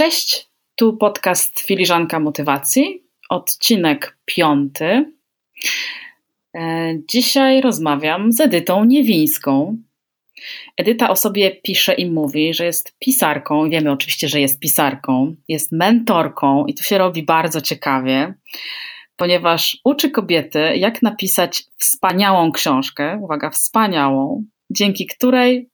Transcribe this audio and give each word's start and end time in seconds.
Cześć, 0.00 0.50
tu 0.74 0.96
podcast 0.96 1.60
Filiżanka 1.60 2.20
Motywacji, 2.20 3.04
odcinek 3.30 4.18
piąty. 4.24 5.12
E, 6.54 6.94
dzisiaj 7.08 7.60
rozmawiam 7.60 8.32
z 8.32 8.40
Edytą 8.40 8.84
Niewińską. 8.84 9.76
Edyta 10.76 11.10
o 11.10 11.16
sobie 11.16 11.50
pisze 11.50 11.94
i 11.94 12.10
mówi, 12.10 12.54
że 12.54 12.64
jest 12.64 12.98
pisarką. 12.98 13.70
Wiemy 13.70 13.90
oczywiście, 13.90 14.28
że 14.28 14.40
jest 14.40 14.60
pisarką, 14.60 15.36
jest 15.48 15.72
mentorką 15.72 16.66
i 16.66 16.74
to 16.74 16.82
się 16.82 16.98
robi 16.98 17.22
bardzo 17.22 17.60
ciekawie, 17.60 18.34
ponieważ 19.16 19.78
uczy 19.84 20.10
kobiety, 20.10 20.76
jak 20.76 21.02
napisać 21.02 21.64
wspaniałą 21.76 22.52
książkę, 22.52 23.18
uwaga, 23.22 23.50
wspaniałą, 23.50 24.44
dzięki 24.70 25.06
której 25.06 25.69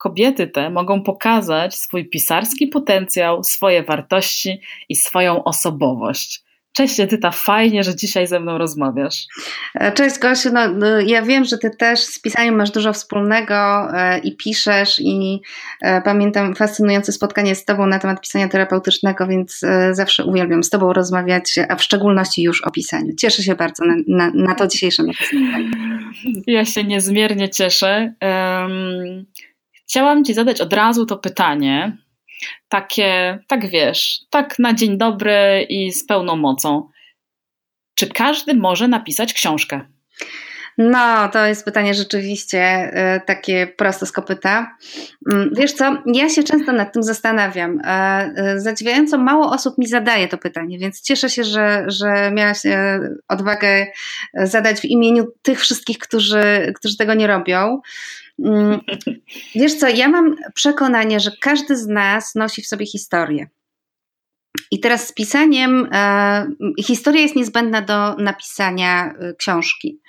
kobiety 0.00 0.46
te 0.46 0.70
mogą 0.70 1.02
pokazać 1.02 1.76
swój 1.76 2.08
pisarski 2.08 2.66
potencjał, 2.66 3.44
swoje 3.44 3.82
wartości 3.82 4.60
i 4.88 4.96
swoją 4.96 5.44
osobowość. 5.44 6.44
Cześć 6.72 7.00
Edyta, 7.00 7.30
fajnie, 7.30 7.84
że 7.84 7.96
dzisiaj 7.96 8.26
ze 8.26 8.40
mną 8.40 8.58
rozmawiasz. 8.58 9.26
E, 9.74 9.92
cześć 9.92 10.18
Gosiu, 10.18 10.52
no, 10.52 10.68
no, 10.68 11.00
ja 11.00 11.22
wiem, 11.22 11.44
że 11.44 11.58
ty 11.58 11.70
też 11.70 12.00
z 12.00 12.20
pisaniem 12.20 12.56
masz 12.56 12.70
dużo 12.70 12.92
wspólnego 12.92 13.54
e, 13.94 14.18
i 14.18 14.36
piszesz 14.36 14.98
i 14.98 15.40
e, 15.82 16.02
pamiętam 16.02 16.54
fascynujące 16.54 17.12
spotkanie 17.12 17.54
z 17.54 17.64
tobą 17.64 17.86
na 17.86 17.98
temat 17.98 18.20
pisania 18.20 18.48
terapeutycznego, 18.48 19.26
więc 19.26 19.60
zawsze 19.92 20.24
uwielbiam 20.24 20.64
z 20.64 20.70
tobą 20.70 20.92
rozmawiać, 20.92 21.54
a 21.68 21.76
w 21.76 21.82
szczególności 21.82 22.42
już 22.42 22.64
o 22.64 22.70
pisaniu. 22.70 23.14
Cieszę 23.18 23.42
się 23.42 23.54
bardzo 23.54 23.84
na, 23.84 23.94
na, 24.08 24.30
na 24.34 24.54
to 24.54 24.66
dzisiejsze 24.66 25.02
spotkanie. 25.02 25.70
Ja 26.46 26.64
się 26.64 26.84
niezmiernie 26.84 27.48
cieszę. 27.48 28.14
Um, 28.22 29.26
Chciałam 29.90 30.24
Ci 30.24 30.34
zadać 30.34 30.60
od 30.60 30.72
razu 30.72 31.06
to 31.06 31.16
pytanie, 31.16 31.96
takie, 32.68 33.38
tak 33.46 33.70
wiesz, 33.70 34.18
tak 34.30 34.58
na 34.58 34.74
dzień 34.74 34.98
dobry 34.98 35.66
i 35.68 35.92
z 35.92 36.06
pełną 36.06 36.36
mocą. 36.36 36.88
Czy 37.94 38.08
każdy 38.08 38.54
może 38.54 38.88
napisać 38.88 39.32
książkę? 39.32 39.80
No, 40.78 41.28
to 41.28 41.46
jest 41.46 41.64
pytanie 41.64 41.94
rzeczywiście 41.94 42.90
y, 43.16 43.20
takie 43.26 43.66
proste 43.66 44.06
z 44.06 44.12
kopyta. 44.12 44.76
Mm, 45.32 45.50
wiesz 45.56 45.72
co, 45.72 46.02
ja 46.06 46.28
się 46.28 46.42
często 46.42 46.72
nad 46.72 46.92
tym 46.92 47.02
zastanawiam. 47.02 47.80
Y, 47.80 48.60
zadziwiająco 48.60 49.18
mało 49.18 49.50
osób 49.50 49.78
mi 49.78 49.86
zadaje 49.86 50.28
to 50.28 50.38
pytanie, 50.38 50.78
więc 50.78 51.02
cieszę 51.02 51.30
się, 51.30 51.44
że, 51.44 51.84
że 51.86 52.30
miałaś 52.30 52.64
y, 52.64 52.70
odwagę 53.28 53.86
zadać 54.34 54.80
w 54.80 54.84
imieniu 54.84 55.24
tych 55.42 55.60
wszystkich, 55.60 55.98
którzy, 55.98 56.72
którzy 56.76 56.96
tego 56.96 57.14
nie 57.14 57.26
robią. 57.26 57.80
Mm, 58.44 58.80
wiesz 59.60 59.74
co, 59.74 59.88
ja 59.88 60.08
mam 60.08 60.36
przekonanie, 60.54 61.20
że 61.20 61.30
każdy 61.40 61.76
z 61.76 61.86
nas 61.86 62.34
nosi 62.34 62.62
w 62.62 62.66
sobie 62.66 62.86
historię. 62.86 63.46
I 64.70 64.80
teraz 64.80 65.08
z 65.08 65.12
pisaniem, 65.12 65.88
e, 65.92 66.46
historia 66.82 67.22
jest 67.22 67.36
niezbędna 67.36 67.82
do 67.82 68.16
napisania 68.16 69.14
e, 69.14 69.34
książki. 69.34 70.00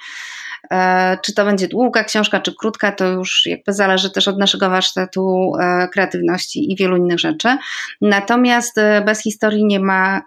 E, 0.72 1.18
czy 1.22 1.34
to 1.34 1.46
będzie 1.46 1.68
długa 1.68 2.04
książka, 2.04 2.40
czy 2.40 2.56
krótka, 2.56 2.92
to 2.92 3.08
już 3.08 3.46
jakby 3.46 3.74
zależy 3.74 4.12
też 4.12 4.28
od 4.28 4.38
naszego 4.38 4.70
warsztatu 4.70 5.52
e, 5.60 5.88
kreatywności 5.88 6.72
i 6.72 6.76
wielu 6.76 6.98
innych 6.98 7.20
rzeczy. 7.20 7.58
Natomiast 8.02 8.78
e, 8.78 9.02
bez 9.02 9.24
historii 9.24 9.66
nie 9.66 9.80
ma, 9.80 10.22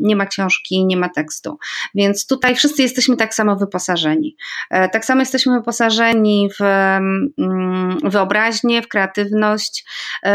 nie 0.00 0.16
ma 0.16 0.26
książki, 0.26 0.86
nie 0.86 0.96
ma 0.96 1.08
tekstu. 1.08 1.58
Więc 1.94 2.26
tutaj 2.26 2.54
wszyscy 2.54 2.82
jesteśmy 2.82 3.16
tak 3.16 3.34
samo 3.34 3.56
wyposażeni. 3.56 4.36
Tak 4.70 5.04
samo 5.04 5.20
jesteśmy 5.20 5.58
wyposażeni 5.58 6.48
w 6.58 6.62
mm, 6.62 7.98
wyobraźnię, 8.04 8.82
w 8.82 8.88
kreatywność. 8.88 9.84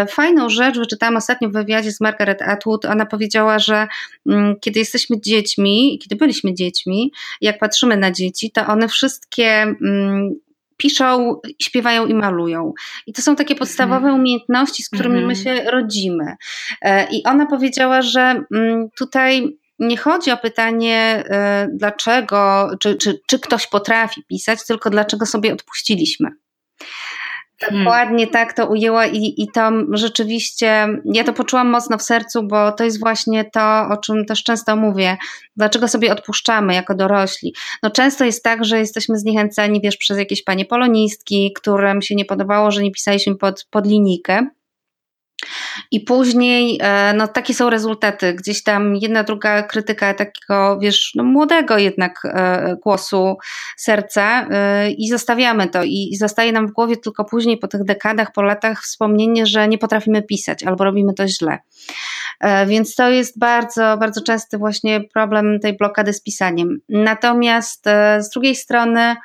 Fajną 0.10 0.50
rzecz 0.50 0.78
wyczytałam 0.78 1.18
ostatnio 1.18 1.50
w 1.50 1.54
wywiadzie 1.54 1.92
z 1.92 2.02
Margaret 2.02 2.42
Atwood. 2.42 2.86
Ona 2.86 3.06
powiedziała, 3.06 3.60
że 3.60 3.88
mm, 4.30 4.56
kiedy 4.62 4.80
jesteśmy 4.80 5.22
dziećmi, 5.22 6.00
kiedy 6.04 6.16
byliśmy 6.16 6.54
dziećmi, 6.54 7.12
jak 7.42 7.60
patrzymy 7.60 7.98
na 7.98 8.12
dzieci, 8.12 8.52
to 8.52 8.68
one 8.68 8.88
wszystkie 8.88 9.35
wszystkie 9.36 9.62
mm, 9.62 10.36
piszą, 10.78 11.40
śpiewają 11.62 12.06
i 12.06 12.14
malują. 12.14 12.74
I 13.08 13.14
to 13.14 13.22
są 13.22 13.36
takie 13.36 13.56
podstawowe 13.56 13.96
mhm. 13.96 14.16
umiejętności, 14.16 14.84
z 14.84 14.90
którymi 14.90 15.26
my 15.26 15.34
mhm. 15.34 15.44
się 15.44 15.72
rodzimy. 15.72 16.36
E, 16.82 17.08
I 17.12 17.24
ona 17.24 17.46
powiedziała, 17.46 18.02
że 18.02 18.44
mm, 18.56 18.90
tutaj 18.98 19.58
nie 19.80 19.98
chodzi 19.98 20.32
o 20.32 20.38
pytanie, 20.38 21.24
e, 21.30 21.68
dlaczego, 21.74 22.70
czy, 22.80 22.96
czy, 22.96 23.20
czy 23.28 23.40
ktoś 23.40 23.68
potrafi 23.68 24.24
pisać, 24.24 24.66
tylko 24.68 24.90
dlaczego 24.90 25.26
sobie 25.26 25.54
odpuściliśmy. 25.54 26.30
Hmm. 27.62 27.84
Dokładnie 27.84 28.28
tak 28.28 28.54
to 28.54 28.68
ujęła 28.68 29.06
i, 29.06 29.34
i 29.38 29.48
to 29.54 29.72
rzeczywiście, 29.92 30.88
ja 31.06 31.24
to 31.24 31.34
poczułam 31.34 31.70
mocno 31.70 31.98
w 31.98 32.02
sercu, 32.02 32.44
bo 32.44 32.72
to 32.72 32.84
jest 32.84 33.00
właśnie 33.00 33.46
to, 33.46 33.88
o 33.92 33.98
czym 33.98 34.26
też 34.26 34.44
często 34.44 34.76
mówię. 34.76 35.18
Dlaczego 35.58 35.88
sobie 35.88 36.12
odpuszczamy 36.12 36.74
jako 36.74 36.96
dorośli? 36.96 37.54
No 37.84 37.90
często 37.90 38.26
jest 38.26 38.44
tak, 38.44 38.66
że 38.66 38.80
jesteśmy 38.80 39.18
zniechęceni, 39.18 39.82
wiesz, 39.82 39.98
przez 39.98 40.18
jakieś 40.18 40.44
panie 40.44 40.66
polonistki, 40.66 41.54
którym 41.56 42.02
się 42.02 42.16
nie 42.16 42.26
podobało, 42.26 42.72
że 42.72 42.84
nie 42.84 42.92
pisaliśmy 42.92 43.36
pod, 43.36 43.68
pod 43.70 43.88
linijkę. 43.88 44.48
I 45.92 46.00
później, 46.00 46.80
e, 46.82 47.14
no 47.14 47.28
takie 47.28 47.54
są 47.54 47.70
rezultaty. 47.70 48.34
Gdzieś 48.34 48.64
tam 48.64 48.96
jedna, 48.96 49.24
druga 49.24 49.64
krytyka 49.64 50.14
takiego, 50.14 50.80
wiesz, 50.80 51.12
no, 51.16 51.24
młodego 51.24 51.78
jednak 51.78 52.22
e, 52.26 52.76
głosu 52.84 53.38
serca 53.78 54.48
e, 54.52 54.92
i 54.92 55.10
zostawiamy 55.10 55.68
to. 55.68 55.84
I 55.84 56.16
zostaje 56.20 56.52
nam 56.52 56.68
w 56.68 56.72
głowie 56.72 56.98
tylko 56.98 57.26
później, 57.26 57.58
po 57.58 57.68
tych 57.68 57.84
dekadach, 57.84 58.32
po 58.32 58.42
latach 58.42 58.84
wspomnienie, 58.84 59.46
że 59.46 59.68
nie 59.68 59.78
potrafimy 59.78 60.24
pisać 60.24 60.64
albo 60.64 60.84
robimy 60.84 61.14
to 61.14 61.28
źle. 61.28 61.60
Więc 62.68 62.96
to 62.96 63.10
jest 63.10 63.40
bardzo, 63.40 63.98
bardzo 63.98 64.22
częsty 64.22 64.58
właśnie 64.58 65.02
problem 65.14 65.60
tej 65.60 65.78
blokady 65.78 66.14
z 66.14 66.22
pisaniem. 66.22 66.80
Natomiast 66.90 67.86
z 68.20 68.30
drugiej 68.30 68.56
strony, 68.56 69.16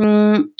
mm, 0.00 0.52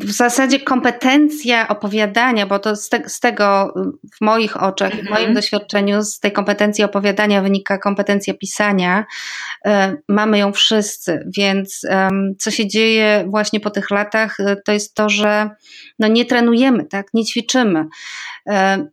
w 0.00 0.10
zasadzie 0.10 0.60
kompetencja 0.60 1.68
opowiadania, 1.68 2.46
bo 2.46 2.58
to 2.58 2.76
z, 2.76 2.88
te, 2.88 3.08
z 3.08 3.20
tego 3.20 3.74
w 4.14 4.20
moich 4.20 4.62
oczach, 4.62 4.92
w 4.92 4.96
moim 4.96 5.10
mhm. 5.10 5.34
doświadczeniu, 5.34 6.02
z 6.02 6.20
tej 6.20 6.32
kompetencji 6.32 6.84
opowiadania 6.84 7.42
wynika 7.42 7.78
kompetencja 7.78 8.34
pisania. 8.34 9.04
E, 9.66 9.96
mamy 10.08 10.38
ją 10.38 10.52
wszyscy, 10.52 11.28
więc 11.36 11.80
co 12.38 12.50
się 12.50 12.68
dzieje 12.68 13.24
właśnie 13.28 13.60
po 13.60 13.70
tych 13.70 13.90
latach, 13.90 14.40
e, 14.40 14.56
to 14.56 14.72
jest 14.72 14.94
to, 14.94 15.08
że 15.08 15.50
no 15.98 16.08
nie 16.08 16.24
trenujemy, 16.24 16.84
tak, 16.84 17.06
nie 17.14 17.24
ćwiczymy. 17.24 17.84
E, 18.48 18.86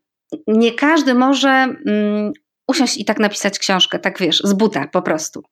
nie 0.48 0.72
każdy 0.72 1.14
może 1.14 1.50
mm, 1.50 2.34
usiąść 2.70 2.98
i 2.98 3.06
tak 3.06 3.20
napisać 3.20 3.60
książkę, 3.60 4.00
tak 4.00 4.20
wiesz, 4.20 4.42
z 4.44 4.54
buta 4.54 4.88
po 4.88 5.02
prostu. 5.02 5.44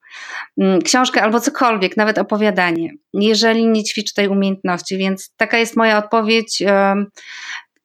Mm, 0.58 0.82
książkę 0.82 1.22
albo 1.22 1.40
cokolwiek, 1.40 1.96
nawet 1.96 2.18
opowiadanie, 2.18 2.90
jeżeli 3.14 3.66
nie 3.66 3.84
ćwiczy 3.84 4.14
tej 4.14 4.28
umiejętności, 4.28 4.98
więc 4.98 5.34
taka 5.36 5.58
jest 5.58 5.76
moja 5.76 5.98
odpowiedź. 5.98 6.62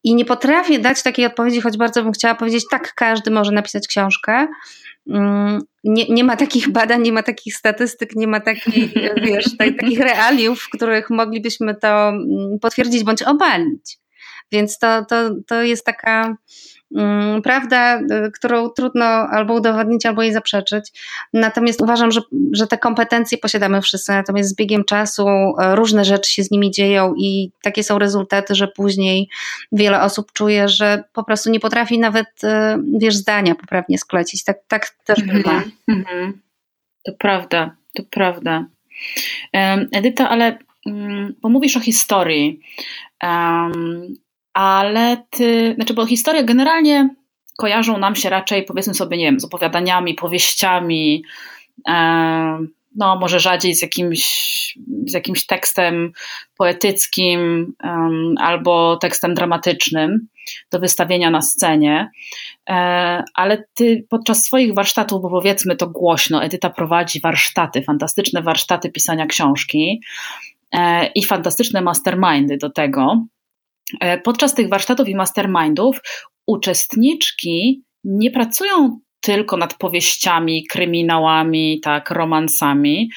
I 0.05 0.15
nie 0.15 0.25
potrafię 0.25 0.79
dać 0.79 1.03
takiej 1.03 1.25
odpowiedzi, 1.25 1.61
choć 1.61 1.77
bardzo 1.77 2.03
bym 2.03 2.11
chciała 2.11 2.35
powiedzieć, 2.35 2.63
tak, 2.71 2.93
każdy 2.93 3.31
może 3.31 3.51
napisać 3.51 3.87
książkę. 3.87 4.47
Mm, 5.09 5.61
nie, 5.83 6.05
nie 6.09 6.23
ma 6.23 6.35
takich 6.35 6.69
badań, 6.69 7.01
nie 7.01 7.11
ma 7.11 7.23
takich 7.23 7.55
statystyk, 7.55 8.15
nie 8.15 8.27
ma 8.27 8.39
takich, 8.39 8.93
wiesz, 9.25 9.57
takich 9.57 9.99
realiów, 9.99 10.63
w 10.63 10.69
których 10.69 11.09
moglibyśmy 11.09 11.75
to 11.75 12.09
mm, 12.09 12.59
potwierdzić 12.61 13.03
bądź 13.03 13.21
obalić. 13.23 13.97
Więc 14.51 14.77
to, 14.77 15.05
to, 15.05 15.29
to 15.47 15.63
jest 15.63 15.85
taka 15.85 16.35
Mm, 16.95 17.41
prawda, 17.41 17.99
y, 17.99 18.31
którą 18.31 18.69
trudno 18.69 19.05
albo 19.05 19.53
udowodnić, 19.53 20.05
albo 20.05 20.23
jej 20.23 20.33
zaprzeczyć. 20.33 20.91
Natomiast 21.33 21.81
uważam, 21.81 22.11
że, 22.11 22.21
że 22.51 22.67
te 22.67 22.77
kompetencje 22.77 23.37
posiadamy 23.37 23.81
wszyscy, 23.81 24.11
natomiast 24.11 24.49
z 24.49 24.55
biegiem 24.55 24.83
czasu 24.83 25.27
y, 25.27 25.75
różne 25.75 26.05
rzeczy 26.05 26.31
się 26.31 26.43
z 26.43 26.51
nimi 26.51 26.71
dzieją 26.71 27.13
i 27.17 27.51
takie 27.61 27.83
są 27.83 27.99
rezultaty, 27.99 28.55
że 28.55 28.67
później 28.67 29.29
wiele 29.71 30.01
osób 30.01 30.31
czuje, 30.31 30.69
że 30.69 31.03
po 31.13 31.23
prostu 31.23 31.49
nie 31.49 31.59
potrafi 31.59 31.99
nawet, 31.99 32.43
y, 32.43 32.47
wiesz, 32.97 33.15
zdania 33.15 33.55
poprawnie 33.55 33.97
sklecić. 33.97 34.43
Tak, 34.43 34.57
tak 34.67 34.89
też 35.05 35.19
mhm. 35.19 35.37
bywa. 35.37 35.63
Mhm. 35.87 36.41
To 37.05 37.11
prawda, 37.19 37.75
to 37.93 38.03
prawda. 38.09 38.65
Edyta, 39.91 40.29
ale 40.29 40.57
mm, 40.85 41.33
bo 41.41 41.49
mówisz 41.49 41.77
o 41.77 41.79
historii 41.79 42.59
ale 44.53 45.23
ty, 45.29 45.73
znaczy, 45.75 45.93
bo 45.93 46.05
historie 46.05 46.43
generalnie 46.43 47.09
kojarzą 47.57 47.97
nam 47.97 48.15
się 48.15 48.29
raczej, 48.29 48.63
powiedzmy 48.63 48.93
sobie, 48.93 49.17
nie 49.17 49.25
wiem, 49.25 49.39
z 49.39 49.45
opowiadaniami, 49.45 50.13
powieściami, 50.13 51.23
e, 51.87 52.65
no 52.95 53.15
może 53.19 53.39
rzadziej 53.39 53.75
z 53.75 53.81
jakimś, 53.81 54.23
z 55.05 55.13
jakimś 55.13 55.45
tekstem 55.45 56.11
poetyckim 56.57 57.73
albo 58.37 58.97
tekstem 58.97 59.33
dramatycznym 59.33 60.27
do 60.71 60.79
wystawienia 60.79 61.29
na 61.29 61.41
scenie, 61.41 62.11
e, 62.69 62.73
ale 63.33 63.63
ty 63.73 64.05
podczas 64.09 64.43
swoich 64.43 64.73
warsztatów, 64.73 65.21
bo 65.21 65.29
powiedzmy 65.29 65.75
to 65.75 65.87
głośno, 65.87 66.43
Edyta 66.43 66.69
prowadzi 66.69 67.19
warsztaty, 67.21 67.81
fantastyczne 67.81 68.41
warsztaty 68.41 68.91
pisania 68.91 69.25
książki 69.25 70.01
e, 70.71 71.05
i 71.05 71.23
fantastyczne 71.25 71.81
mastermindy 71.81 72.57
do 72.57 72.69
tego. 72.69 73.25
E, 73.99 74.17
podczas 74.17 74.53
tych 74.53 74.69
warsztatów 74.69 75.07
i 75.07 75.15
mastermindów 75.15 75.99
uczestniczki 76.47 77.83
nie 78.03 78.31
pracują 78.31 78.99
tylko 79.19 79.57
nad 79.57 79.77
powieściami, 79.77 80.67
kryminałami, 80.67 81.79
tak, 81.83 82.11
romansami, 82.11 83.09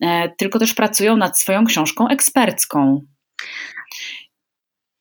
e, 0.00 0.28
tylko 0.38 0.58
też 0.58 0.74
pracują 0.74 1.16
nad 1.16 1.38
swoją 1.38 1.64
książką 1.64 2.08
ekspercką. 2.08 3.00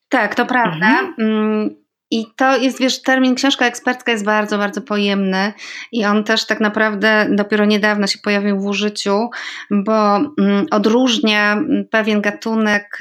Tak, 0.10 0.36
to 0.36 0.46
prawda. 0.46 1.00
Mhm. 1.00 1.81
Mm, 2.12 2.22
i 2.22 2.26
to 2.36 2.58
jest, 2.58 2.80
wiesz, 2.80 3.02
termin 3.02 3.36
książka 3.36 3.66
ekspercka 3.66 4.12
jest 4.12 4.26
bardzo, 4.26 4.58
bardzo 4.58 4.82
pojemny 4.82 5.54
i 5.92 6.06
on 6.06 6.24
też 6.24 6.46
tak 6.46 6.60
naprawdę 6.60 7.28
dopiero 7.32 7.66
niedawno 7.66 8.08
się 8.08 8.20
pojawił 8.24 8.60
w 8.60 8.66
użyciu, 8.66 9.30
bo 9.72 10.16
mm, 10.16 10.66
odróżnia 10.72 11.64
pewien 11.90 12.22
gatunek, 12.22 13.00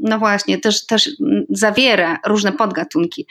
no 0.00 0.18
właśnie, 0.18 0.58
też, 0.58 0.86
też 0.86 1.10
zawiera 1.50 2.18
różne 2.26 2.52
podgatunki. 2.52 3.26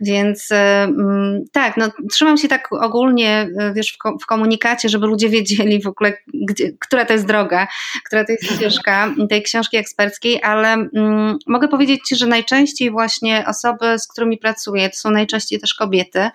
Więc 0.00 0.48
mm, 0.52 1.44
tak, 1.52 1.76
no 1.76 1.88
trzymam 2.12 2.36
się 2.36 2.48
tak 2.48 2.68
ogólnie, 2.72 3.48
wiesz, 3.74 3.98
w 4.22 4.26
komunikacie, 4.26 4.88
żeby 4.88 5.06
ludzie 5.06 5.28
wiedzieli 5.28 5.82
w 5.82 5.86
ogóle, 5.86 6.12
gdzie, 6.34 6.72
która 6.78 7.04
to 7.04 7.12
jest 7.12 7.26
droga, 7.26 7.68
która 8.06 8.24
to 8.24 8.32
jest 8.32 8.44
ścieżka 8.44 9.14
tej 9.30 9.42
książki 9.42 9.76
eksperckiej, 9.76 10.42
ale 10.42 10.72
mm, 10.72 11.38
mogę 11.46 11.68
powiedzieć 11.68 12.00
Ci, 12.08 12.16
że 12.16 12.26
najczęściej 12.26 12.90
właśnie 12.90 13.44
osoby, 13.46 13.98
z 13.98 14.08
którymi 14.08 14.37
pracuję, 14.38 14.90
to 14.90 14.96
są 14.96 15.10
najczęściej 15.10 15.60
też 15.60 15.74
kobiety, 15.74 16.30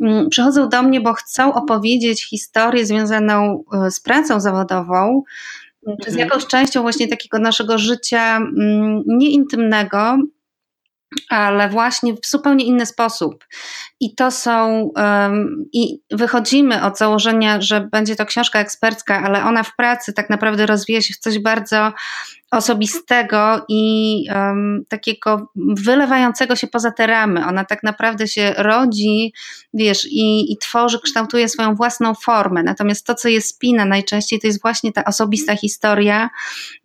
mm, 0.00 0.28
przychodzą 0.28 0.68
do 0.68 0.82
mnie, 0.82 1.00
bo 1.00 1.12
chcą 1.12 1.54
opowiedzieć 1.54 2.28
historię 2.28 2.86
związaną 2.86 3.64
e, 3.72 3.90
z 3.90 4.00
pracą 4.00 4.40
zawodową, 4.40 5.22
czy 5.86 6.10
z 6.10 6.14
mhm. 6.14 6.18
jakąś 6.18 6.46
częścią 6.46 6.82
właśnie 6.82 7.08
takiego 7.08 7.38
naszego 7.38 7.78
życia 7.78 8.36
mm, 8.36 9.02
nieintymnego, 9.06 10.18
ale 11.28 11.68
właśnie 11.68 12.14
w 12.14 12.26
zupełnie 12.26 12.64
inny 12.64 12.86
sposób. 12.86 13.44
I 14.00 14.14
to 14.14 14.30
są, 14.30 14.82
um, 14.96 15.64
i 15.72 16.00
wychodzimy 16.10 16.84
od 16.84 16.98
założenia, 16.98 17.60
że 17.60 17.80
będzie 17.80 18.16
to 18.16 18.26
książka 18.26 18.60
ekspercka, 18.60 19.22
ale 19.24 19.44
ona 19.44 19.62
w 19.62 19.76
pracy 19.76 20.12
tak 20.12 20.30
naprawdę 20.30 20.66
rozwija 20.66 21.02
się 21.02 21.14
w 21.14 21.18
coś 21.18 21.38
bardzo 21.38 21.92
osobistego 22.52 23.64
i 23.68 24.24
um, 24.34 24.84
takiego 24.88 25.50
wylewającego 25.56 26.56
się 26.56 26.66
poza 26.66 26.90
te 26.90 27.06
ramy. 27.06 27.46
Ona 27.46 27.64
tak 27.64 27.82
naprawdę 27.82 28.28
się 28.28 28.54
rodzi, 28.56 29.32
wiesz, 29.74 30.06
i, 30.10 30.52
i 30.52 30.56
tworzy, 30.58 31.00
kształtuje 31.00 31.48
swoją 31.48 31.74
własną 31.74 32.14
formę. 32.14 32.62
Natomiast 32.62 33.06
to, 33.06 33.14
co 33.14 33.28
je 33.28 33.40
spina 33.40 33.84
najczęściej, 33.84 34.40
to 34.40 34.46
jest 34.46 34.62
właśnie 34.62 34.92
ta 34.92 35.04
osobista 35.04 35.56
historia 35.56 36.30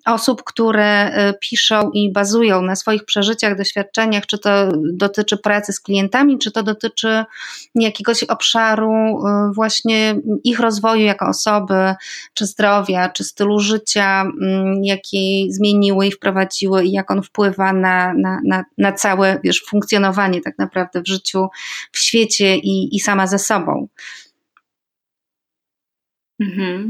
osób, 0.05 0.43
które 0.43 1.07
y, 1.29 1.33
piszą 1.41 1.91
i 1.93 2.11
bazują 2.11 2.61
na 2.61 2.75
swoich 2.75 3.05
przeżyciach, 3.05 3.57
doświadczeniach, 3.57 4.25
czy 4.25 4.37
to 4.37 4.49
dotyczy 4.93 5.37
pracy 5.37 5.73
z 5.73 5.79
klientami, 5.79 6.39
czy 6.39 6.51
to 6.51 6.63
dotyczy 6.63 7.25
jakiegoś 7.75 8.23
obszaru 8.23 8.91
y, 8.91 9.53
właśnie 9.53 10.15
ich 10.43 10.59
rozwoju 10.59 11.05
jako 11.05 11.27
osoby, 11.27 11.95
czy 12.33 12.45
zdrowia, 12.45 13.09
czy 13.09 13.23
stylu 13.23 13.59
życia, 13.59 14.25
jaki 14.83 15.47
zmieniły 15.57 16.07
i 16.07 16.11
wprowadziły 16.11 16.85
i 16.85 16.91
jak 16.91 17.11
on 17.11 17.23
wpływa 17.23 17.73
na, 17.73 18.13
na, 18.13 18.41
na, 18.45 18.65
na 18.77 18.91
całe 18.91 19.39
wiesz, 19.43 19.63
funkcjonowanie 19.69 20.41
tak 20.41 20.57
naprawdę 20.57 21.01
w 21.01 21.07
życiu, 21.07 21.47
w 21.91 21.99
świecie 21.99 22.55
i, 22.55 22.95
i 22.95 22.99
sama 22.99 23.27
ze 23.27 23.39
sobą. 23.39 23.87
Mhm. 26.39 26.89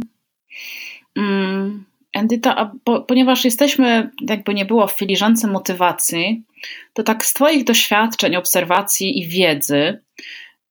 Mm. 1.15 1.85
Edyta, 2.13 2.71
po, 2.83 3.01
ponieważ 3.01 3.45
jesteśmy, 3.45 4.11
jakby 4.21 4.53
nie 4.53 4.65
było 4.65 4.87
w 4.87 4.91
filiżance 4.91 5.47
motywacji, 5.47 6.43
to 6.93 7.03
tak 7.03 7.25
z 7.25 7.33
Twoich 7.33 7.63
doświadczeń, 7.63 8.35
obserwacji 8.35 9.19
i 9.19 9.27
wiedzy, 9.27 10.03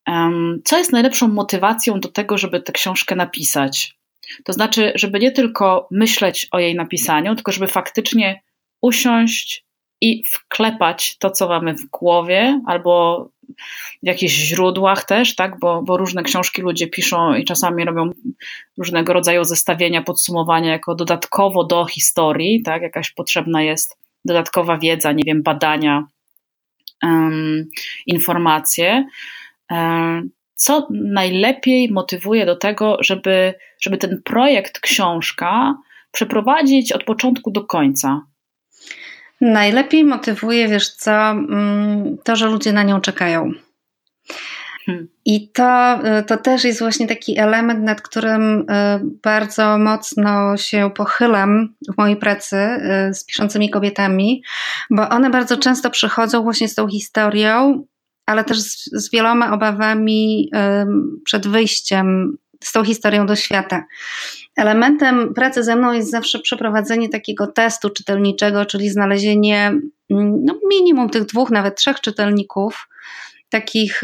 um, 0.07 0.61
co 0.65 0.79
jest 0.79 0.93
najlepszą 0.93 1.29
motywacją 1.29 2.01
do 2.01 2.09
tego, 2.09 2.39
żeby 2.39 2.61
tę 2.61 2.73
książkę 2.73 3.17
napisać? 3.17 3.96
To 4.45 4.53
znaczy, 4.53 4.93
żeby 4.95 5.19
nie 5.19 5.31
tylko 5.31 5.89
myśleć 5.91 6.49
o 6.53 6.59
jej 6.59 6.75
napisaniu, 6.75 7.35
tylko 7.35 7.53
żeby 7.53 7.67
faktycznie 7.67 8.43
usiąść 8.83 9.67
i 10.01 10.23
wklepać 10.33 11.19
to, 11.19 11.31
co 11.31 11.49
mamy 11.49 11.75
w 11.75 11.91
głowie, 11.91 12.61
albo 12.67 13.25
w 14.03 14.07
jakichś 14.07 14.35
źródłach 14.35 15.05
też, 15.05 15.35
tak, 15.35 15.59
bo, 15.61 15.83
bo 15.83 15.97
różne 15.97 16.23
książki 16.23 16.63
ludzie 16.63 16.87
piszą 16.87 17.35
i 17.35 17.45
czasami 17.45 17.85
robią 17.85 18.11
różnego 18.79 19.13
rodzaju 19.13 19.45
zestawienia, 19.45 20.03
podsumowania 20.03 20.73
jako 20.73 20.95
dodatkowo 20.95 21.65
do 21.65 21.87
historii, 21.87 22.63
tak, 22.63 22.83
jakaś 22.83 23.11
potrzebna 23.13 23.63
jest 23.63 23.99
dodatkowa 24.25 24.79
wiedza, 24.79 25.13
nie 25.13 25.23
wiem, 25.27 25.43
badania, 25.43 26.07
um, 27.03 27.71
informacje. 28.07 29.07
Um, 29.71 30.31
co 30.57 30.89
najlepiej 30.91 31.93
motywuje 31.93 32.47
do 32.47 32.57
tego, 32.57 32.97
żeby, 33.01 33.55
żeby 33.81 33.99
ten 33.99 34.23
projekt 34.25 34.81
książka 34.81 35.77
przeprowadzić 36.13 36.93
od 36.93 37.05
początku 37.05 37.51
do 37.51 37.65
końca? 37.65 38.23
Najlepiej 39.41 40.05
motywuje, 40.05 40.69
wiesz 40.69 40.91
co, 40.91 41.13
mm, 41.13 42.17
to, 42.25 42.37
że 42.37 42.47
ludzie 42.47 42.73
na 42.73 42.83
nią 42.83 43.01
czekają. 43.01 43.53
Hmm. 44.87 45.09
I 45.25 45.51
to, 45.53 45.99
to 46.27 46.37
też 46.37 46.65
jest 46.65 46.79
właśnie 46.79 47.07
taki 47.07 47.39
element, 47.39 47.85
nad 47.85 48.03
którym 48.03 48.61
y, 48.61 48.65
bardzo 49.23 49.79
mocno 49.79 50.57
się 50.57 50.91
pochylam 50.95 51.75
w 51.95 51.99
mojej 51.99 52.17
pracy 52.17 52.57
y, 52.57 53.15
z 53.15 53.25
piszącymi 53.25 53.71
kobietami, 53.71 54.43
bo 54.91 55.09
one 55.09 55.31
bardzo 55.31 55.57
często 55.57 55.91
przychodzą 55.91 56.43
właśnie 56.43 56.69
z 56.69 56.75
tą 56.75 56.89
historią, 56.89 57.85
ale 58.27 58.45
też 58.45 58.61
z, 58.61 58.85
z 58.93 59.11
wieloma 59.11 59.53
obawami 59.53 60.51
przed 61.25 61.47
wyjściem 61.47 62.37
z 62.65 62.73
tą 62.73 62.85
historią 62.85 63.27
do 63.27 63.37
świata. 63.37 63.85
Elementem 64.57 65.35
pracy 65.35 65.65
ze 65.65 65.77
mną 65.77 65.93
jest 65.93 66.11
zawsze 66.11 66.39
przeprowadzenie 66.39 67.09
takiego 67.09 67.47
testu 67.47 67.91
czytelniczego, 67.91 68.67
czyli 68.67 68.91
znalezienie 68.91 69.67
mm, 70.11 70.45
no, 70.45 70.59
minimum 70.69 71.11
tych 71.11 71.25
dwóch, 71.25 71.51
nawet 71.51 71.77
trzech 71.77 72.01
czytelników, 72.01 72.89
takich 73.49 74.01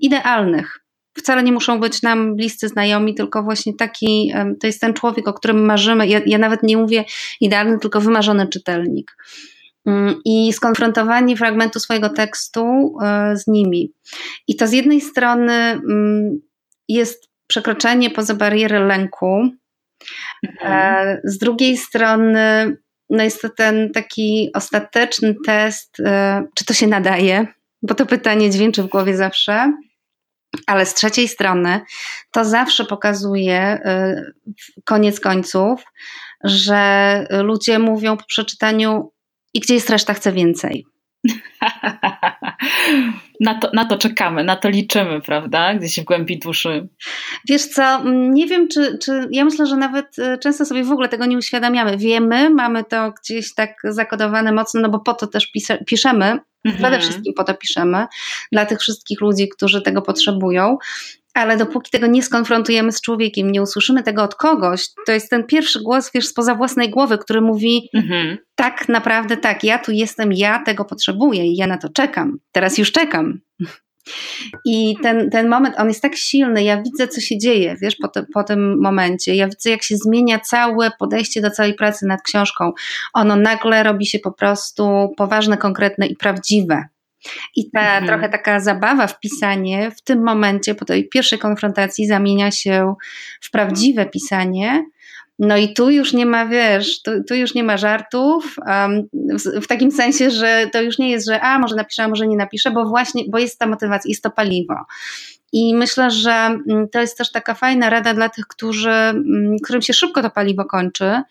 idealnych. 0.00 0.80
Wcale 1.18 1.42
nie 1.42 1.52
muszą 1.52 1.80
być 1.80 2.02
nam 2.02 2.36
bliscy 2.36 2.68
znajomi, 2.68 3.14
tylko 3.14 3.42
właśnie 3.42 3.74
taki, 3.74 4.32
to 4.60 4.66
jest 4.66 4.80
ten 4.80 4.94
człowiek, 4.94 5.28
o 5.28 5.32
którym 5.32 5.64
marzymy. 5.64 6.08
Ja, 6.08 6.20
ja 6.26 6.38
nawet 6.38 6.62
nie 6.62 6.76
mówię 6.76 7.04
idealny, 7.40 7.78
tylko 7.78 8.00
wymarzony 8.00 8.46
czytelnik 8.46 9.16
i 10.24 10.52
skonfrontowanie 10.52 11.36
fragmentu 11.36 11.80
swojego 11.80 12.08
tekstu 12.08 12.94
e, 13.02 13.36
z 13.36 13.46
nimi. 13.46 13.92
I 14.48 14.56
to 14.56 14.66
z 14.66 14.72
jednej 14.72 15.00
strony 15.00 15.52
mm, 15.52 16.40
jest 16.88 17.28
przekroczenie 17.46 18.10
poza 18.10 18.34
barierę 18.34 18.80
lęku. 18.80 19.50
Mhm. 20.46 20.72
E, 20.72 21.20
z 21.24 21.38
drugiej 21.38 21.76
strony, 21.76 22.76
no 23.10 23.24
jest 23.24 23.42
to 23.42 23.48
ten 23.48 23.92
taki 23.92 24.50
ostateczny 24.54 25.34
test, 25.46 26.00
e, 26.00 26.44
czy 26.54 26.64
to 26.64 26.74
się 26.74 26.86
nadaje, 26.86 27.46
bo 27.82 27.94
to 27.94 28.06
pytanie 28.06 28.50
dźwięczy 28.50 28.82
w 28.82 28.88
głowie 28.88 29.16
zawsze. 29.16 29.72
Ale 30.66 30.86
z 30.86 30.94
trzeciej 30.94 31.28
strony, 31.28 31.80
to 32.32 32.44
zawsze 32.44 32.84
pokazuje 32.84 33.80
koniec 34.84 35.20
końców, 35.20 35.84
że 36.44 37.26
ludzie 37.30 37.78
mówią 37.78 38.16
po 38.16 38.24
przeczytaniu, 38.24 39.12
i 39.54 39.60
gdzie 39.60 39.74
jest 39.74 39.90
reszta, 39.90 40.14
chcę 40.14 40.32
więcej. 40.32 40.86
na, 43.40 43.54
to, 43.54 43.70
na 43.74 43.84
to 43.84 43.98
czekamy, 43.98 44.44
na 44.44 44.56
to 44.56 44.68
liczymy, 44.68 45.20
prawda? 45.20 45.74
Gdzieś 45.74 46.00
w 46.00 46.04
głębi 46.04 46.38
duszy. 46.38 46.88
Wiesz 47.48 47.66
co, 47.66 48.04
nie 48.12 48.46
wiem, 48.46 48.68
czy, 48.68 48.98
czy 48.98 49.28
ja 49.30 49.44
myślę, 49.44 49.66
że 49.66 49.76
nawet 49.76 50.18
e, 50.18 50.38
często 50.38 50.64
sobie 50.64 50.84
w 50.84 50.92
ogóle 50.92 51.08
tego 51.08 51.26
nie 51.26 51.38
uświadamiamy. 51.38 51.96
Wiemy, 51.96 52.50
mamy 52.50 52.84
to 52.84 53.12
gdzieś 53.22 53.54
tak 53.54 53.70
zakodowane 53.84 54.52
mocno, 54.52 54.80
no 54.80 54.88
bo 54.88 55.00
po 55.00 55.14
to 55.14 55.26
też 55.26 55.46
pisa, 55.46 55.78
piszemy. 55.86 56.38
Mhm. 56.64 56.82
Przede 56.82 56.98
wszystkim 56.98 57.34
po 57.34 57.44
to 57.44 57.54
piszemy, 57.54 58.06
dla 58.52 58.66
tych 58.66 58.80
wszystkich 58.80 59.20
ludzi, 59.20 59.48
którzy 59.48 59.82
tego 59.82 60.02
potrzebują 60.02 60.78
ale 61.38 61.56
dopóki 61.56 61.90
tego 61.90 62.06
nie 62.06 62.22
skonfrontujemy 62.22 62.92
z 62.92 63.00
człowiekiem, 63.00 63.52
nie 63.52 63.62
usłyszymy 63.62 64.02
tego 64.02 64.22
od 64.22 64.34
kogoś, 64.34 64.86
to 65.06 65.12
jest 65.12 65.30
ten 65.30 65.44
pierwszy 65.44 65.82
głos, 65.82 66.10
wiesz, 66.14 66.26
spoza 66.26 66.54
własnej 66.54 66.90
głowy, 66.90 67.18
który 67.18 67.40
mówi 67.40 67.88
mhm. 67.94 68.38
tak 68.54 68.88
naprawdę 68.88 69.36
tak, 69.36 69.64
ja 69.64 69.78
tu 69.78 69.92
jestem, 69.92 70.32
ja 70.32 70.62
tego 70.64 70.84
potrzebuję 70.84 71.46
i 71.46 71.56
ja 71.56 71.66
na 71.66 71.78
to 71.78 71.88
czekam. 71.88 72.38
Teraz 72.52 72.78
już 72.78 72.92
czekam. 72.92 73.40
I 74.64 74.96
ten, 75.02 75.30
ten 75.30 75.48
moment, 75.48 75.74
on 75.78 75.88
jest 75.88 76.02
tak 76.02 76.16
silny, 76.16 76.62
ja 76.62 76.82
widzę, 76.82 77.08
co 77.08 77.20
się 77.20 77.38
dzieje, 77.38 77.76
wiesz, 77.82 77.96
po, 77.96 78.08
te, 78.08 78.24
po 78.34 78.44
tym 78.44 78.80
momencie. 78.80 79.34
Ja 79.34 79.48
widzę, 79.48 79.70
jak 79.70 79.82
się 79.82 79.96
zmienia 79.96 80.38
całe 80.38 80.90
podejście 80.98 81.40
do 81.40 81.50
całej 81.50 81.74
pracy 81.74 82.06
nad 82.06 82.22
książką. 82.22 82.72
Ono 83.14 83.36
nagle 83.36 83.82
robi 83.82 84.06
się 84.06 84.18
po 84.18 84.32
prostu 84.32 85.14
poważne, 85.16 85.56
konkretne 85.56 86.06
i 86.06 86.16
prawdziwe. 86.16 86.88
I 87.56 87.70
ta 87.70 87.80
mhm. 87.80 88.06
trochę 88.06 88.28
taka 88.28 88.60
zabawa 88.60 89.06
w 89.06 89.20
pisanie 89.20 89.90
w 89.90 90.02
tym 90.02 90.24
momencie, 90.24 90.74
po 90.74 90.84
tej 90.84 91.08
pierwszej 91.08 91.38
konfrontacji, 91.38 92.06
zamienia 92.06 92.50
się 92.50 92.94
w 93.40 93.50
prawdziwe 93.50 94.06
pisanie. 94.06 94.84
No 95.38 95.56
i 95.56 95.74
tu 95.74 95.90
już 95.90 96.12
nie 96.12 96.26
ma, 96.26 96.46
wiesz, 96.46 97.02
tu, 97.02 97.10
tu 97.28 97.34
już 97.34 97.54
nie 97.54 97.64
ma 97.64 97.76
żartów, 97.76 98.56
um, 98.66 99.08
w, 99.12 99.64
w, 99.64 99.66
takim 99.66 99.90
sensie, 99.90 100.30
że 100.30 100.70
to 100.72 100.82
już 100.82 100.98
nie 100.98 101.10
jest, 101.10 101.26
że 101.26 101.40
a, 101.40 101.58
może 101.58 101.76
napiszę, 101.76 102.02
a 102.02 102.08
może 102.08 102.26
nie 102.26 102.36
napiszę, 102.36 102.70
bo 102.70 102.84
właśnie, 102.84 103.24
bo 103.28 103.38
jest 103.38 103.58
ta 103.58 103.66
motywacja, 103.66 104.08
jest 104.08 104.22
to 104.22 104.30
paliwo. 104.30 104.74
I 105.52 105.74
myślę, 105.74 106.10
że 106.10 106.30
mm, 106.30 106.88
to 106.88 107.00
jest 107.00 107.18
też 107.18 107.32
taka 107.32 107.54
fajna 107.54 107.90
rada 107.90 108.14
dla 108.14 108.28
tych, 108.28 108.46
którzy, 108.46 108.90
mm, 108.90 109.56
którym 109.64 109.82
się 109.82 109.92
szybko 109.92 110.22
to 110.22 110.30
paliwo 110.30 110.64
kończy, 110.64 111.22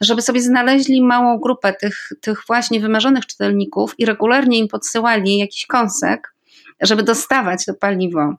żeby 0.00 0.22
sobie 0.22 0.40
znaleźli 0.40 1.02
małą 1.02 1.38
grupę 1.38 1.72
tych, 1.72 2.12
tych 2.20 2.42
właśnie 2.46 2.80
wymarzonych 2.80 3.26
czytelników 3.26 3.94
i 3.98 4.06
regularnie 4.06 4.58
im 4.58 4.68
podsyłali 4.68 5.38
jakiś 5.38 5.66
kąsek, 5.66 6.34
żeby 6.80 7.02
dostawać 7.02 7.64
to 7.64 7.74
paliwo. 7.74 8.34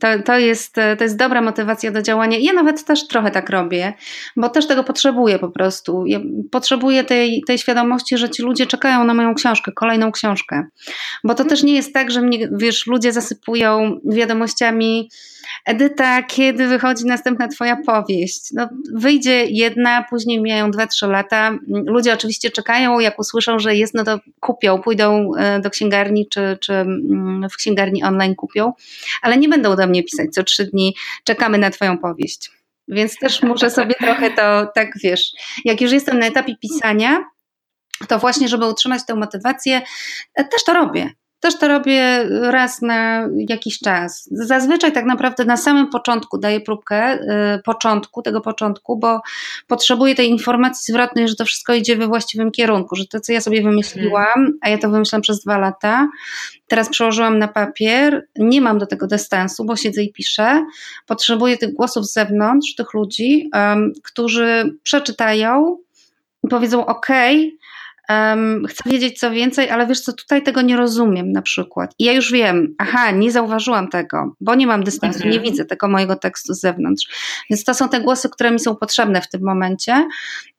To, 0.00 0.22
to, 0.24 0.38
jest, 0.38 0.74
to 0.98 1.04
jest 1.04 1.16
dobra 1.16 1.40
motywacja 1.40 1.90
do 1.90 2.02
działania. 2.02 2.38
Ja 2.40 2.52
nawet 2.52 2.84
też 2.84 3.06
trochę 3.06 3.30
tak 3.30 3.50
robię, 3.50 3.92
bo 4.36 4.48
też 4.48 4.66
tego 4.66 4.84
potrzebuję 4.84 5.38
po 5.38 5.48
prostu. 5.48 6.06
Ja 6.06 6.20
potrzebuję 6.50 7.04
tej, 7.04 7.42
tej 7.46 7.58
świadomości, 7.58 8.18
że 8.18 8.30
ci 8.30 8.42
ludzie 8.42 8.66
czekają 8.66 9.04
na 9.04 9.14
moją 9.14 9.34
książkę, 9.34 9.72
kolejną 9.72 10.12
książkę. 10.12 10.66
Bo 11.24 11.34
to 11.34 11.44
też 11.44 11.62
nie 11.62 11.74
jest 11.74 11.94
tak, 11.94 12.10
że 12.10 12.22
mnie, 12.22 12.48
wiesz, 12.52 12.86
ludzie 12.86 13.12
zasypują 13.12 14.00
wiadomościami 14.04 15.08
Edyta, 15.64 16.22
kiedy 16.22 16.66
wychodzi 16.66 17.04
następna 17.04 17.48
twoja 17.48 17.76
powieść? 17.86 18.40
No, 18.52 18.68
wyjdzie 18.94 19.44
jedna, 19.44 20.04
później 20.10 20.42
mijają 20.42 20.70
dwa, 20.70 20.86
trzy 20.86 21.06
lata. 21.06 21.58
Ludzie 21.68 22.14
oczywiście 22.14 22.50
czekają, 22.50 22.98
jak 22.98 23.18
usłyszą, 23.18 23.58
że 23.58 23.76
jest, 23.76 23.94
no 23.94 24.04
to 24.04 24.18
kupią, 24.40 24.78
pójdą 24.78 25.30
e, 25.38 25.60
do 25.60 25.70
księgarni 25.70 26.28
czy, 26.28 26.58
czy 26.60 26.72
mm, 26.72 27.48
w 27.50 27.56
księgarni 27.56 28.04
online 28.04 28.34
kupią, 28.34 28.72
ale 29.22 29.36
nie 29.36 29.48
będą 29.48 29.76
do 29.78 29.86
mnie 29.86 30.04
pisać 30.04 30.26
co 30.32 30.42
trzy 30.42 30.64
dni, 30.64 30.94
czekamy 31.24 31.58
na 31.58 31.70
twoją 31.70 31.98
powieść. 31.98 32.50
Więc 32.88 33.16
też 33.16 33.42
muszę 33.42 33.70
sobie 33.70 33.94
trochę 34.04 34.30
to, 34.30 34.66
tak 34.74 34.88
wiesz, 35.02 35.32
jak 35.64 35.80
już 35.80 35.92
jestem 35.92 36.18
na 36.18 36.26
etapie 36.26 36.56
pisania, 36.56 37.24
to 38.08 38.18
właśnie, 38.18 38.48
żeby 38.48 38.66
utrzymać 38.66 39.06
tę 39.06 39.14
motywację, 39.14 39.82
e, 40.34 40.44
też 40.44 40.64
to 40.64 40.74
robię. 40.74 41.10
Też 41.40 41.58
to 41.58 41.68
robię 41.68 42.24
raz 42.42 42.82
na 42.82 43.28
jakiś 43.48 43.78
czas. 43.78 44.28
Zazwyczaj 44.30 44.92
tak 44.92 45.04
naprawdę 45.04 45.44
na 45.44 45.56
samym 45.56 45.86
początku 45.86 46.38
daję 46.38 46.60
próbkę 46.60 47.14
y, 47.14 47.62
początku, 47.64 48.22
tego 48.22 48.40
początku, 48.40 48.98
bo 48.98 49.20
potrzebuję 49.66 50.14
tej 50.14 50.28
informacji 50.28 50.92
zwrotnej, 50.92 51.28
że 51.28 51.34
to 51.34 51.44
wszystko 51.44 51.74
idzie 51.74 51.96
we 51.96 52.06
właściwym 52.06 52.50
kierunku, 52.50 52.96
że 52.96 53.06
to, 53.06 53.20
co 53.20 53.32
ja 53.32 53.40
sobie 53.40 53.62
wymyśliłam, 53.62 54.52
a 54.62 54.68
ja 54.68 54.78
to 54.78 54.90
wymyślam 54.90 55.20
przez 55.20 55.40
dwa 55.40 55.58
lata, 55.58 56.08
teraz 56.66 56.88
przełożyłam 56.88 57.38
na 57.38 57.48
papier, 57.48 58.26
nie 58.36 58.60
mam 58.60 58.78
do 58.78 58.86
tego 58.86 59.06
dystansu, 59.06 59.64
bo 59.64 59.76
siedzę 59.76 60.02
i 60.02 60.12
piszę. 60.12 60.66
Potrzebuję 61.06 61.56
tych 61.56 61.74
głosów 61.74 62.06
z 62.06 62.12
zewnątrz, 62.12 62.74
tych 62.74 62.94
ludzi, 62.94 63.50
um, 63.54 63.92
którzy 64.04 64.76
przeczytają 64.82 65.78
i 66.44 66.48
powiedzą: 66.48 66.86
OK, 66.86 67.08
um, 68.08 68.66
chcę 68.68 68.90
wiedzieć 68.90 69.18
co 69.18 69.30
więcej, 69.30 69.70
ale 69.70 69.86
wiesz 69.86 70.00
co, 70.00 70.12
tutaj 70.12 70.42
tego 70.42 70.62
nie 70.62 70.76
rozumiem 70.76 71.32
na 71.32 71.42
przykład. 71.42 71.94
I 71.98 72.04
ja 72.04 72.12
już 72.12 72.32
wiem, 72.32 72.74
aha, 72.78 73.10
nie 73.10 73.32
zauważyłam 73.32 73.88
tego, 73.88 74.34
bo 74.40 74.54
nie 74.54 74.66
mam 74.66 74.84
dystansu, 74.84 75.18
mhm. 75.18 75.32
nie 75.32 75.40
widzę 75.40 75.64
tego 75.64 75.88
mojego 75.88 76.16
tekstu 76.16 76.54
z 76.54 76.60
zewnątrz. 76.60 77.06
Więc 77.50 77.64
to 77.64 77.74
są 77.74 77.88
te 77.88 78.00
głosy, 78.00 78.28
które 78.28 78.50
mi 78.50 78.58
są 78.58 78.76
potrzebne 78.76 79.20
w 79.20 79.28
tym 79.28 79.40
momencie. 79.44 80.06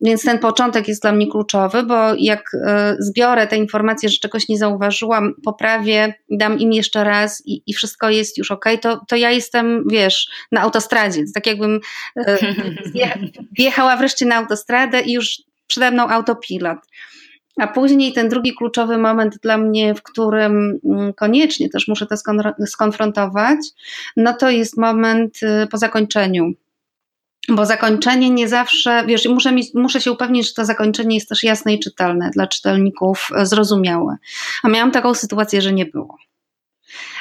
Więc 0.01 0.23
ten 0.23 0.39
początek 0.39 0.87
jest 0.87 1.01
dla 1.01 1.11
mnie 1.11 1.27
kluczowy, 1.27 1.83
bo 1.83 2.13
jak 2.17 2.53
y, 2.53 2.59
zbiorę 2.99 3.47
te 3.47 3.57
informacje, 3.57 4.09
że 4.09 4.17
czegoś 4.17 4.49
nie 4.49 4.57
zauważyłam, 4.57 5.33
poprawię, 5.45 6.13
dam 6.29 6.59
im 6.59 6.73
jeszcze 6.73 7.03
raz 7.03 7.43
i, 7.45 7.63
i 7.67 7.73
wszystko 7.73 8.09
jest 8.09 8.37
już 8.37 8.51
ok, 8.51 8.65
to, 8.81 9.05
to 9.07 9.15
ja 9.15 9.31
jestem, 9.31 9.83
wiesz, 9.91 10.27
na 10.51 10.61
autostradzie. 10.61 11.23
tak 11.33 11.47
jakbym 11.47 11.75
y, 12.17 12.37
wjechała 13.51 13.97
wreszcie 13.97 14.25
na 14.25 14.35
autostradę 14.35 15.01
i 15.01 15.13
już 15.13 15.41
przede 15.67 15.91
mną 15.91 16.07
autopilot. 16.07 16.77
A 17.59 17.67
później 17.67 18.13
ten 18.13 18.29
drugi 18.29 18.55
kluczowy 18.55 18.97
moment 18.97 19.37
dla 19.41 19.57
mnie, 19.57 19.95
w 19.95 20.03
którym 20.03 20.79
mm, 20.85 21.13
koniecznie 21.13 21.69
też 21.69 21.87
muszę 21.87 22.05
to 22.05 22.15
skonfrontować, 22.65 23.57
no 24.17 24.33
to 24.33 24.49
jest 24.49 24.77
moment 24.77 25.43
y, 25.43 25.67
po 25.67 25.77
zakończeniu. 25.77 26.51
Bo 27.49 27.65
zakończenie 27.65 28.29
nie 28.29 28.47
zawsze, 28.47 29.03
wiesz, 29.07 29.25
muszę, 29.25 29.51
mieć, 29.51 29.67
muszę 29.73 30.01
się 30.01 30.11
upewnić, 30.11 30.47
że 30.47 30.53
to 30.53 30.65
zakończenie 30.65 31.15
jest 31.15 31.29
też 31.29 31.43
jasne 31.43 31.73
i 31.73 31.79
czytelne 31.79 32.29
dla 32.33 32.47
czytelników, 32.47 33.29
y, 33.41 33.45
zrozumiałe. 33.45 34.17
A 34.63 34.69
miałam 34.69 34.91
taką 34.91 35.13
sytuację, 35.13 35.61
że 35.61 35.73
nie 35.73 35.85
było. 35.85 36.17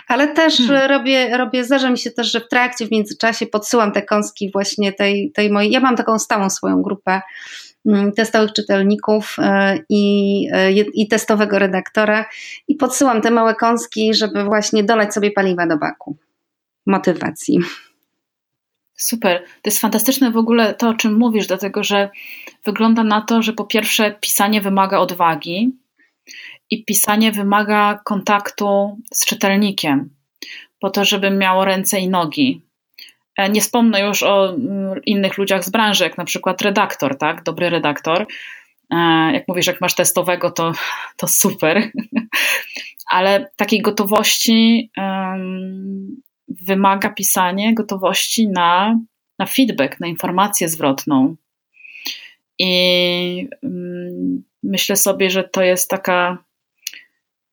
Ale 0.08 0.28
też 0.28 0.56
hmm. 0.56 0.90
robię, 0.90 1.36
robię, 1.36 1.64
zdarza 1.64 1.90
mi 1.90 1.98
się 1.98 2.10
też, 2.10 2.32
że 2.32 2.40
w 2.40 2.48
trakcie, 2.48 2.86
w 2.86 2.90
międzyczasie 2.90 3.46
podsyłam 3.46 3.92
te 3.92 4.02
kąski 4.02 4.50
właśnie 4.52 4.92
tej, 4.92 5.32
tej 5.34 5.50
mojej, 5.50 5.70
ja 5.70 5.80
mam 5.80 5.96
taką 5.96 6.18
stałą 6.18 6.50
swoją 6.50 6.82
grupę 6.82 7.20
Mm, 7.86 8.12
testowych 8.12 8.52
czytelników 8.52 9.36
e, 9.38 9.78
i, 9.88 10.48
e, 10.52 10.72
i 10.72 11.08
testowego 11.08 11.58
redaktora 11.58 12.28
i 12.68 12.74
podsyłam 12.74 13.20
te 13.20 13.30
małe 13.30 13.54
kąski, 13.54 14.14
żeby 14.14 14.44
właśnie 14.44 14.84
dolać 14.84 15.14
sobie 15.14 15.30
paliwa 15.30 15.66
do 15.66 15.78
baku. 15.78 16.16
Motywacji. 16.86 17.58
Super. 18.94 19.44
To 19.44 19.70
jest 19.70 19.80
fantastyczne 19.80 20.30
w 20.30 20.36
ogóle 20.36 20.74
to, 20.74 20.88
o 20.88 20.94
czym 20.94 21.16
mówisz, 21.16 21.46
dlatego 21.46 21.84
że 21.84 22.10
wygląda 22.64 23.04
na 23.04 23.20
to, 23.20 23.42
że 23.42 23.52
po 23.52 23.64
pierwsze 23.64 24.16
pisanie 24.20 24.60
wymaga 24.60 24.98
odwagi 24.98 25.72
i 26.70 26.84
pisanie 26.84 27.32
wymaga 27.32 28.00
kontaktu 28.04 28.98
z 29.12 29.26
czytelnikiem, 29.26 30.10
po 30.80 30.90
to, 30.90 31.04
żeby 31.04 31.30
miało 31.30 31.64
ręce 31.64 32.00
i 32.00 32.08
nogi. 32.08 32.67
E, 33.38 33.50
nie 33.50 33.60
wspomnę 33.60 34.00
już 34.00 34.22
o 34.22 34.54
mm, 34.54 35.04
innych 35.04 35.38
ludziach 35.38 35.64
z 35.64 35.70
branży, 35.70 36.04
jak 36.04 36.18
na 36.18 36.24
przykład 36.24 36.62
redaktor, 36.62 37.18
tak? 37.18 37.42
Dobry 37.42 37.70
redaktor. 37.70 38.26
E, 38.90 38.96
jak 39.32 39.48
mówisz, 39.48 39.66
jak 39.66 39.80
masz 39.80 39.94
testowego, 39.94 40.50
to, 40.50 40.72
to 41.16 41.28
super. 41.28 41.90
Ale 43.10 43.50
takiej 43.56 43.82
gotowości 43.82 44.90
wymaga 46.48 47.10
pisanie, 47.10 47.74
gotowości 47.74 48.48
na, 48.48 49.00
na 49.38 49.46
feedback, 49.46 50.00
na 50.00 50.06
informację 50.06 50.68
zwrotną. 50.68 51.36
I 52.58 53.48
um, 53.62 54.42
myślę 54.62 54.96
sobie, 54.96 55.30
że 55.30 55.44
to 55.44 55.62
jest 55.62 55.90
taka, 55.90 56.44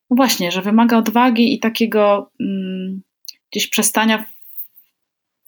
no 0.09 0.15
właśnie, 0.15 0.51
że 0.51 0.61
wymaga 0.61 0.97
odwagi 0.97 1.53
i 1.53 1.59
takiego 1.59 2.31
um, 2.39 3.01
gdzieś 3.51 3.67
przestania 3.67 4.25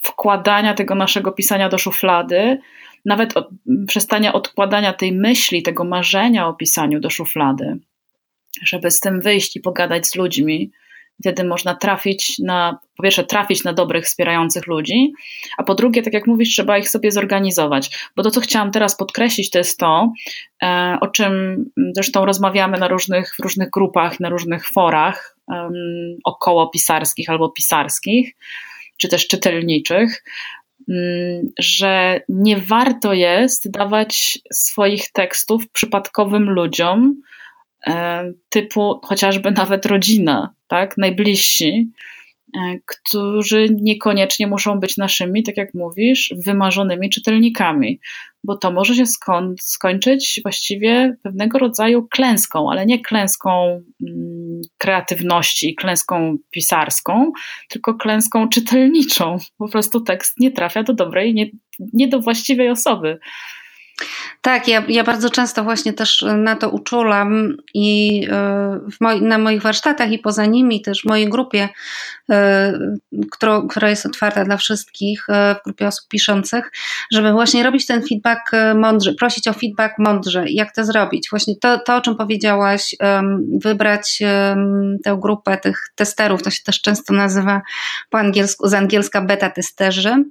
wkładania 0.01 0.73
tego 0.73 0.95
naszego 0.95 1.31
pisania 1.31 1.69
do 1.69 1.77
szuflady, 1.77 2.59
nawet 3.05 3.37
od, 3.37 3.49
przestania 3.87 4.33
odkładania 4.33 4.93
tej 4.93 5.13
myśli, 5.13 5.63
tego 5.63 5.83
marzenia 5.83 6.47
o 6.47 6.53
pisaniu 6.53 6.99
do 6.99 7.09
szuflady, 7.09 7.77
żeby 8.63 8.91
z 8.91 8.99
tym 8.99 9.21
wyjść 9.21 9.55
i 9.55 9.59
pogadać 9.59 10.07
z 10.07 10.15
ludźmi. 10.15 10.71
Wtedy 11.19 11.43
można 11.43 11.75
trafić 11.75 12.39
na, 12.39 12.79
po 12.97 13.03
pierwsze, 13.03 13.23
trafić 13.23 13.63
na 13.63 13.73
dobrych, 13.73 14.05
wspierających 14.05 14.67
ludzi, 14.67 15.13
a 15.57 15.63
po 15.63 15.75
drugie, 15.75 16.01
tak 16.01 16.13
jak 16.13 16.27
mówisz, 16.27 16.49
trzeba 16.49 16.77
ich 16.77 16.89
sobie 16.89 17.11
zorganizować. 17.11 18.09
Bo 18.15 18.23
to, 18.23 18.31
co 18.31 18.41
chciałam 18.41 18.71
teraz 18.71 18.97
podkreślić, 18.97 19.49
to 19.49 19.57
jest 19.57 19.79
to, 19.79 20.13
e, 20.63 20.97
o 21.01 21.07
czym 21.07 21.65
zresztą 21.95 22.25
rozmawiamy 22.25 22.77
na 22.77 22.87
różnych, 22.87 23.35
w 23.35 23.39
różnych 23.39 23.69
grupach, 23.69 24.19
na 24.19 24.29
różnych 24.29 24.67
forach 24.67 25.37
um, 25.47 25.73
około 26.23 26.69
pisarskich 26.69 27.29
albo 27.29 27.49
pisarskich, 27.49 28.35
czy 28.97 29.07
też 29.07 29.27
czytelniczych, 29.27 30.23
mm, 30.89 31.49
że 31.59 32.21
nie 32.29 32.57
warto 32.57 33.13
jest 33.13 33.71
dawać 33.71 34.39
swoich 34.53 35.11
tekstów 35.11 35.69
przypadkowym 35.69 36.49
ludziom, 36.49 37.21
e, 37.87 38.23
typu 38.49 38.99
chociażby 39.03 39.51
nawet 39.51 39.85
rodzina, 39.85 40.53
tak, 40.67 40.97
najbliżsi, 40.97 41.91
którzy 42.85 43.67
niekoniecznie 43.81 44.47
muszą 44.47 44.79
być 44.79 44.97
naszymi, 44.97 45.43
tak 45.43 45.57
jak 45.57 45.73
mówisz, 45.73 46.33
wymarzonymi 46.45 47.09
czytelnikami, 47.09 47.99
bo 48.43 48.57
to 48.57 48.71
może 48.71 48.95
się 48.95 49.03
skończyć 49.59 50.39
właściwie 50.43 51.17
pewnego 51.23 51.59
rodzaju 51.59 52.07
klęską, 52.07 52.71
ale 52.71 52.85
nie 52.85 53.01
klęską 53.01 53.81
mm, 54.07 54.61
kreatywności, 54.77 55.75
klęską 55.75 56.37
pisarską, 56.51 57.31
tylko 57.69 57.95
klęską 57.95 58.49
czytelniczą. 58.49 59.37
Po 59.57 59.69
prostu 59.69 60.01
tekst 60.01 60.39
nie 60.39 60.51
trafia 60.51 60.83
do 60.83 60.93
dobrej, 60.93 61.33
nie, 61.33 61.49
nie 61.93 62.07
do 62.07 62.19
właściwej 62.19 62.69
osoby. 62.69 63.19
Tak, 64.41 64.67
ja, 64.67 64.83
ja 64.87 65.03
bardzo 65.03 65.29
często 65.29 65.63
właśnie 65.63 65.93
też 65.93 66.25
na 66.37 66.55
to 66.55 66.69
uczulam 66.69 67.57
i 67.73 68.21
moi, 69.01 69.21
na 69.21 69.37
moich 69.37 69.61
warsztatach 69.61 70.11
i 70.11 70.19
poza 70.19 70.45
nimi 70.45 70.81
też 70.81 71.01
w 71.01 71.05
mojej 71.05 71.29
grupie, 71.29 71.69
która, 73.31 73.61
która 73.69 73.89
jest 73.89 74.05
otwarta 74.05 74.45
dla 74.45 74.57
wszystkich, 74.57 75.25
w 75.29 75.63
grupie 75.65 75.87
osób 75.87 76.07
piszących, 76.07 76.71
żeby 77.11 77.31
właśnie 77.31 77.63
robić 77.63 77.85
ten 77.85 78.01
feedback 78.07 78.51
mądrze, 78.75 79.13
prosić 79.13 79.47
o 79.47 79.53
feedback 79.53 79.99
mądrze. 79.99 80.45
Jak 80.47 80.75
to 80.75 80.85
zrobić? 80.85 81.27
Właśnie 81.29 81.53
to, 81.61 81.79
to 81.79 81.95
o 81.95 82.01
czym 82.01 82.15
powiedziałaś, 82.15 82.95
wybrać 83.63 84.19
tę 85.03 85.17
grupę 85.21 85.57
tych 85.57 85.91
testerów, 85.95 86.43
to 86.43 86.49
się 86.49 86.63
też 86.63 86.81
często 86.81 87.13
nazywa 87.13 87.61
po 88.09 88.17
angielsku, 88.17 88.67
z 88.67 88.73
angielska 88.73 89.21
beta 89.21 89.49
testerzy, 89.49 90.23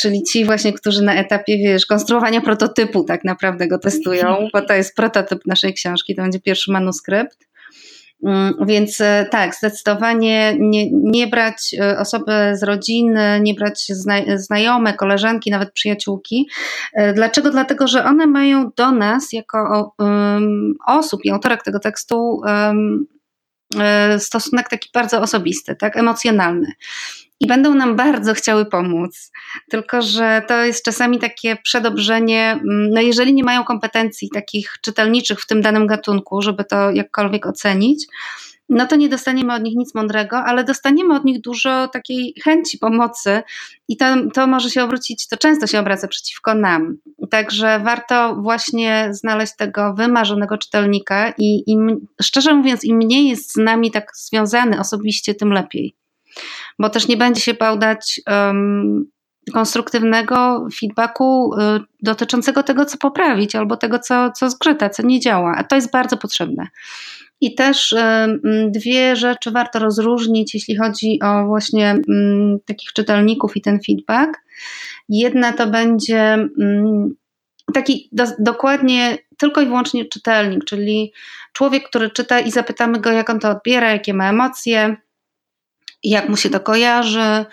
czyli 0.00 0.22
ci 0.22 0.44
właśnie, 0.44 0.72
którzy 0.72 1.02
na 1.02 1.14
etapie, 1.14 1.58
wiesz, 1.58 1.86
konstruowania 1.86 2.40
prototypu 2.40 3.04
tak 3.04 3.24
naprawdę 3.24 3.68
go 3.68 3.78
testują, 3.78 4.48
bo 4.52 4.62
to 4.62 4.74
jest 4.74 4.96
prototyp 4.96 5.46
naszej 5.46 5.74
książki, 5.74 6.14
to 6.14 6.22
będzie 6.22 6.40
pierwszy 6.40 6.72
manuskrypt. 6.72 7.52
Mm, 8.26 8.54
więc 8.66 9.00
e, 9.00 9.26
tak, 9.30 9.54
zdecydowanie 9.54 10.56
nie, 10.58 10.90
nie 10.92 11.26
brać 11.26 11.74
e, 11.80 11.98
osoby 11.98 12.32
z 12.52 12.62
rodziny, 12.62 13.40
nie 13.42 13.54
brać 13.54 13.86
zna, 13.88 14.14
znajome, 14.36 14.94
koleżanki, 14.94 15.50
nawet 15.50 15.72
przyjaciółki. 15.72 16.48
Dlaczego? 17.14 17.50
Dlatego, 17.50 17.86
że 17.86 18.04
one 18.04 18.26
mają 18.26 18.70
do 18.76 18.92
nas, 18.92 19.32
jako 19.32 19.92
um, 19.98 20.74
osób 20.86 21.24
i 21.24 21.30
autorek 21.30 21.62
tego 21.62 21.78
tekstu, 21.78 22.40
um, 22.46 23.06
stosunek 24.18 24.68
taki 24.68 24.88
bardzo 24.94 25.20
osobisty, 25.20 25.76
tak, 25.76 25.96
emocjonalny 25.96 26.72
i 27.42 27.46
będą 27.46 27.74
nam 27.74 27.96
bardzo 27.96 28.34
chciały 28.34 28.66
pomóc. 28.66 29.32
Tylko, 29.70 30.02
że 30.02 30.42
to 30.48 30.64
jest 30.64 30.84
czasami 30.84 31.18
takie 31.18 31.56
przedobrzenie, 31.56 32.50
mm, 32.52 32.90
no 32.90 33.00
jeżeli 33.00 33.34
nie 33.34 33.44
mają 33.44 33.64
kompetencji 33.64 34.30
takich 34.34 34.76
czytelniczych 34.82 35.40
w 35.40 35.46
tym 35.46 35.60
danym 35.62 35.86
gatunku, 35.86 36.42
żeby 36.42 36.64
to 36.64 36.90
jakkolwiek 36.90 37.46
ocenić, 37.46 38.06
no 38.68 38.86
to 38.86 38.96
nie 38.96 39.08
dostaniemy 39.08 39.54
od 39.54 39.62
nich 39.62 39.76
nic 39.76 39.94
mądrego, 39.94 40.36
ale 40.36 40.64
dostaniemy 40.64 41.14
od 41.14 41.24
nich 41.24 41.40
dużo 41.40 41.88
takiej 41.88 42.34
chęci 42.44 42.78
pomocy 42.78 43.42
i 43.88 43.96
to, 43.96 44.04
to 44.34 44.46
może 44.46 44.70
się 44.70 44.84
obrócić, 44.84 45.28
to 45.28 45.36
często 45.36 45.66
się 45.66 45.80
obraca 45.80 46.08
przeciwko 46.08 46.54
nam. 46.54 46.96
Także 47.30 47.80
warto 47.84 48.36
właśnie 48.42 49.08
znaleźć 49.10 49.56
tego 49.56 49.94
wymarzonego 49.94 50.58
czytelnika 50.58 51.32
i, 51.38 51.76
szczerze 52.22 52.54
mówiąc, 52.54 52.84
im 52.84 52.96
mniej 52.96 53.28
jest 53.28 53.52
z 53.52 53.56
nami 53.56 53.90
tak 53.90 54.16
związany 54.16 54.80
osobiście, 54.80 55.34
tym 55.34 55.52
lepiej 55.52 55.94
bo 56.78 56.90
też 56.90 57.08
nie 57.08 57.16
będzie 57.16 57.40
się 57.40 57.54
bał 57.54 57.78
dać 57.78 58.20
um, 58.26 59.10
konstruktywnego 59.52 60.66
feedbacku 60.80 61.54
y, 61.54 61.58
dotyczącego 62.02 62.62
tego, 62.62 62.84
co 62.84 62.98
poprawić, 62.98 63.54
albo 63.54 63.76
tego, 63.76 63.98
co, 63.98 64.30
co 64.30 64.50
zgrzyta, 64.50 64.90
co 64.90 65.02
nie 65.02 65.20
działa. 65.20 65.54
A 65.56 65.64
to 65.64 65.76
jest 65.76 65.90
bardzo 65.90 66.16
potrzebne. 66.16 66.68
I 67.42 67.54
też 67.54 67.92
y, 67.92 67.98
dwie 68.68 69.16
rzeczy 69.16 69.50
warto 69.50 69.78
rozróżnić, 69.78 70.54
jeśli 70.54 70.76
chodzi 70.76 71.18
o 71.22 71.46
właśnie 71.46 71.94
takich 72.66 72.92
czytelników 72.92 73.56
i 73.56 73.62
ten 73.62 73.78
feedback. 73.86 74.30
Jedna 75.08 75.52
to 75.52 75.66
będzie 75.66 76.48
taki 77.74 78.08
do, 78.12 78.24
dokładnie 78.38 79.18
tylko 79.38 79.60
i 79.60 79.66
wyłącznie 79.66 80.04
czytelnik, 80.04 80.64
czyli 80.64 81.12
człowiek, 81.52 81.88
który 81.88 82.10
czyta 82.10 82.40
i 82.40 82.50
zapytamy 82.50 83.00
go, 83.00 83.10
jak 83.10 83.30
on 83.30 83.40
to 83.40 83.50
odbiera, 83.50 83.90
jakie 83.90 84.14
ma 84.14 84.30
emocje, 84.30 84.96
jak 86.02 86.28
mu 86.28 86.36
się 86.36 86.50
to 86.50 86.60
kojarzy. 86.60 87.44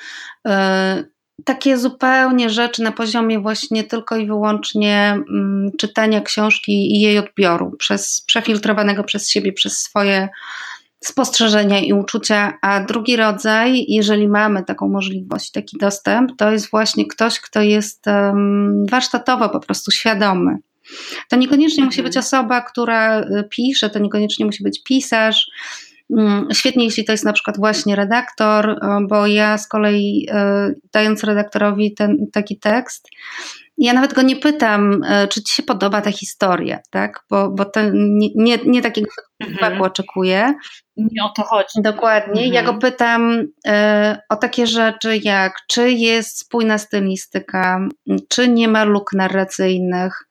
Takie 1.45 1.77
zupełnie 1.77 2.49
rzeczy 2.49 2.83
na 2.83 2.91
poziomie 2.91 3.39
właśnie 3.39 3.83
tylko 3.83 4.17
i 4.17 4.27
wyłącznie 4.27 5.23
mm, 5.29 5.71
czytania 5.79 6.21
książki 6.21 6.71
i 6.71 7.01
jej 7.01 7.17
odbioru, 7.17 7.71
przez, 7.79 8.23
przefiltrowanego 8.27 9.03
przez 9.03 9.29
siebie, 9.29 9.53
przez 9.53 9.77
swoje 9.77 10.29
spostrzeżenia 10.99 11.79
i 11.79 11.93
uczucia. 11.93 12.57
A 12.61 12.83
drugi 12.83 13.15
rodzaj, 13.15 13.85
jeżeli 13.87 14.27
mamy 14.27 14.63
taką 14.63 14.87
możliwość, 14.87 15.51
taki 15.51 15.77
dostęp, 15.77 16.31
to 16.37 16.51
jest 16.51 16.71
właśnie 16.71 17.07
ktoś, 17.07 17.39
kto 17.39 17.61
jest 17.61 18.05
warsztatowo 18.89 19.49
po 19.49 19.59
prostu 19.59 19.91
świadomy. 19.91 20.57
To 21.29 21.35
niekoniecznie 21.35 21.85
musi 21.85 22.03
być 22.03 22.17
mhm. 22.17 22.25
osoba, 22.25 22.61
która 22.61 23.21
y, 23.21 23.43
pisze, 23.49 23.89
to 23.89 23.99
niekoniecznie 23.99 24.45
musi 24.45 24.63
być 24.63 24.83
pisarz, 24.83 25.51
świetnie, 26.53 26.85
jeśli 26.85 27.05
to 27.05 27.11
jest 27.11 27.25
na 27.25 27.33
przykład 27.33 27.57
właśnie 27.57 27.95
redaktor, 27.95 28.69
e, 28.69 28.77
bo 29.09 29.27
ja 29.27 29.57
z 29.57 29.67
kolei 29.67 30.27
e, 30.31 30.73
dając 30.93 31.23
redaktorowi 31.23 31.93
ten 31.93 32.27
taki 32.31 32.57
tekst, 32.57 33.09
ja 33.79 33.93
nawet 33.93 34.13
go 34.13 34.21
nie 34.21 34.35
pytam, 34.35 35.03
e, 35.03 35.27
czy 35.27 35.43
ci 35.43 35.55
się 35.55 35.63
podoba 35.63 36.01
ta 36.01 36.11
historia, 36.11 36.79
tak? 36.89 37.23
Bo, 37.29 37.49
bo 37.49 37.65
to 37.65 37.79
nie, 37.93 38.29
nie, 38.35 38.57
nie 38.65 38.81
takiego 38.81 39.09
feedbacku 39.43 39.65
mhm. 39.65 39.81
oczekuję. 39.81 40.53
Nie 40.97 41.23
o 41.23 41.29
to 41.35 41.43
chodzi. 41.43 41.81
Dokładnie. 41.81 42.43
Mhm. 42.43 42.53
Ja 42.53 42.63
go 42.63 42.73
pytam 42.73 43.47
e, 43.67 44.21
o 44.29 44.35
takie 44.35 44.67
rzeczy 44.67 45.19
jak, 45.23 45.53
czy 45.67 45.91
jest 45.91 46.39
spójna 46.39 46.77
stylistyka, 46.77 47.87
czy 48.29 48.47
nie 48.47 48.67
ma 48.67 48.83
luk 48.83 49.13
narracyjnych, 49.13 50.27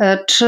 e, 0.00 0.24
czy 0.24 0.46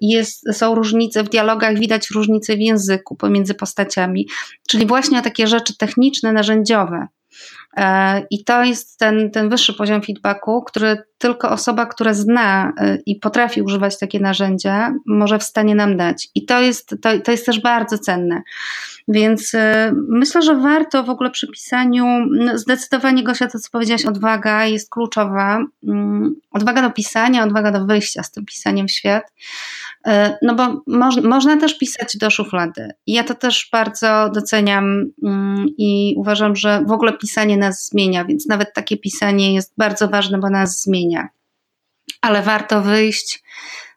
jest, 0.00 0.56
są 0.56 0.74
różnice 0.74 1.22
w 1.22 1.28
dialogach, 1.28 1.78
widać 1.78 2.10
różnice 2.10 2.56
w 2.56 2.60
języku 2.60 3.16
pomiędzy 3.16 3.54
postaciami, 3.54 4.28
czyli 4.68 4.86
właśnie 4.86 5.18
o 5.18 5.22
takie 5.22 5.46
rzeczy 5.46 5.76
techniczne, 5.76 6.32
narzędziowe. 6.32 7.06
E, 7.78 8.22
I 8.30 8.44
to 8.44 8.64
jest 8.64 8.98
ten, 8.98 9.30
ten 9.30 9.48
wyższy 9.48 9.74
poziom 9.74 10.02
feedbacku, 10.02 10.62
który 10.62 11.02
tylko 11.18 11.50
osoba, 11.50 11.86
która 11.86 12.14
zna 12.14 12.72
e, 12.80 12.98
i 13.06 13.16
potrafi 13.16 13.62
używać 13.62 13.98
takie 13.98 14.20
narzędzia, 14.20 14.94
może 15.06 15.38
w 15.38 15.42
stanie 15.42 15.74
nam 15.74 15.96
dać. 15.96 16.28
I 16.34 16.44
to 16.44 16.60
jest, 16.60 16.94
to, 17.02 17.18
to 17.24 17.30
jest 17.30 17.46
też 17.46 17.60
bardzo 17.60 17.98
cenne. 17.98 18.42
Więc 19.08 19.54
e, 19.54 19.92
myślę, 20.08 20.42
że 20.42 20.56
warto 20.56 21.04
w 21.04 21.10
ogóle 21.10 21.30
przy 21.30 21.48
pisaniu, 21.48 22.06
no 22.30 22.58
zdecydowanie 22.58 23.24
Gosia, 23.24 23.46
to 23.46 23.58
co 23.58 23.70
powiedziałaś, 23.72 24.06
odwaga 24.06 24.64
jest 24.64 24.90
kluczowa. 24.90 25.64
Mm, 25.88 26.34
odwaga 26.50 26.82
do 26.82 26.90
pisania, 26.90 27.44
odwaga 27.44 27.72
do 27.72 27.86
wyjścia 27.86 28.22
z 28.22 28.30
tym 28.30 28.44
pisaniem 28.44 28.88
w 28.88 28.90
świat. 28.90 29.24
E, 30.06 30.38
no 30.42 30.54
bo 30.54 30.82
moż, 30.86 31.16
można 31.16 31.56
też 31.56 31.78
pisać 31.78 32.16
do 32.16 32.30
szuflady. 32.30 32.90
Ja 33.06 33.24
to 33.24 33.34
też 33.34 33.68
bardzo 33.72 34.30
doceniam 34.34 35.04
mm, 35.24 35.66
i 35.78 36.14
uważam, 36.16 36.56
że 36.56 36.84
w 36.86 36.92
ogóle 36.92 37.12
pisanie 37.12 37.56
nas 37.56 37.86
zmienia, 37.86 38.24
więc 38.24 38.46
nawet 38.46 38.74
takie 38.74 38.96
pisanie 38.96 39.54
jest 39.54 39.74
bardzo 39.78 40.08
ważne, 40.08 40.38
bo 40.38 40.50
nas 40.50 40.82
zmienia. 40.82 41.28
Ale 42.20 42.42
warto 42.42 42.82
wyjść 42.82 43.42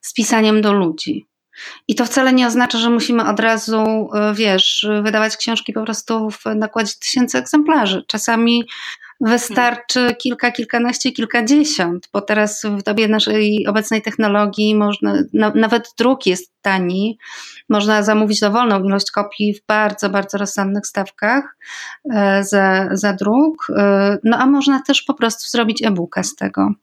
z 0.01 0.13
pisaniem 0.13 0.61
do 0.61 0.73
ludzi. 0.73 1.27
I 1.87 1.95
to 1.95 2.05
wcale 2.05 2.33
nie 2.33 2.47
oznacza, 2.47 2.77
że 2.77 2.89
musimy 2.89 3.29
od 3.29 3.39
razu, 3.39 4.09
e, 4.13 4.33
wiesz, 4.33 4.87
wydawać 5.03 5.37
książki 5.37 5.73
po 5.73 5.83
prostu 5.83 6.29
w 6.31 6.45
nakładzie 6.55 6.93
tysięcy 7.01 7.37
egzemplarzy. 7.37 8.03
Czasami 8.07 8.63
wystarczy 9.21 10.15
kilka, 10.15 10.51
kilkanaście, 10.51 11.11
kilkadziesiąt, 11.11 12.09
bo 12.13 12.21
teraz 12.21 12.65
w 12.65 12.83
dobie 12.83 13.07
naszej 13.07 13.67
obecnej 13.67 14.01
technologii 14.01 14.75
można, 14.75 15.23
na, 15.33 15.49
nawet 15.55 15.93
druk 15.97 16.25
jest 16.25 16.53
tani, 16.61 17.17
można 17.69 18.03
zamówić 18.03 18.39
dowolną 18.39 18.83
ilość 18.83 19.11
kopii 19.11 19.53
w 19.53 19.65
bardzo, 19.65 20.09
bardzo 20.09 20.37
rozsądnych 20.37 20.87
stawkach 20.87 21.57
e, 22.13 22.43
za, 22.43 22.89
za 22.91 23.13
druk, 23.13 23.67
e, 23.77 24.17
no 24.23 24.37
a 24.37 24.45
można 24.45 24.81
też 24.81 25.01
po 25.01 25.13
prostu 25.13 25.49
zrobić 25.49 25.83
e-booka 25.83 26.23
z 26.23 26.35
tego. 26.35 26.73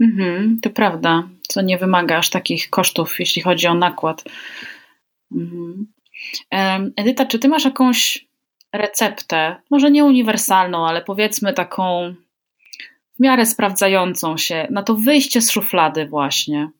Mhm, 0.00 0.58
to 0.62 0.70
prawda, 0.70 1.28
co 1.48 1.62
nie 1.62 1.78
wymaga 1.78 2.18
aż 2.18 2.30
takich 2.30 2.70
kosztów, 2.70 3.20
jeśli 3.20 3.42
chodzi 3.42 3.66
o 3.66 3.74
nakład. 3.74 4.24
Mhm. 5.32 5.86
Edyta, 6.96 7.26
czy 7.26 7.38
ty 7.38 7.48
masz 7.48 7.64
jakąś 7.64 8.27
receptę, 8.72 9.56
może 9.70 9.90
nie 9.90 10.04
uniwersalną, 10.04 10.86
ale 10.86 11.02
powiedzmy 11.02 11.52
taką 11.52 12.14
w 13.18 13.22
miarę 13.22 13.46
sprawdzającą 13.46 14.36
się 14.36 14.66
na 14.70 14.82
to 14.82 14.94
wyjście 14.94 15.42
z 15.42 15.50
szuflady, 15.50 16.06
właśnie? 16.06 16.70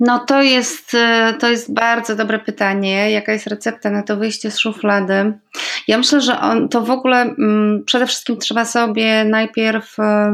No 0.00 0.18
to 0.18 0.42
jest, 0.42 0.94
e, 0.94 1.34
to 1.40 1.50
jest 1.50 1.74
bardzo 1.74 2.16
dobre 2.16 2.38
pytanie. 2.38 3.10
Jaka 3.10 3.32
jest 3.32 3.46
recepta 3.46 3.90
na 3.90 4.02
to 4.02 4.16
wyjście 4.16 4.50
z 4.50 4.58
szuflady? 4.58 5.38
Ja 5.88 5.98
myślę, 5.98 6.20
że 6.20 6.40
on, 6.40 6.68
to 6.68 6.82
w 6.82 6.90
ogóle 6.90 7.22
mm, 7.22 7.84
przede 7.84 8.06
wszystkim 8.06 8.36
trzeba 8.36 8.64
sobie 8.64 9.24
najpierw 9.24 9.98
e, 9.98 10.32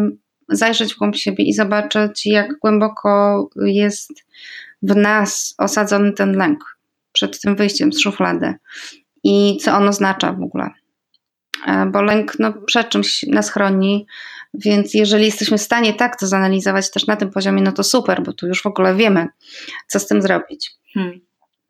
zajrzeć 0.48 0.94
w 0.94 0.98
głąb 0.98 1.16
siebie 1.16 1.44
i 1.44 1.52
zobaczyć, 1.52 2.26
jak 2.26 2.58
głęboko 2.58 3.48
jest 3.56 4.12
w 4.82 4.96
nas 4.96 5.54
osadzony 5.58 6.12
ten 6.12 6.32
lęk 6.32 6.77
przed 7.12 7.40
tym 7.40 7.56
wyjściem 7.56 7.92
z 7.92 8.00
szuflady 8.00 8.54
i 9.24 9.58
co 9.62 9.72
on 9.72 9.88
oznacza 9.88 10.32
w 10.32 10.42
ogóle. 10.42 10.70
E, 11.66 11.86
bo 11.86 12.02
lęk 12.02 12.38
no, 12.38 12.52
przed 12.52 12.88
czymś 12.88 13.22
nas 13.22 13.50
chroni, 13.50 14.06
więc 14.54 14.94
jeżeli 14.94 15.24
jesteśmy 15.24 15.58
w 15.58 15.62
stanie 15.62 15.94
tak 15.94 16.18
to 16.20 16.26
zanalizować 16.26 16.90
też 16.90 17.06
na 17.06 17.16
tym 17.16 17.30
poziomie, 17.30 17.62
no 17.62 17.72
to 17.72 17.84
super, 17.84 18.22
bo 18.22 18.32
tu 18.32 18.46
już 18.46 18.62
w 18.62 18.66
ogóle 18.66 18.94
wiemy, 18.94 19.28
co 19.86 20.00
z 20.00 20.06
tym 20.06 20.22
zrobić. 20.22 20.70
Hmm. 20.94 21.20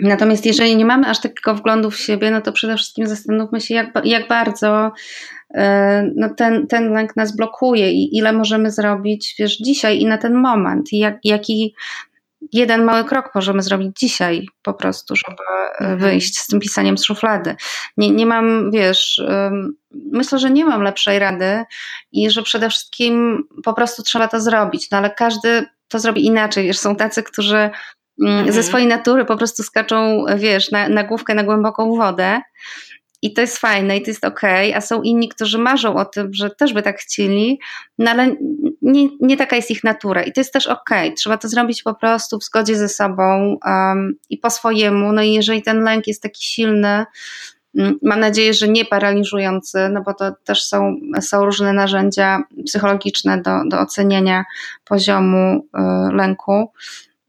Natomiast 0.00 0.46
jeżeli 0.46 0.76
nie 0.76 0.84
mamy 0.84 1.06
aż 1.06 1.20
takiego 1.20 1.54
wglądu 1.54 1.90
w 1.90 1.98
siebie, 1.98 2.30
no 2.30 2.40
to 2.40 2.52
przede 2.52 2.76
wszystkim 2.76 3.06
zastanówmy 3.06 3.60
się, 3.60 3.74
jak, 3.74 3.92
jak 4.04 4.28
bardzo 4.28 4.92
e, 5.54 6.10
no 6.16 6.34
ten, 6.34 6.66
ten 6.66 6.92
lęk 6.92 7.16
nas 7.16 7.36
blokuje 7.36 7.92
i 7.92 8.16
ile 8.16 8.32
możemy 8.32 8.70
zrobić, 8.70 9.34
wiesz, 9.38 9.56
dzisiaj 9.56 10.00
i 10.00 10.06
na 10.06 10.18
ten 10.18 10.34
moment, 10.34 10.92
i 10.92 10.98
jak, 10.98 11.18
jaki 11.24 11.74
jeden 12.52 12.84
mały 12.84 13.04
krok 13.04 13.30
możemy 13.34 13.62
zrobić 13.62 13.98
dzisiaj 13.98 14.46
po 14.62 14.74
prostu, 14.74 15.16
żeby 15.16 15.42
mhm. 15.80 15.98
wyjść 15.98 16.38
z 16.38 16.46
tym 16.46 16.60
pisaniem 16.60 16.98
z 16.98 17.04
szuflady. 17.04 17.56
Nie, 17.96 18.10
nie 18.10 18.26
mam, 18.26 18.70
wiesz, 18.70 19.22
myślę, 20.12 20.38
że 20.38 20.50
nie 20.50 20.64
mam 20.64 20.82
lepszej 20.82 21.18
rady 21.18 21.64
i 22.12 22.30
że 22.30 22.42
przede 22.42 22.70
wszystkim 22.70 23.44
po 23.64 23.74
prostu 23.74 24.02
trzeba 24.02 24.28
to 24.28 24.40
zrobić, 24.40 24.90
no 24.90 24.98
ale 24.98 25.10
każdy 25.10 25.66
to 25.88 25.98
zrobi 25.98 26.26
inaczej. 26.26 26.66
Wiesz, 26.66 26.78
są 26.78 26.96
tacy, 26.96 27.22
którzy 27.22 27.56
mm, 27.56 27.72
mhm. 28.20 28.52
ze 28.52 28.62
swojej 28.62 28.86
natury 28.86 29.24
po 29.24 29.36
prostu 29.36 29.62
skaczą, 29.62 30.24
wiesz, 30.36 30.70
na, 30.70 30.88
na 30.88 31.04
główkę, 31.04 31.34
na 31.34 31.44
głęboką 31.44 31.96
wodę. 31.96 32.40
I 33.22 33.32
to 33.32 33.40
jest 33.40 33.58
fajne 33.58 33.96
i 33.96 34.02
to 34.02 34.10
jest 34.10 34.24
okay, 34.24 34.76
a 34.76 34.80
są 34.80 35.02
inni, 35.02 35.28
którzy 35.28 35.58
marzą 35.58 35.96
o 35.96 36.04
tym, 36.04 36.34
że 36.34 36.50
też 36.50 36.72
by 36.72 36.82
tak 36.82 36.98
chcieli, 36.98 37.60
no 37.98 38.10
ale 38.10 38.36
nie, 38.82 39.08
nie 39.20 39.36
taka 39.36 39.56
jest 39.56 39.70
ich 39.70 39.84
natura 39.84 40.22
i 40.22 40.32
to 40.32 40.40
jest 40.40 40.52
też. 40.52 40.66
Okay. 40.66 41.12
Trzeba 41.12 41.38
to 41.38 41.48
zrobić 41.48 41.82
po 41.82 41.94
prostu 41.94 42.38
w 42.38 42.44
zgodzie 42.44 42.76
ze 42.76 42.88
sobą 42.88 43.56
um, 43.64 44.14
i 44.30 44.38
po 44.38 44.50
swojemu. 44.50 45.12
No 45.12 45.22
i 45.22 45.32
jeżeli 45.32 45.62
ten 45.62 45.84
lęk 45.84 46.06
jest 46.06 46.22
taki 46.22 46.44
silny, 46.44 47.04
mm, 47.78 47.98
Mam 48.02 48.20
nadzieję, 48.20 48.54
że 48.54 48.68
nie 48.68 48.84
paraliżujący, 48.84 49.88
no 49.88 50.02
bo 50.02 50.14
to 50.14 50.32
też 50.44 50.64
są, 50.64 50.96
są 51.20 51.44
różne 51.44 51.72
narzędzia 51.72 52.42
psychologiczne 52.66 53.42
do, 53.42 53.50
do 53.70 53.80
oceniania 53.80 54.44
poziomu 54.84 55.56
y, 55.58 56.14
lęku 56.14 56.72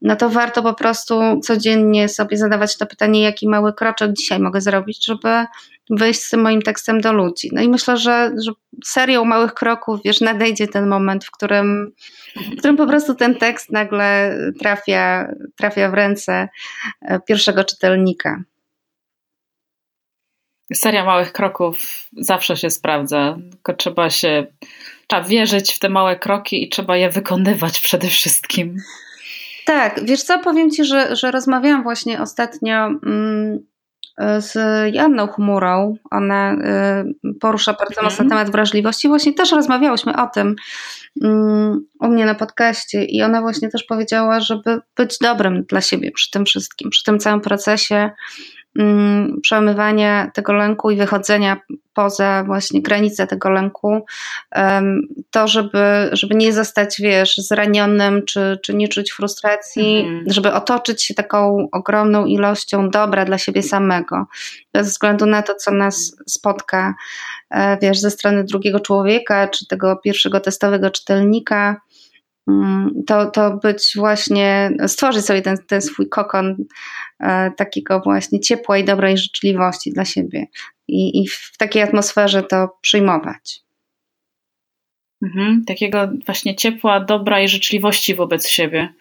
no 0.02 0.16
to 0.16 0.30
warto 0.30 0.62
po 0.62 0.74
prostu 0.74 1.40
codziennie 1.40 2.08
sobie 2.08 2.36
zadawać 2.36 2.76
to 2.76 2.86
pytanie, 2.86 3.22
jaki 3.22 3.48
mały 3.48 3.72
kroczek 3.72 4.12
dzisiaj 4.12 4.40
mogę 4.40 4.60
zrobić, 4.60 5.06
żeby 5.06 5.46
wyjść 5.90 6.22
z 6.22 6.30
tym 6.30 6.40
moim 6.40 6.62
tekstem 6.62 7.00
do 7.00 7.12
ludzi. 7.12 7.50
No 7.52 7.62
i 7.62 7.68
myślę, 7.68 7.96
że, 7.96 8.32
że 8.44 8.52
serią 8.84 9.24
małych 9.24 9.54
kroków, 9.54 10.00
wiesz, 10.04 10.20
nadejdzie 10.20 10.68
ten 10.68 10.88
moment, 10.88 11.24
w 11.24 11.30
którym, 11.30 11.92
w 12.36 12.58
którym 12.58 12.76
po 12.76 12.86
prostu 12.86 13.14
ten 13.14 13.34
tekst 13.34 13.72
nagle 13.72 14.36
trafia, 14.58 15.32
trafia 15.56 15.90
w 15.90 15.94
ręce 15.94 16.48
e, 17.02 17.20
pierwszego 17.20 17.64
czytelnika. 17.64 18.42
Seria 20.74 21.04
małych 21.04 21.32
kroków 21.32 21.78
zawsze 22.16 22.56
się 22.56 22.70
sprawdza, 22.70 23.36
tylko 23.50 23.74
trzeba 23.74 24.10
się, 24.10 24.46
trzeba 25.06 25.22
wierzyć 25.22 25.72
w 25.72 25.78
te 25.78 25.88
małe 25.88 26.16
kroki 26.16 26.64
i 26.64 26.68
trzeba 26.68 26.96
je 26.96 27.10
wykonywać 27.10 27.80
przede 27.80 28.08
wszystkim. 28.08 28.76
Tak, 29.66 30.00
wiesz 30.04 30.22
co, 30.22 30.38
powiem 30.38 30.70
Ci, 30.70 30.84
że, 30.84 31.16
że 31.16 31.30
rozmawiałam 31.30 31.82
właśnie 31.82 32.20
ostatnio 32.20 32.86
mm, 32.86 33.58
z 34.38 34.54
Janną 34.94 35.26
Chmurą. 35.26 35.94
Ona 36.10 36.52
y, 36.52 37.38
porusza 37.40 37.72
bardzo 37.72 38.02
mocno 38.02 38.24
mhm. 38.24 38.28
temat 38.28 38.50
wrażliwości. 38.50 39.08
Właśnie 39.08 39.32
też 39.32 39.52
rozmawiałyśmy 39.52 40.16
o 40.16 40.26
tym 40.26 40.56
mm, 41.22 41.86
u 42.00 42.08
mnie 42.08 42.26
na 42.26 42.34
podcaście 42.34 43.04
i 43.04 43.22
ona 43.22 43.40
właśnie 43.40 43.68
też 43.68 43.84
powiedziała, 43.84 44.40
żeby 44.40 44.80
być 44.96 45.18
dobrym 45.18 45.64
dla 45.64 45.80
siebie 45.80 46.10
przy 46.12 46.30
tym 46.30 46.44
wszystkim, 46.44 46.90
przy 46.90 47.04
tym 47.04 47.18
całym 47.18 47.40
procesie 47.40 47.94
Mm, 47.94 48.10
przełamywania 49.42 50.30
tego 50.34 50.52
lęku 50.52 50.90
i 50.90 50.96
wychodzenia 50.96 51.60
poza 51.94 52.44
właśnie 52.46 52.82
granice 52.82 53.26
tego 53.26 53.50
lęku, 53.50 54.04
to 55.30 55.48
żeby, 55.48 56.10
żeby 56.12 56.34
nie 56.34 56.52
zostać, 56.52 57.00
wiesz, 57.00 57.36
zranionym, 57.36 58.22
czy, 58.26 58.58
czy 58.62 58.74
nie 58.74 58.88
czuć 58.88 59.12
frustracji, 59.12 59.98
mhm. 60.00 60.24
żeby 60.26 60.52
otoczyć 60.52 61.04
się 61.04 61.14
taką 61.14 61.68
ogromną 61.72 62.26
ilością 62.26 62.90
dobra 62.90 63.24
dla 63.24 63.38
siebie 63.38 63.62
samego, 63.62 64.26
bez 64.72 64.88
względu 64.88 65.26
na 65.26 65.42
to, 65.42 65.54
co 65.54 65.70
nas 65.70 66.16
spotka, 66.26 66.94
e, 67.50 67.78
wiesz, 67.82 68.00
ze 68.00 68.10
strony 68.10 68.44
drugiego 68.44 68.80
człowieka, 68.80 69.48
czy 69.48 69.66
tego 69.66 69.96
pierwszego 69.96 70.40
testowego 70.40 70.90
czytelnika, 70.90 71.68
mm, 71.68 71.80
to, 73.06 73.30
to 73.30 73.56
być 73.56 73.92
właśnie, 73.96 74.70
stworzyć 74.86 75.24
sobie 75.24 75.42
ten, 75.42 75.56
ten 75.66 75.82
swój 75.82 76.08
kokon 76.08 76.56
E, 77.20 77.50
takiego 77.50 78.00
właśnie 78.00 78.40
ciepła 78.40 78.78
i 78.78 78.84
dobrej 78.84 79.18
życzliwości 79.18 79.92
dla 79.92 80.04
siebie 80.04 80.46
i, 80.88 81.22
i 81.22 81.28
w 81.28 81.52
takiej 81.58 81.82
atmosferze 81.82 82.42
to 82.42 82.78
przyjmować. 82.80 83.60
Mhm, 85.22 85.64
takiego 85.64 86.08
właśnie 86.26 86.56
ciepła, 86.56 87.00
dobra 87.00 87.40
i 87.40 87.48
życzliwości 87.48 88.14
wobec 88.14 88.48
siebie, 88.48 88.94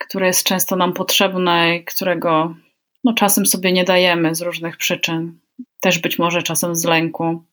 które 0.00 0.26
jest 0.26 0.46
często 0.46 0.76
nam 0.76 0.92
potrzebne 0.92 1.76
i 1.76 1.84
którego 1.84 2.56
no, 3.04 3.14
czasem 3.14 3.46
sobie 3.46 3.72
nie 3.72 3.84
dajemy 3.84 4.34
z 4.34 4.42
różnych 4.42 4.76
przyczyn. 4.76 5.38
Też 5.80 5.98
być 5.98 6.18
może 6.18 6.42
czasem 6.42 6.76
z 6.76 6.84
lęku. 6.84 7.44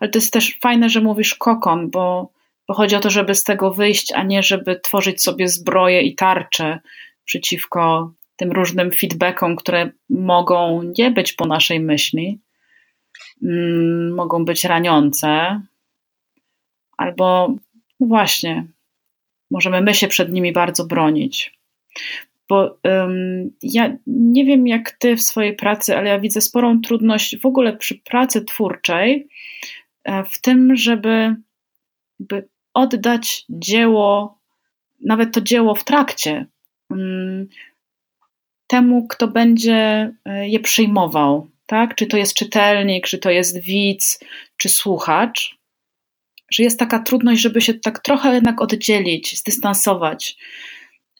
Ale 0.00 0.10
to 0.10 0.18
jest 0.18 0.32
też 0.32 0.58
fajne, 0.60 0.88
że 0.88 1.00
mówisz 1.00 1.34
kokon, 1.34 1.90
bo, 1.90 2.32
bo 2.68 2.74
chodzi 2.74 2.96
o 2.96 3.00
to, 3.00 3.10
żeby 3.10 3.34
z 3.34 3.44
tego 3.44 3.74
wyjść, 3.74 4.12
a 4.12 4.22
nie 4.22 4.42
żeby 4.42 4.80
tworzyć 4.80 5.22
sobie 5.22 5.48
zbroje 5.48 6.02
i 6.02 6.14
tarcze 6.14 6.78
przeciwko 7.24 8.12
tym 8.36 8.52
różnym 8.52 8.90
feedbackom, 8.90 9.56
które 9.56 9.90
mogą 10.10 10.82
nie 10.98 11.10
być 11.10 11.32
po 11.32 11.46
naszej 11.46 11.80
myśli, 11.80 12.40
mm, 13.42 14.14
mogą 14.14 14.44
być 14.44 14.64
raniące, 14.64 15.60
albo 16.96 17.54
no 18.00 18.06
właśnie, 18.06 18.66
możemy 19.50 19.80
my 19.80 19.94
się 19.94 20.08
przed 20.08 20.32
nimi 20.32 20.52
bardzo 20.52 20.86
bronić. 20.86 21.56
Bo 22.48 22.78
um, 22.84 23.50
ja 23.62 23.96
nie 24.06 24.44
wiem 24.44 24.66
jak 24.66 24.90
ty 24.90 25.16
w 25.16 25.22
swojej 25.22 25.56
pracy, 25.56 25.96
ale 25.96 26.10
ja 26.10 26.18
widzę 26.18 26.40
sporą 26.40 26.80
trudność 26.80 27.36
w 27.38 27.46
ogóle 27.46 27.76
przy 27.76 27.94
pracy 27.94 28.44
twórczej 28.44 29.28
e, 30.04 30.24
w 30.24 30.40
tym, 30.40 30.76
żeby 30.76 31.36
oddać 32.76 33.44
dzieło, 33.48 34.38
nawet 35.04 35.34
to 35.34 35.40
dzieło 35.40 35.74
w 35.74 35.84
trakcie. 35.84 36.46
Um, 36.90 37.48
temu, 38.66 39.06
kto 39.08 39.28
będzie 39.28 40.12
e, 40.24 40.48
je 40.48 40.60
przyjmował, 40.60 41.50
tak? 41.66 41.94
Czy 41.94 42.06
to 42.06 42.16
jest 42.16 42.34
czytelnik, 42.34 43.06
czy 43.06 43.18
to 43.18 43.30
jest 43.30 43.58
widz, 43.58 44.20
czy 44.56 44.68
słuchacz, 44.68 45.58
że 46.50 46.62
jest 46.62 46.78
taka 46.78 46.98
trudność, 46.98 47.42
żeby 47.42 47.60
się 47.60 47.74
tak 47.74 48.02
trochę 48.02 48.34
jednak 48.34 48.60
oddzielić, 48.62 49.38
zdystansować, 49.38 50.36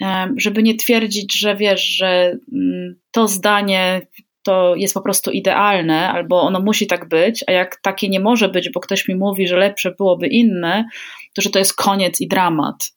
e, 0.03 0.35
żeby 0.37 0.63
nie 0.63 0.75
twierdzić, 0.75 1.39
że 1.39 1.57
wiesz, 1.57 1.85
że 1.85 2.39
mm, 2.53 3.01
to 3.11 3.29
zdanie 3.29 4.07
to 4.47 4.75
jest 4.77 4.95
po 4.95 5.01
prostu 5.01 5.31
idealne, 5.31 6.09
albo 6.13 6.43
ono 6.43 6.61
musi 6.61 6.87
tak 6.87 7.09
być, 7.09 7.45
a 7.47 7.53
jak 7.53 7.81
takie 7.83 8.09
nie 8.09 8.21
może 8.21 8.49
być, 8.49 8.71
bo 8.71 8.81
ktoś 8.81 9.09
mi 9.09 9.15
mówi, 9.15 9.49
że 9.49 9.57
lepsze 9.57 9.91
byłoby 9.91 10.27
inne, 10.27 10.89
to 11.35 11.43
że 11.43 11.51
to 11.51 11.59
jest 11.59 11.75
koniec 11.75 12.21
i 12.21 12.29
dramat. 12.29 12.93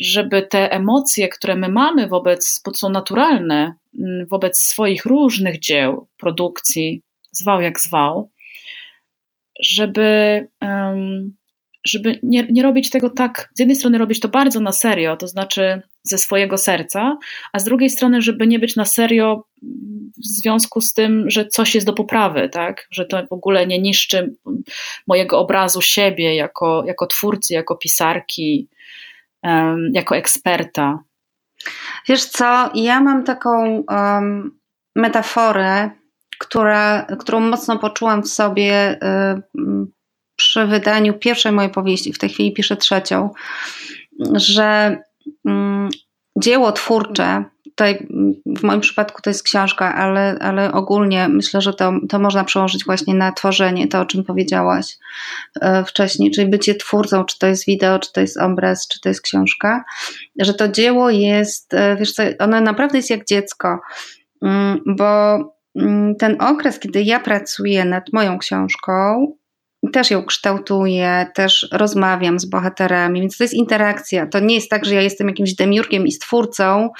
Żeby 0.00 0.42
te 0.42 0.72
emocje, 0.72 1.28
które 1.28 1.56
my 1.56 1.68
mamy 1.68 2.08
wobec, 2.08 2.62
bo 2.64 2.74
są 2.74 2.88
naturalne, 2.88 3.74
mm, 3.98 4.26
wobec 4.30 4.62
swoich 4.62 5.04
różnych 5.04 5.58
dzieł, 5.58 6.08
produkcji, 6.16 7.02
zwał 7.32 7.60
jak 7.60 7.80
zwał, 7.80 8.30
żeby, 9.60 10.48
żeby 11.84 12.20
nie, 12.22 12.46
nie 12.50 12.62
robić 12.62 12.90
tego 12.90 13.10
tak, 13.10 13.50
z 13.54 13.58
jednej 13.58 13.76
strony 13.76 13.98
robić 13.98 14.20
to 14.20 14.28
bardzo 14.28 14.60
na 14.60 14.72
serio, 14.72 15.16
to 15.16 15.28
znaczy 15.28 15.82
ze 16.02 16.18
swojego 16.18 16.58
serca, 16.58 17.18
a 17.52 17.58
z 17.58 17.64
drugiej 17.64 17.90
strony, 17.90 18.22
żeby 18.22 18.46
nie 18.46 18.58
być 18.58 18.76
na 18.76 18.84
serio 18.84 19.44
w 20.16 20.26
związku 20.26 20.80
z 20.80 20.92
tym, 20.92 21.30
że 21.30 21.46
coś 21.46 21.74
jest 21.74 21.86
do 21.86 21.92
poprawy, 21.92 22.48
tak? 22.48 22.86
że 22.90 23.06
to 23.06 23.26
w 23.26 23.32
ogóle 23.32 23.66
nie 23.66 23.78
niszczy 23.78 24.34
mojego 25.06 25.38
obrazu 25.38 25.80
siebie 25.82 26.34
jako, 26.34 26.84
jako 26.86 27.06
twórcy, 27.06 27.54
jako 27.54 27.76
pisarki, 27.76 28.68
jako 29.92 30.16
eksperta? 30.16 30.98
Wiesz 32.08 32.24
co, 32.24 32.70
ja 32.74 33.00
mam 33.00 33.24
taką 33.24 33.84
um, 33.88 34.58
metaforę, 34.96 35.90
która, 36.38 37.06
którą 37.18 37.40
mocno 37.40 37.78
poczułam 37.78 38.22
w 38.22 38.28
sobie 38.28 38.98
um, 39.02 39.92
przy 40.36 40.66
wydaniu 40.66 41.14
pierwszej 41.14 41.52
mojej 41.52 41.70
powieści, 41.70 42.12
w 42.12 42.18
tej 42.18 42.30
chwili 42.30 42.52
piszę 42.52 42.76
trzecią, 42.76 43.30
że 44.34 44.98
um, 45.44 45.88
dzieło 46.36 46.72
twórcze 46.72 47.44
tutaj 47.76 48.06
w 48.46 48.62
moim 48.62 48.80
przypadku 48.80 49.22
to 49.22 49.30
jest 49.30 49.42
książka, 49.42 49.94
ale, 49.94 50.36
ale 50.40 50.72
ogólnie 50.72 51.28
myślę, 51.28 51.60
że 51.60 51.74
to, 51.74 51.92
to 52.08 52.18
można 52.18 52.44
przełożyć 52.44 52.84
właśnie 52.84 53.14
na 53.14 53.32
tworzenie, 53.32 53.88
to 53.88 54.00
o 54.00 54.06
czym 54.06 54.24
powiedziałaś 54.24 54.98
e, 55.60 55.84
wcześniej, 55.84 56.30
czyli 56.30 56.50
bycie 56.50 56.74
twórcą, 56.74 57.24
czy 57.24 57.38
to 57.38 57.46
jest 57.46 57.66
wideo, 57.66 57.98
czy 57.98 58.12
to 58.12 58.20
jest 58.20 58.40
obraz, 58.40 58.88
czy 58.88 59.00
to 59.00 59.08
jest 59.08 59.22
książka, 59.22 59.84
że 60.38 60.54
to 60.54 60.68
dzieło 60.68 61.10
jest, 61.10 61.74
e, 61.74 61.96
wiesz 61.96 62.12
co, 62.12 62.22
ono 62.38 62.60
naprawdę 62.60 62.98
jest 62.98 63.10
jak 63.10 63.26
dziecko, 63.26 63.78
mm, 64.42 64.80
bo 64.86 65.38
mm, 65.76 66.16
ten 66.16 66.36
okres, 66.40 66.78
kiedy 66.78 67.02
ja 67.02 67.20
pracuję 67.20 67.84
nad 67.84 68.12
moją 68.12 68.38
książką, 68.38 69.26
też 69.90 70.10
ją 70.10 70.24
kształtuję, 70.24 71.26
też 71.34 71.68
rozmawiam 71.72 72.38
z 72.38 72.44
bohaterami, 72.44 73.20
więc 73.20 73.36
to 73.36 73.44
jest 73.44 73.54
interakcja. 73.54 74.26
To 74.26 74.40
nie 74.40 74.54
jest 74.54 74.70
tak, 74.70 74.84
że 74.84 74.94
ja 74.94 75.02
jestem 75.02 75.28
jakimś 75.28 75.54
demiurgiem 75.54 76.06
i 76.06 76.12
stwórcą 76.12 76.90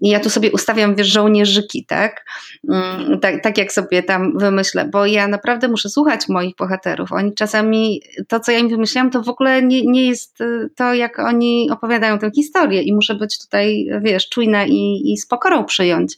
i 0.00 0.08
ja 0.08 0.20
tu 0.20 0.30
sobie 0.30 0.52
ustawiam, 0.52 0.94
wiesz, 0.94 1.06
żołnierzyki, 1.06 1.84
tak? 1.86 2.24
Mm, 2.68 3.20
tak? 3.20 3.42
Tak 3.42 3.58
jak 3.58 3.72
sobie 3.72 4.02
tam 4.02 4.38
wymyślę, 4.38 4.88
bo 4.92 5.06
ja 5.06 5.28
naprawdę 5.28 5.68
muszę 5.68 5.88
słuchać 5.88 6.28
moich 6.28 6.56
bohaterów. 6.56 7.12
Oni 7.12 7.34
czasami, 7.34 8.02
to 8.28 8.40
co 8.40 8.52
ja 8.52 8.58
im 8.58 8.68
wymyślałam, 8.68 9.10
to 9.10 9.22
w 9.22 9.28
ogóle 9.28 9.62
nie, 9.62 9.86
nie 9.86 10.06
jest 10.06 10.40
y, 10.40 10.70
to, 10.76 10.94
jak 10.94 11.18
oni 11.18 11.70
opowiadają 11.70 12.18
tę 12.18 12.30
historię 12.34 12.82
i 12.82 12.94
muszę 12.94 13.14
być 13.14 13.38
tutaj, 13.38 13.86
wiesz, 14.02 14.28
czujna 14.28 14.66
i, 14.66 15.02
i 15.04 15.16
z 15.16 15.26
pokorą 15.26 15.64
przyjąć 15.64 16.16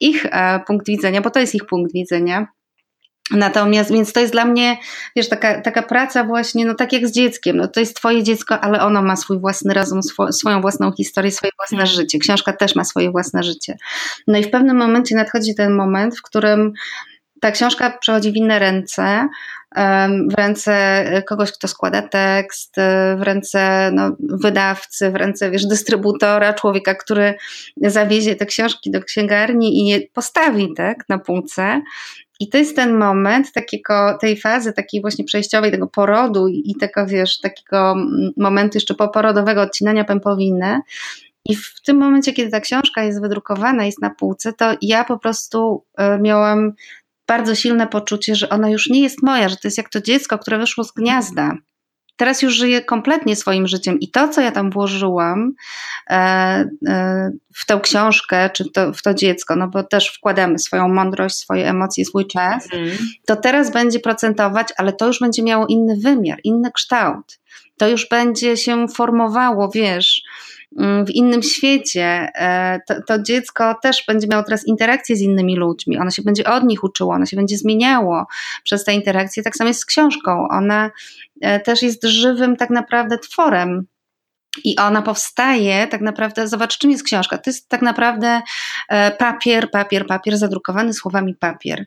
ich 0.00 0.26
e, 0.26 0.60
punkt 0.66 0.86
widzenia, 0.86 1.20
bo 1.20 1.30
to 1.30 1.40
jest 1.40 1.54
ich 1.54 1.66
punkt 1.66 1.92
widzenia. 1.92 2.46
Natomiast, 3.30 3.92
więc 3.92 4.12
to 4.12 4.20
jest 4.20 4.32
dla 4.32 4.44
mnie, 4.44 4.76
wiesz, 5.16 5.28
taka, 5.28 5.60
taka 5.60 5.82
praca 5.82 6.24
właśnie, 6.24 6.66
no 6.66 6.74
tak 6.74 6.92
jak 6.92 7.08
z 7.08 7.12
dzieckiem, 7.12 7.56
no 7.56 7.68
to 7.68 7.80
jest 7.80 7.96
twoje 7.96 8.22
dziecko, 8.22 8.60
ale 8.60 8.82
ono 8.82 9.02
ma 9.02 9.16
swój 9.16 9.38
własny 9.38 9.74
rozum, 9.74 10.02
swo, 10.02 10.32
swoją 10.32 10.60
własną 10.60 10.92
historię, 10.92 11.32
swoje 11.32 11.50
własne 11.56 11.76
hmm. 11.76 11.94
życie. 11.94 12.18
Książka 12.18 12.52
też 12.52 12.76
ma 12.76 12.84
swoje 12.84 13.10
własne 13.10 13.42
życie. 13.42 13.76
No 14.26 14.38
i 14.38 14.44
w 14.44 14.50
pewnym 14.50 14.76
momencie 14.76 15.16
nadchodzi 15.16 15.54
ten 15.54 15.74
moment, 15.74 16.18
w 16.18 16.22
którym 16.22 16.72
ta 17.40 17.50
książka 17.50 17.98
przechodzi 18.00 18.32
w 18.32 18.36
inne 18.36 18.58
ręce, 18.58 19.28
w 20.30 20.34
ręce 20.34 21.04
kogoś, 21.28 21.52
kto 21.52 21.68
składa 21.68 22.02
tekst, 22.02 22.74
w 23.18 23.22
ręce 23.22 23.90
no, 23.92 24.16
wydawcy, 24.20 25.10
w 25.10 25.14
ręce 25.14 25.50
wiesz, 25.50 25.66
dystrybutora, 25.66 26.54
człowieka, 26.54 26.94
który 26.94 27.34
zawiezie 27.76 28.36
te 28.36 28.46
książki 28.46 28.90
do 28.90 29.02
księgarni 29.02 29.80
i 29.80 29.86
je 29.86 30.00
postawi 30.12 30.74
tak, 30.76 31.08
na 31.08 31.18
półce. 31.18 31.82
I 32.40 32.48
to 32.48 32.58
jest 32.58 32.76
ten 32.76 32.98
moment 32.98 33.52
takiego, 33.52 34.18
tej 34.20 34.36
fazy 34.36 34.72
takiej 34.72 35.00
właśnie 35.00 35.24
przejściowej, 35.24 35.70
tego 35.70 35.86
porodu 35.86 36.48
i 36.48 36.74
tego, 36.80 37.06
wiesz, 37.06 37.40
takiego 37.40 37.94
momentu 38.36 38.76
jeszcze 38.76 38.94
poporodowego 38.94 39.62
odcinania 39.62 40.04
pępowiny. 40.04 40.80
I 41.48 41.56
w 41.56 41.82
tym 41.84 41.96
momencie, 41.96 42.32
kiedy 42.32 42.50
ta 42.50 42.60
książka 42.60 43.02
jest 43.04 43.20
wydrukowana, 43.20 43.84
jest 43.84 44.02
na 44.02 44.10
półce, 44.10 44.52
to 44.52 44.74
ja 44.82 45.04
po 45.04 45.18
prostu 45.18 45.84
e, 45.98 46.18
miałam 46.18 46.72
bardzo 47.28 47.54
silne 47.54 47.86
poczucie, 47.86 48.34
że 48.34 48.48
ona 48.48 48.70
już 48.70 48.90
nie 48.90 49.00
jest 49.00 49.22
moja, 49.22 49.48
że 49.48 49.56
to 49.56 49.68
jest 49.68 49.78
jak 49.78 49.88
to 49.88 50.00
dziecko, 50.00 50.38
które 50.38 50.58
wyszło 50.58 50.84
z 50.84 50.92
gniazda. 50.92 51.52
Teraz 52.16 52.42
już 52.42 52.54
żyję 52.54 52.82
kompletnie 52.82 53.36
swoim 53.36 53.66
życiem 53.66 54.00
i 54.00 54.10
to, 54.10 54.28
co 54.28 54.40
ja 54.40 54.52
tam 54.52 54.70
włożyłam 54.70 55.52
e, 56.10 56.14
e, 56.88 57.30
w 57.54 57.66
tę 57.66 57.80
książkę, 57.82 58.50
czy 58.50 58.70
to, 58.70 58.92
w 58.92 59.02
to 59.02 59.14
dziecko, 59.14 59.56
no 59.56 59.68
bo 59.68 59.82
też 59.82 60.08
wkładamy 60.08 60.58
swoją 60.58 60.88
mądrość, 60.88 61.36
swoje 61.36 61.68
emocje, 61.68 62.04
swój 62.04 62.26
czas, 62.26 62.72
mm. 62.72 62.96
to 63.26 63.36
teraz 63.36 63.72
będzie 63.72 64.00
procentować, 64.00 64.68
ale 64.76 64.92
to 64.92 65.06
już 65.06 65.20
będzie 65.20 65.42
miało 65.42 65.66
inny 65.66 65.96
wymiar, 65.96 66.38
inny 66.44 66.72
kształt. 66.72 67.38
To 67.76 67.88
już 67.88 68.08
będzie 68.08 68.56
się 68.56 68.88
formowało, 68.88 69.70
wiesz, 69.74 70.22
w 71.06 71.10
innym 71.10 71.42
świecie, 71.42 72.28
e, 72.34 72.80
to, 72.88 72.94
to, 73.06 73.22
dziecko 73.22 73.74
też 73.82 74.04
będzie 74.08 74.26
miało 74.26 74.42
teraz 74.42 74.66
interakcje 74.66 75.16
z 75.16 75.20
innymi 75.20 75.56
ludźmi, 75.56 75.98
ono 75.98 76.10
się 76.10 76.22
będzie 76.22 76.44
od 76.44 76.64
nich 76.64 76.84
uczyło, 76.84 77.14
ono 77.14 77.26
się 77.26 77.36
będzie 77.36 77.58
zmieniało 77.58 78.26
przez 78.64 78.84
te 78.84 78.94
interakcje. 78.94 79.42
Tak 79.42 79.56
samo 79.56 79.68
jest 79.68 79.80
z 79.80 79.86
książką. 79.86 80.48
Ona 80.50 80.90
e, 81.40 81.60
też 81.60 81.82
jest 81.82 82.04
żywym 82.04 82.56
tak 82.56 82.70
naprawdę 82.70 83.18
tworem. 83.18 83.86
I 84.64 84.76
ona 84.76 85.02
powstaje, 85.02 85.86
tak 85.86 86.00
naprawdę, 86.00 86.48
zobacz, 86.48 86.78
czym 86.78 86.90
jest 86.90 87.04
książka. 87.04 87.38
To 87.38 87.50
jest 87.50 87.68
tak 87.68 87.82
naprawdę 87.82 88.42
e, 88.88 89.10
papier, 89.10 89.70
papier, 89.70 90.06
papier, 90.06 90.38
zadrukowany 90.38 90.92
słowami 90.92 91.34
papier. 91.34 91.86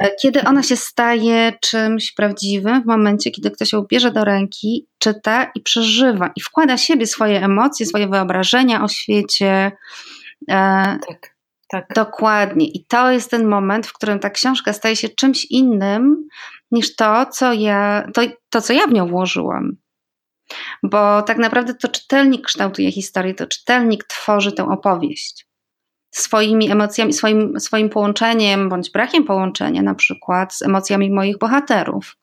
E, 0.00 0.10
kiedy 0.22 0.42
ona 0.42 0.62
się 0.62 0.76
staje 0.76 1.52
czymś 1.60 2.12
prawdziwym, 2.12 2.82
w 2.82 2.86
momencie, 2.86 3.30
kiedy 3.30 3.50
ktoś 3.50 3.72
ją 3.72 3.82
bierze 3.82 4.10
do 4.10 4.24
ręki, 4.24 4.86
czyta 4.98 5.50
i 5.54 5.60
przeżywa, 5.60 6.30
i 6.36 6.40
wkłada 6.40 6.76
siebie, 6.76 7.06
swoje 7.06 7.44
emocje, 7.44 7.86
swoje 7.86 8.08
wyobrażenia 8.08 8.84
o 8.84 8.88
świecie. 8.88 9.72
E, 10.48 10.98
tak, 11.08 11.34
tak. 11.68 11.86
Dokładnie. 11.94 12.66
I 12.66 12.84
to 12.84 13.10
jest 13.10 13.30
ten 13.30 13.48
moment, 13.48 13.86
w 13.86 13.92
którym 13.92 14.18
ta 14.18 14.30
książka 14.30 14.72
staje 14.72 14.96
się 14.96 15.08
czymś 15.08 15.44
innym 15.44 16.28
niż 16.70 16.96
to, 16.96 17.26
co 17.26 17.52
ja, 17.52 18.06
to, 18.14 18.22
to 18.50 18.60
co 18.60 18.72
ja 18.72 18.86
w 18.86 18.92
nią 18.92 19.06
włożyłam. 19.06 19.76
Bo 20.82 21.22
tak 21.22 21.38
naprawdę 21.38 21.74
to 21.74 21.88
czytelnik 21.88 22.46
kształtuje 22.46 22.92
historię, 22.92 23.34
to 23.34 23.46
czytelnik 23.46 24.04
tworzy 24.04 24.52
tę 24.52 24.68
opowieść 24.68 25.50
swoimi 26.10 26.70
emocjami, 26.70 27.12
swoim, 27.12 27.60
swoim 27.60 27.88
połączeniem 27.88 28.68
bądź 28.68 28.90
brakiem 28.90 29.24
połączenia, 29.24 29.82
na 29.82 29.94
przykład 29.94 30.54
z 30.54 30.62
emocjami 30.62 31.10
moich 31.10 31.38
bohaterów. 31.38 32.16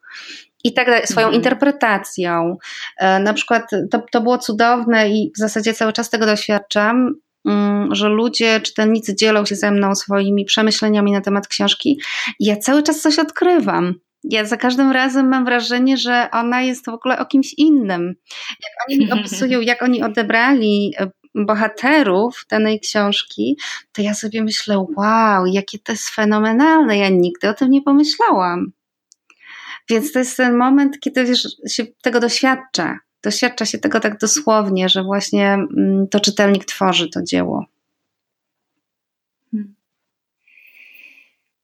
I 0.64 0.74
tak 0.74 0.88
dalej, 0.88 1.08
swoją 1.08 1.28
mhm. 1.28 1.36
interpretacją. 1.36 2.58
E, 2.98 3.20
na 3.20 3.34
przykład 3.34 3.64
to, 3.92 4.02
to 4.12 4.22
było 4.22 4.38
cudowne 4.38 5.10
i 5.10 5.32
w 5.36 5.38
zasadzie 5.38 5.74
cały 5.74 5.94
czas 5.94 6.10
tego 6.10 6.26
doświadczam, 6.26 7.16
mm, 7.46 7.96
że 7.96 8.10
ludzie, 8.10 8.62
czytelnicy 8.62 9.16
dzielą 9.16 9.46
się 9.46 9.56
ze 9.56 9.72
mną 9.72 9.96
swoimi 9.96 10.46
przemyśleniami 10.46 11.12
na 11.12 11.22
temat 11.22 11.48
książki 11.48 12.00
i 12.40 12.46
ja 12.46 12.56
cały 12.56 12.84
czas 12.84 13.02
coś 13.02 13.20
odkrywam 13.20 13.94
ja 14.30 14.46
za 14.46 14.58
każdym 14.58 14.92
razem 14.92 15.30
mam 15.30 15.46
wrażenie, 15.46 15.98
że 15.98 16.28
ona 16.32 16.62
jest 16.62 16.86
w 16.86 16.90
ogóle 16.90 17.20
o 17.20 17.26
kimś 17.26 17.54
innym. 17.54 18.16
Jak 18.50 18.88
oni 18.88 18.98
mi 18.98 19.12
opisują, 19.12 19.62
jak 19.62 19.82
oni 19.82 20.04
odebrali 20.04 20.94
e, 21.00 21.12
bohaterów 21.36 22.46
danej 22.50 22.80
książki, 22.80 23.58
to 23.92 24.02
ja 24.02 24.14
sobie 24.14 24.44
myślę, 24.44 24.86
wow, 24.98 25.46
jakie 25.46 25.80
to 25.80 25.92
jest 25.92 26.10
fenomenalne, 26.10 26.98
ja 26.98 27.10
nigdy 27.10 27.50
o 27.50 27.54
tym 27.54 27.70
nie 27.72 27.82
pomyślałam. 27.82 28.72
Więc 29.90 30.12
to 30.12 30.20
jest 30.20 30.38
ten 30.38 30.58
moment, 30.58 31.00
kiedy 31.00 31.26
wiesz, 31.26 31.48
się 31.70 31.86
tego 32.02 32.20
doświadcza. 32.20 33.00
Doświadcza 33.24 33.66
się 33.66 33.78
tego 33.78 34.00
tak 34.00 34.20
dosłownie, 34.20 34.90
że 34.90 35.04
właśnie 35.04 35.54
mm, 35.54 36.08
to 36.12 36.20
czytelnik 36.20 36.66
tworzy 36.66 37.10
to 37.10 37.24
dzieło. 37.24 37.66
Hmm. 39.52 39.76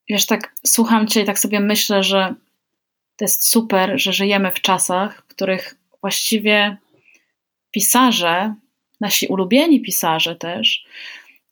Wiesz, 0.10 0.26
tak 0.26 0.54
słucham 0.66 1.08
Cię 1.08 1.22
i 1.22 1.26
tak 1.26 1.40
sobie 1.40 1.60
myślę, 1.60 2.04
że 2.04 2.36
to 3.16 3.26
jest 3.26 3.48
super, 3.48 3.94
że 3.96 4.14
żyjemy 4.14 4.52
w 4.52 4.62
czasach, 4.62 5.24
w 5.24 5.28
których 5.28 5.76
właściwie 6.02 6.78
pisarze, 7.72 8.56
nasi 9.02 9.28
ulubieni 9.28 9.82
pisarze 9.82 10.36
też, 10.36 10.86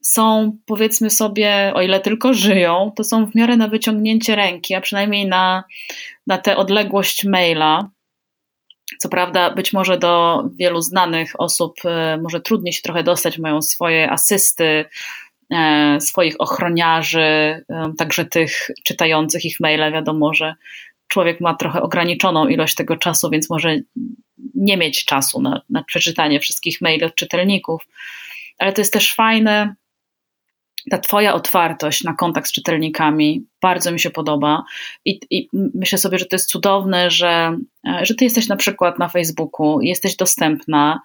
są 0.02 0.58
powiedzmy 0.66 1.10
sobie, 1.10 1.72
o 1.76 1.82
ile 1.82 2.00
tylko 2.00 2.34
żyją, 2.34 2.92
to 2.96 3.04
są 3.04 3.26
w 3.26 3.36
miarę 3.36 3.58
na 3.58 3.68
wyciągnięcie 3.68 4.36
ręki, 4.36 4.76
a 4.76 4.82
przynajmniej 4.82 5.28
na, 5.28 5.64
na 6.28 6.38
tę 6.38 6.58
odległość 6.58 7.26
maila. 7.26 7.90
Co 9.00 9.10
prawda, 9.10 9.50
być 9.50 9.74
może 9.74 9.98
do 9.98 10.44
wielu 10.56 10.82
znanych 10.82 11.34
osób 11.38 11.74
e, 11.86 12.18
może 12.22 12.42
trudniej 12.42 12.74
się 12.74 12.82
trochę 12.82 13.04
dostać, 13.04 13.38
mają 13.38 13.62
swoje 13.62 14.12
asysty, 14.12 14.86
e, 15.52 15.98
swoich 16.02 16.36
ochroniarzy, 16.40 17.22
e, 17.22 17.64
także 17.98 18.26
tych 18.26 18.70
czytających 18.84 19.46
ich 19.46 19.60
maile, 19.60 19.92
wiadomo, 19.94 20.34
że 20.34 20.56
człowiek 21.12 21.42
ma 21.42 21.56
trochę 21.56 21.82
ograniczoną 21.82 22.48
ilość 22.48 22.76
tego 22.76 22.98
czasu, 22.98 23.30
więc 23.30 23.50
może 23.50 23.80
nie 24.56 24.78
mieć 24.78 25.06
czasu 25.06 25.42
na, 25.42 25.62
na 25.70 25.84
przeczytanie 25.84 26.40
wszystkich 26.40 26.82
maili 26.82 27.04
od 27.04 27.16
czytelników. 27.16 27.88
Ale 28.58 28.74
to 28.74 28.82
jest 28.82 28.94
też 28.94 29.14
fajne, 29.14 29.76
ta 30.90 30.98
Twoja 30.98 31.34
otwartość 31.34 32.04
na 32.04 32.14
kontakt 32.14 32.48
z 32.48 32.52
czytelnikami 32.52 33.46
bardzo 33.62 33.92
mi 33.92 34.00
się 34.00 34.10
podoba 34.10 34.64
i, 35.06 35.20
i, 35.30 35.50
myślę 35.54 35.98
sobie, 35.98 36.18
że 36.18 36.26
to 36.26 36.36
jest 36.36 36.50
cudowne, 36.50 37.12
że, 37.12 37.58
że 38.02 38.16
Ty 38.16 38.24
jesteś 38.24 38.48
na 38.48 38.56
przykład 38.56 39.00
na 39.00 39.10
Facebooku, 39.10 39.82
jesteś 39.82 40.16
dostępna 40.16 41.02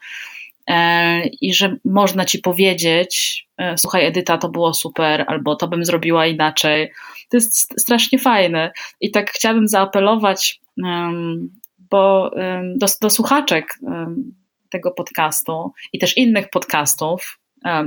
e, 0.67 1.27
i 1.27 1.55
że 1.55 1.77
można 1.85 2.25
Ci 2.25 2.39
powiedzieć, 2.39 3.45
e, 3.59 3.79
słuchaj 3.79 4.07
Edyta, 4.07 4.39
to 4.39 4.49
było 4.49 4.75
super, 4.75 5.25
albo 5.29 5.57
to 5.57 5.69
bym 5.69 5.85
zrobiła 5.85 6.27
inaczej. 6.27 6.93
To 7.31 7.37
jest 7.37 7.81
strasznie 7.81 8.19
fajne 8.19 8.73
i 9.01 9.11
tak 9.11 9.31
chciałabym 9.31 9.69
zaapelować 9.69 10.61
bo 11.91 12.31
do, 12.77 12.87
do 13.01 13.11
słuchaczek 13.11 13.79
tego 14.71 14.91
podcastu 14.91 15.73
i 15.93 15.99
też 15.99 16.17
innych 16.17 16.51
podcastów, 16.51 17.39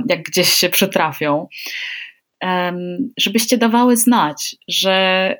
jak 0.08 0.22
gdzieś 0.22 0.52
się 0.52 0.68
przytrafią, 0.68 1.48
żebyście 3.18 3.58
dawały 3.58 3.96
znać, 3.96 4.56
że 4.68 5.36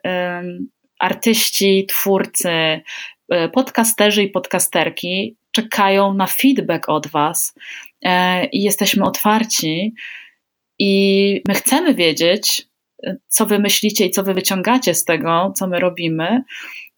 artyści, 1.00 1.86
twórcy, 1.88 2.80
e, 3.28 3.48
podcasterzy 3.48 4.22
i 4.22 4.30
podcasterki 4.30 5.36
czekają 5.50 6.14
na 6.14 6.26
feedback 6.26 6.88
od 6.88 7.06
Was 7.06 7.54
e, 8.02 8.46
i 8.46 8.62
jesteśmy 8.62 9.04
otwarci. 9.04 9.94
I 10.78 11.42
my 11.48 11.54
chcemy 11.54 11.94
wiedzieć, 11.94 12.66
co 13.28 13.46
wy 13.46 13.58
myślicie 13.58 14.06
i 14.06 14.10
co 14.10 14.22
wy 14.22 14.34
wyciągacie 14.34 14.94
z 14.94 15.04
tego, 15.04 15.52
co 15.56 15.66
my 15.66 15.80
robimy, 15.80 16.42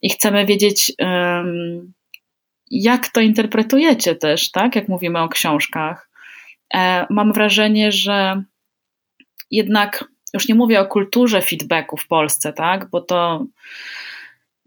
i 0.03 0.11
chcemy 0.11 0.47
wiedzieć, 0.47 0.93
jak 2.71 3.09
to 3.09 3.21
interpretujecie 3.21 4.15
też, 4.15 4.51
tak? 4.51 4.77
Jak 4.77 4.89
mówimy 4.89 5.19
o 5.21 5.29
książkach. 5.29 6.11
E, 6.75 7.07
mam 7.11 7.33
wrażenie, 7.33 7.93
że 7.93 8.43
jednak, 9.51 10.05
już 10.35 10.49
nie 10.49 10.55
mówię 10.55 10.81
o 10.81 10.87
kulturze 10.87 11.43
feedbacku 11.43 11.97
w 11.97 12.07
Polsce, 12.07 12.53
tak? 12.53 12.91
Bo 12.91 13.01
to 13.01 13.47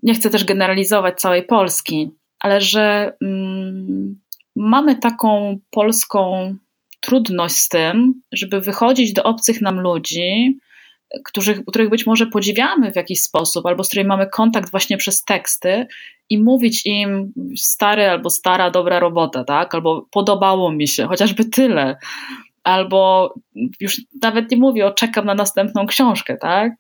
nie 0.04 0.14
chcę 0.14 0.30
też 0.30 0.44
generalizować 0.44 1.22
całej 1.22 1.44
Polski, 1.44 2.12
ale 2.40 2.62
że 2.62 3.14
mm, 3.22 4.20
mamy 4.56 4.96
taką 4.96 5.60
polską 5.72 6.56
trudność 7.00 7.56
z 7.56 7.70
tym, 7.70 8.22
żeby 8.32 8.62
wychodzić 8.62 9.14
do 9.14 9.24
obcych 9.24 9.62
nam 9.62 9.80
ludzi 9.80 10.60
których, 11.24 11.66
których 11.66 11.90
być 11.90 12.06
może 12.06 12.28
podziwiamy 12.28 12.92
w 12.92 12.96
jakiś 12.96 13.22
sposób, 13.22 13.66
albo 13.66 13.84
z 13.84 13.88
którymi 13.88 14.08
mamy 14.08 14.28
kontakt 14.28 14.72
właśnie 14.72 14.98
przez 14.98 15.24
teksty 15.24 15.88
i 16.30 16.44
mówić 16.44 16.86
im 16.86 17.34
stary 17.58 18.10
albo 18.10 18.30
stara, 18.30 18.72
dobra 18.72 19.00
robota, 19.00 19.44
tak? 19.44 19.76
Albo 19.76 20.08
podobało 20.12 20.72
mi 20.72 20.88
się, 20.88 21.08
chociażby 21.08 21.46
tyle. 21.46 21.98
Albo 22.64 23.34
już 23.80 24.02
nawet 24.22 24.52
nie 24.52 24.58
mówię 24.58 24.86
o 24.86 24.92
czekam 24.92 25.26
na 25.26 25.36
następną 25.36 25.86
książkę, 25.86 26.38
tak? 26.38 26.72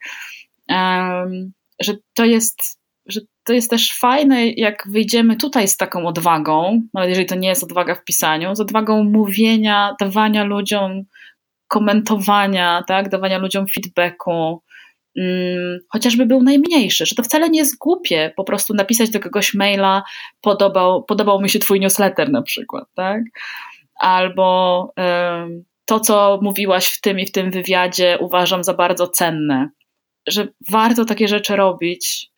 Um, 0.69 1.51
że 1.81 1.93
to 2.13 2.25
jest, 2.25 2.79
że 3.05 3.21
to 3.43 3.53
jest 3.53 3.69
też 3.69 3.93
fajne, 3.93 4.49
jak 4.49 4.87
wyjdziemy 4.89 5.35
tutaj 5.35 5.67
z 5.67 5.77
taką 5.77 6.07
odwagą, 6.07 6.81
nawet 6.93 7.09
jeżeli 7.09 7.27
to 7.27 7.35
nie 7.35 7.47
jest 7.47 7.63
odwaga 7.63 7.95
w 7.95 8.03
pisaniu, 8.03 8.55
z 8.55 8.59
odwagą 8.59 9.03
mówienia, 9.03 9.95
dawania 9.99 10.43
ludziom 10.43 11.03
komentowania, 11.67 12.83
tak, 12.87 13.09
dawania 13.09 13.37
ludziom 13.37 13.65
feedbacku, 13.67 14.61
mm, 15.17 15.79
chociażby 15.89 16.25
był 16.25 16.43
najmniejszy, 16.43 17.05
że 17.05 17.15
to 17.15 17.23
wcale 17.23 17.49
nie 17.49 17.59
jest 17.59 17.77
głupie 17.77 18.33
po 18.35 18.43
prostu 18.43 18.73
napisać 18.73 19.09
do 19.09 19.19
kogoś 19.19 19.53
maila, 19.53 20.03
podobał, 20.41 21.03
podobał 21.03 21.41
mi 21.41 21.49
się 21.49 21.59
twój 21.59 21.79
newsletter 21.79 22.29
na 22.29 22.41
przykład, 22.41 22.85
tak? 22.95 23.21
Albo 23.99 24.93
to, 25.85 25.99
co 25.99 26.39
mówiłaś 26.41 26.87
w 26.87 27.01
tym 27.01 27.19
i 27.19 27.25
w 27.25 27.31
tym 27.31 27.51
wywiadzie, 27.51 28.17
uważam 28.19 28.63
za 28.63 28.73
bardzo 28.73 29.07
cenne. 29.07 29.69
Że 30.27 30.47
warto 30.71 31.05
takie 31.05 31.27
rzeczy 31.27 31.55
robić, 31.55 32.31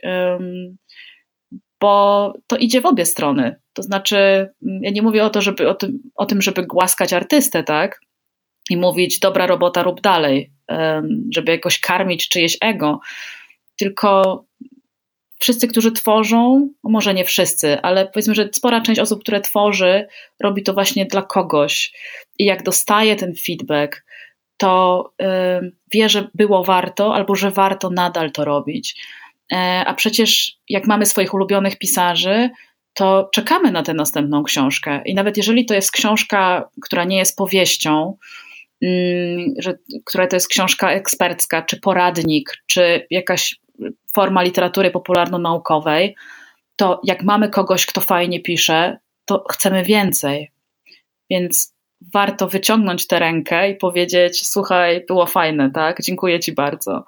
bo 1.79 2.33
to 2.47 2.57
idzie 2.57 2.81
w 2.81 2.85
obie 2.85 3.05
strony. 3.05 3.55
To 3.73 3.83
znaczy, 3.83 4.17
mm, 4.17 4.83
ja 4.83 4.91
nie 4.91 5.01
mówię 5.01 5.25
o, 5.25 5.29
to, 5.29 5.41
żeby, 5.41 5.69
o, 5.69 5.73
tym, 5.73 5.99
o 6.15 6.25
tym, 6.25 6.41
żeby 6.41 6.63
głaskać 6.63 7.13
artystę, 7.13 7.63
tak? 7.63 7.99
I 8.69 8.77
mówić, 8.77 9.19
dobra 9.19 9.47
robota, 9.47 9.83
rób 9.83 10.01
dalej, 10.01 10.51
żeby 11.35 11.51
jakoś 11.51 11.79
karmić 11.79 12.29
czyjeś 12.29 12.57
ego. 12.61 12.99
Tylko 13.77 14.43
wszyscy, 15.39 15.67
którzy 15.67 15.91
tworzą, 15.91 16.69
może 16.83 17.13
nie 17.13 17.25
wszyscy, 17.25 17.81
ale 17.81 18.07
powiedzmy, 18.07 18.35
że 18.35 18.49
spora 18.51 18.81
część 18.81 19.01
osób, 19.01 19.21
które 19.21 19.41
tworzy, 19.41 20.07
robi 20.39 20.63
to 20.63 20.73
właśnie 20.73 21.05
dla 21.05 21.21
kogoś. 21.21 21.93
I 22.39 22.45
jak 22.45 22.63
dostaje 22.63 23.15
ten 23.15 23.33
feedback, 23.45 24.05
to 24.57 25.03
wie, 25.91 26.09
że 26.09 26.27
było 26.33 26.63
warto, 26.63 27.15
albo 27.15 27.35
że 27.35 27.51
warto 27.51 27.89
nadal 27.89 28.31
to 28.31 28.45
robić. 28.45 28.95
E, 29.51 29.83
a 29.87 29.93
przecież 29.93 30.57
jak 30.69 30.87
mamy 30.87 31.05
swoich 31.05 31.33
ulubionych 31.33 31.77
pisarzy, 31.77 32.49
to 32.93 33.29
czekamy 33.33 33.71
na 33.71 33.83
tę 33.83 33.93
następną 33.93 34.43
książkę. 34.43 35.01
I 35.05 35.13
nawet 35.13 35.37
jeżeli 35.37 35.65
to 35.65 35.73
jest 35.73 35.91
książka, 35.91 36.69
która 36.81 37.03
nie 37.03 37.17
jest 37.17 37.37
powieścią, 37.37 38.17
że, 39.57 39.73
która 40.05 40.27
to 40.27 40.35
jest 40.35 40.47
książka 40.47 40.91
ekspercka, 40.91 41.61
czy 41.61 41.79
poradnik, 41.79 42.51
czy 42.67 43.07
jakaś 43.09 43.55
forma 44.13 44.43
literatury 44.43 44.91
popularno-naukowej, 44.91 46.15
to 46.75 47.01
jak 47.03 47.23
mamy 47.23 47.49
kogoś, 47.49 47.85
kto 47.85 48.01
fajnie 48.01 48.41
pisze, 48.41 48.97
to 49.25 49.43
chcemy 49.51 49.83
więcej. 49.83 50.51
Więc 51.29 51.73
warto 52.13 52.47
wyciągnąć 52.47 53.07
tę 53.07 53.19
rękę 53.19 53.69
i 53.69 53.75
powiedzieć: 53.75 54.47
Słuchaj, 54.47 55.05
było 55.07 55.25
fajne, 55.25 55.71
tak? 55.71 56.01
Dziękuję 56.01 56.39
Ci 56.39 56.51
bardzo. 56.51 57.05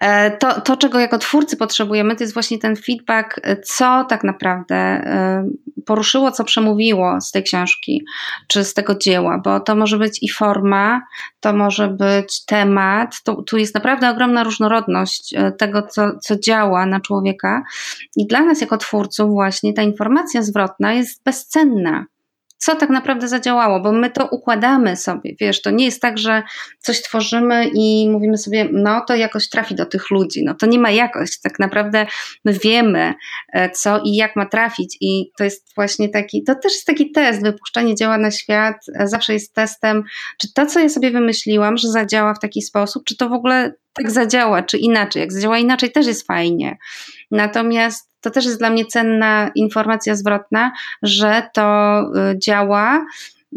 E, 0.00 0.30
to, 0.30 0.60
to, 0.60 0.76
czego 0.76 1.00
jako 1.00 1.18
twórcy 1.18 1.56
potrzebujemy, 1.56 2.16
to 2.16 2.24
jest 2.24 2.34
właśnie 2.34 2.58
ten 2.58 2.76
feedback, 2.76 3.40
co 3.64 4.04
tak 4.08 4.24
naprawdę 4.24 4.76
e, 4.76 5.44
poruszyło, 5.86 6.30
co 6.30 6.44
przemówiło 6.44 7.20
z 7.20 7.30
tej 7.30 7.42
książki, 7.42 8.04
czy 8.48 8.64
z 8.64 8.74
tego 8.74 8.94
dzieła, 8.94 9.40
bo 9.44 9.60
to 9.60 9.76
może 9.76 9.98
być 9.98 10.22
i 10.22 10.30
forma, 10.30 11.02
to 11.40 11.52
może 11.52 11.88
być 11.88 12.44
temat, 12.44 13.22
to, 13.24 13.42
tu 13.42 13.56
jest 13.58 13.74
naprawdę 13.74 14.10
ogromna 14.10 14.44
różnorodność 14.44 15.34
e, 15.34 15.52
tego, 15.52 15.82
co, 15.82 16.18
co 16.22 16.38
działa 16.38 16.86
na 16.86 17.00
człowieka. 17.00 17.62
I 18.16 18.26
dla 18.26 18.40
nas 18.40 18.60
jako 18.60 18.78
twórców 18.78 19.30
właśnie 19.30 19.72
ta 19.72 19.82
informacja 19.82 20.42
zwrotna 20.42 20.92
jest 20.92 21.24
bezcenna 21.24 22.06
co 22.64 22.76
tak 22.76 22.90
naprawdę 22.90 23.28
zadziałało, 23.28 23.80
bo 23.80 23.92
my 23.92 24.10
to 24.10 24.26
układamy 24.26 24.96
sobie, 24.96 25.34
wiesz, 25.40 25.62
to 25.62 25.70
nie 25.70 25.84
jest 25.84 26.02
tak, 26.02 26.18
że 26.18 26.42
coś 26.78 27.02
tworzymy 27.02 27.70
i 27.74 28.08
mówimy 28.10 28.38
sobie, 28.38 28.68
no 28.72 29.00
to 29.08 29.16
jakoś 29.16 29.48
trafi 29.48 29.74
do 29.74 29.86
tych 29.86 30.10
ludzi, 30.10 30.44
no 30.44 30.54
to 30.54 30.66
nie 30.66 30.78
ma 30.78 30.90
jakość, 30.90 31.40
tak 31.40 31.58
naprawdę 31.58 32.06
my 32.44 32.52
wiemy 32.52 33.14
e, 33.52 33.70
co 33.70 34.00
i 34.04 34.16
jak 34.16 34.36
ma 34.36 34.46
trafić 34.46 34.96
i 35.00 35.30
to 35.36 35.44
jest 35.44 35.74
właśnie 35.74 36.08
taki, 36.08 36.44
to 36.44 36.54
też 36.54 36.72
jest 36.72 36.86
taki 36.86 37.10
test, 37.12 37.42
wypuszczanie 37.42 37.94
dzieła 37.94 38.18
na 38.18 38.30
świat 38.30 38.76
e, 38.94 39.08
zawsze 39.08 39.32
jest 39.32 39.54
testem, 39.54 40.02
czy 40.38 40.52
to, 40.52 40.66
co 40.66 40.80
ja 40.80 40.88
sobie 40.88 41.10
wymyśliłam, 41.10 41.76
że 41.76 41.88
zadziała 41.88 42.34
w 42.34 42.40
taki 42.40 42.62
sposób, 42.62 43.04
czy 43.04 43.16
to 43.16 43.28
w 43.28 43.32
ogóle 43.32 43.72
tak 43.94 44.10
zadziała, 44.10 44.62
czy 44.62 44.78
inaczej, 44.78 45.20
jak 45.20 45.32
zadziała 45.32 45.58
inaczej 45.58 45.92
też 45.92 46.06
jest 46.06 46.26
fajnie, 46.26 46.76
natomiast 47.30 48.10
to 48.20 48.30
też 48.30 48.44
jest 48.44 48.58
dla 48.58 48.70
mnie 48.70 48.86
cenna 48.86 49.50
informacja 49.54 50.16
zwrotna, 50.16 50.72
że 51.02 51.42
to 51.52 52.00
y, 52.32 52.38
działa 52.38 53.06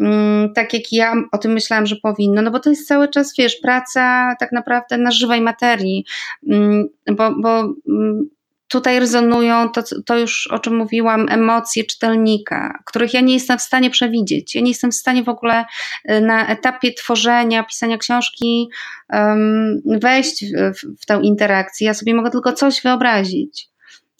mm, 0.02 0.54
tak 0.54 0.73
jak 0.73 0.84
ja 0.91 1.13
o 1.32 1.38
tym 1.38 1.52
myślałam, 1.52 1.86
że 1.86 1.95
powinno, 1.95 2.41
no 2.41 2.52
bo 2.52 2.60
to 2.60 2.69
jest 2.69 2.88
cały 2.88 3.08
czas, 3.08 3.34
wiesz, 3.38 3.56
praca 3.56 4.36
tak 4.39 4.52
naprawdę 4.52 4.97
na 4.97 5.12
żywej 5.12 5.41
materii, 5.41 6.06
mm, 6.50 6.88
bo, 7.12 7.32
bo 7.41 7.73
mm, 7.88 8.30
tutaj 8.67 8.99
rezonują 8.99 9.69
to, 9.69 9.84
to 10.06 10.17
już 10.17 10.47
o 10.47 10.60
czym 10.60 10.75
mówiłam, 10.75 11.25
emocje 11.30 11.84
czytelnika, 11.84 12.80
których 12.86 13.13
ja 13.13 13.21
nie 13.21 13.34
jestem 13.34 13.58
w 13.58 13.62
stanie 13.62 13.89
przewidzieć. 13.89 14.56
Ja 14.56 14.62
nie 14.62 14.71
jestem 14.71 14.91
w 14.91 14.95
stanie 14.95 15.23
w 15.23 15.30
ogóle 15.30 15.65
y, 16.12 16.21
na 16.21 16.47
etapie 16.47 16.93
tworzenia, 16.93 17.63
pisania 17.63 17.97
książki 17.97 18.69
um, 19.10 19.82
wejść 19.86 20.45
w, 20.45 20.80
w, 20.80 21.01
w 21.01 21.06
tę 21.06 21.19
interakcję. 21.23 21.88
Ja 21.88 21.93
sobie 21.93 22.13
mogę 22.15 22.32
tylko 22.32 22.53
coś 22.53 22.82
wyobrazić 22.82 23.69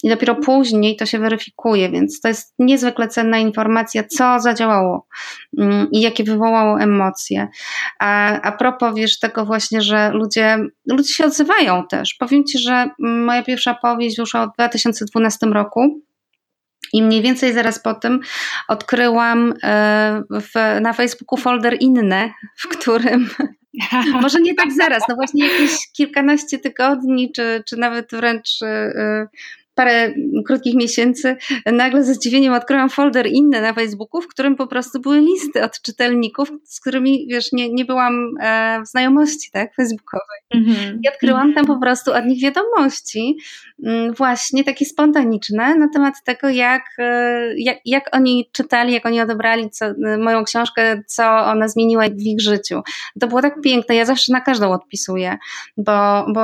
i 0.02 0.08
dopiero 0.08 0.34
później 0.34 0.96
to 0.96 1.06
się 1.06 1.18
weryfikuje, 1.18 1.90
więc 1.90 2.20
to 2.20 2.28
jest 2.28 2.54
niezwykle 2.58 3.08
cenna 3.08 3.38
informacja, 3.38 4.04
co 4.04 4.40
zadziałało 4.40 5.06
mm, 5.58 5.88
i 5.92 6.00
jakie 6.00 6.24
wywołało 6.24 6.80
emocje. 6.80 7.48
A, 7.98 8.40
a 8.40 8.52
propos, 8.52 8.94
wiesz, 8.96 9.18
tego 9.18 9.44
właśnie, 9.44 9.80
że 9.80 10.10
ludzie, 10.10 10.58
ludzie 10.86 11.14
się 11.14 11.24
odzywają 11.24 11.86
też. 11.86 12.14
Powiem 12.14 12.44
Ci, 12.44 12.58
że 12.58 12.90
moja 12.98 13.42
pierwsza 13.42 13.74
powieść 13.74 14.16
wyszła 14.16 14.46
w 14.46 14.52
2012 14.52 15.46
roku. 15.46 16.00
I 16.92 17.02
mniej 17.02 17.22
więcej 17.22 17.52
zaraz 17.52 17.82
po 17.82 17.94
tym 17.94 18.20
odkryłam 18.68 19.54
e, 19.62 20.22
w, 20.30 20.80
na 20.80 20.92
Facebooku 20.92 21.36
folder 21.36 21.76
inne, 21.80 22.30
w 22.56 22.68
którym 22.68 23.28
może 24.22 24.40
nie 24.40 24.54
tak 24.54 24.72
zaraz, 24.72 25.02
no 25.08 25.14
właśnie 25.14 25.48
jakieś 25.48 25.76
kilkanaście 25.96 26.58
tygodni, 26.58 27.32
czy, 27.32 27.62
czy 27.66 27.76
nawet 27.76 28.10
wręcz 28.12 28.62
e, 28.62 29.26
parę 29.78 30.14
krótkich 30.46 30.74
miesięcy 30.74 31.36
nagle 31.72 32.04
ze 32.04 32.14
zdziwieniem 32.14 32.52
odkryłam 32.52 32.90
folder 32.90 33.26
inny 33.26 33.60
na 33.60 33.72
Facebooku, 33.72 34.20
w 34.20 34.28
którym 34.28 34.56
po 34.56 34.66
prostu 34.66 35.00
były 35.00 35.20
listy 35.20 35.64
od 35.64 35.82
czytelników, 35.82 36.52
z 36.64 36.80
którymi, 36.80 37.26
wiesz, 37.30 37.52
nie, 37.52 37.72
nie 37.72 37.84
byłam 37.84 38.34
e, 38.40 38.80
w 38.82 38.88
znajomości, 38.88 39.50
tak, 39.52 39.74
facebookowej. 39.74 40.38
Mm-hmm. 40.54 40.98
I 41.04 41.08
odkryłam 41.08 41.54
tam 41.54 41.66
po 41.66 41.80
prostu 41.80 42.12
od 42.12 42.24
nich 42.24 42.42
wiadomości, 42.42 43.36
mm, 43.84 44.14
właśnie 44.14 44.64
takie 44.64 44.84
spontaniczne, 44.84 45.76
na 45.76 45.88
temat 45.88 46.14
tego, 46.24 46.48
jak, 46.48 46.82
e, 46.98 47.54
jak, 47.56 47.78
jak 47.84 48.16
oni 48.16 48.48
czytali, 48.52 48.92
jak 48.92 49.06
oni 49.06 49.20
odebrali 49.20 49.70
co, 49.70 49.86
moją 50.18 50.44
książkę, 50.44 51.02
co 51.06 51.24
ona 51.24 51.68
zmieniła 51.68 52.04
w 52.08 52.20
ich 52.20 52.40
życiu. 52.40 52.82
To 53.20 53.26
było 53.26 53.42
tak 53.42 53.60
piękne, 53.60 53.94
ja 53.94 54.04
zawsze 54.04 54.32
na 54.32 54.40
każdą 54.40 54.72
odpisuję, 54.72 55.38
bo, 55.76 56.26
bo 56.34 56.42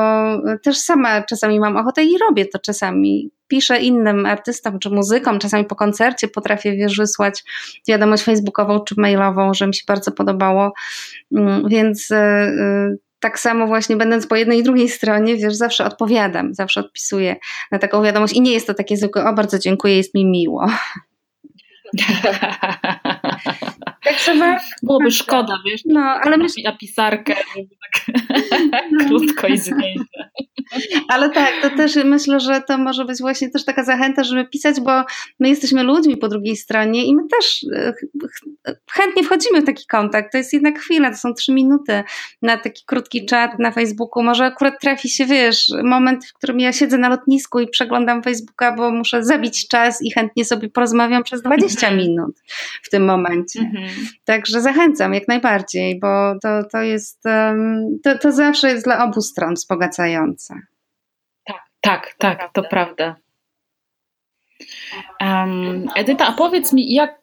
też 0.62 0.78
sama 0.78 1.22
czasami 1.22 1.60
mam 1.60 1.76
ochotę 1.76 2.04
i 2.04 2.18
robię 2.18 2.46
to 2.46 2.58
czasami 2.58 3.23
piszę 3.48 3.78
innym 3.78 4.26
artystom 4.26 4.78
czy 4.78 4.90
muzykom, 4.90 5.38
czasami 5.38 5.64
po 5.64 5.76
koncercie 5.76 6.28
potrafię 6.28 6.76
wiesz, 6.76 6.96
wysłać 6.96 7.44
wiadomość 7.88 8.22
facebookową 8.22 8.80
czy 8.80 8.94
mailową, 8.98 9.54
że 9.54 9.66
mi 9.66 9.74
się 9.74 9.82
bardzo 9.88 10.12
podobało, 10.12 10.72
mm, 11.32 11.68
więc 11.68 12.10
y, 12.10 12.14
y, 12.14 12.98
tak 13.20 13.40
samo 13.40 13.66
właśnie 13.66 13.96
będąc 13.96 14.26
po 14.26 14.36
jednej 14.36 14.58
i 14.58 14.62
drugiej 14.62 14.88
stronie, 14.88 15.36
wiesz, 15.36 15.54
zawsze 15.54 15.84
odpowiadam, 15.84 16.54
zawsze 16.54 16.80
odpisuję 16.80 17.36
na 17.72 17.78
taką 17.78 18.02
wiadomość 18.02 18.34
i 18.34 18.40
nie 18.40 18.52
jest 18.52 18.66
to 18.66 18.74
takie 18.74 18.96
zwykłe, 18.96 19.24
o 19.24 19.32
bardzo 19.32 19.58
dziękuję, 19.58 19.96
jest 19.96 20.14
mi 20.14 20.26
miło. 20.26 20.66
Tak 24.04 24.16
trzeba. 24.16 24.60
Byłoby 24.82 25.10
szkoda, 25.10 25.58
wiesz, 25.66 25.80
no, 25.84 26.00
ale 26.00 26.36
myśl... 26.36 26.60
na 26.64 26.76
pisarkę, 26.76 27.34
żeby 27.56 27.68
tak 27.82 28.16
krótko 29.06 29.46
i 29.46 29.58
zwięźle. 29.58 30.30
Ale 31.08 31.30
tak, 31.30 31.52
to 31.62 31.70
też 31.70 31.96
myślę, 32.04 32.40
że 32.40 32.62
to 32.68 32.78
może 32.78 33.04
być 33.04 33.18
właśnie 33.20 33.50
też 33.50 33.64
taka 33.64 33.84
zachęta, 33.84 34.24
żeby 34.24 34.44
pisać, 34.44 34.80
bo 34.80 35.04
my 35.40 35.48
jesteśmy 35.48 35.82
ludźmi 35.82 36.16
po 36.16 36.28
drugiej 36.28 36.56
stronie 36.56 37.06
i 37.06 37.14
my 37.14 37.22
też 37.28 37.66
e, 37.74 37.94
chętnie 38.92 39.22
wchodzimy 39.22 39.60
w 39.60 39.64
taki 39.64 39.86
kontakt. 39.86 40.32
To 40.32 40.38
jest 40.38 40.52
jednak 40.52 40.78
chwila, 40.78 41.10
to 41.10 41.16
są 41.16 41.34
trzy 41.34 41.52
minuty 41.52 42.02
na 42.42 42.56
taki 42.56 42.84
krótki 42.86 43.26
czat 43.26 43.58
na 43.58 43.70
Facebooku. 43.70 44.22
Może 44.22 44.44
akurat 44.44 44.80
trafi 44.80 45.08
się, 45.08 45.26
wiesz, 45.26 45.72
moment, 45.84 46.26
w 46.26 46.32
którym 46.32 46.60
ja 46.60 46.72
siedzę 46.72 46.98
na 46.98 47.08
lotnisku 47.08 47.60
i 47.60 47.68
przeglądam 47.68 48.22
Facebooka, 48.22 48.72
bo 48.72 48.90
muszę 48.90 49.24
zabić 49.24 49.68
czas 49.68 50.02
i 50.02 50.10
chętnie 50.10 50.44
sobie 50.44 50.68
porozmawiam 50.68 51.22
przez 51.22 51.42
20 51.42 51.86
mhm. 51.86 52.06
minut 52.06 52.42
w 52.82 52.90
tym 52.90 53.04
momencie. 53.04 53.60
Mhm. 53.60 53.88
Także 54.24 54.60
zachęcam 54.60 55.14
jak 55.14 55.28
najbardziej, 55.28 55.98
bo 55.98 56.34
to, 56.42 56.48
to 56.72 56.82
jest, 56.82 57.22
to, 58.04 58.18
to 58.18 58.32
zawsze 58.32 58.70
jest 58.70 58.84
dla 58.84 59.04
obu 59.04 59.20
stron 59.20 59.54
wzbogacające. 59.54 60.54
Tak, 61.44 61.62
tak, 61.80 62.14
tak, 62.18 62.52
to 62.52 62.62
prawda. 62.62 63.16
Um, 65.20 65.88
Edyta, 65.96 66.26
a 66.26 66.32
powiedz 66.32 66.72
mi, 66.72 66.94
jak, 66.94 67.20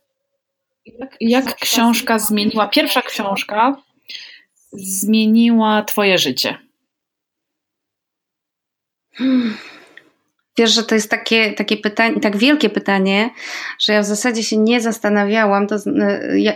jak, 0.85 1.17
jak 1.21 1.55
książka 1.55 2.19
zmieniła, 2.19 2.67
pierwsza 2.67 3.01
książka 3.01 3.75
zmieniła 4.73 5.83
Twoje 5.83 6.17
życie? 6.17 6.57
Hmm. 9.13 9.57
Wiesz, 10.57 10.71
że 10.71 10.83
to 10.83 10.95
jest 10.95 11.09
takie, 11.09 11.53
takie 11.53 11.77
pytanie, 11.77 12.19
tak 12.19 12.37
wielkie 12.37 12.69
pytanie, 12.69 13.29
że 13.79 13.93
ja 13.93 14.01
w 14.01 14.05
zasadzie 14.05 14.43
się 14.43 14.57
nie 14.57 14.81
zastanawiałam, 14.81 15.67
to, 15.67 15.75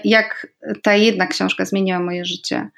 jak 0.03 0.47
ta 0.83 0.95
jedna 0.95 1.27
książka 1.27 1.65
zmieniła 1.65 1.99
moje 1.99 2.25
życie. 2.25 2.69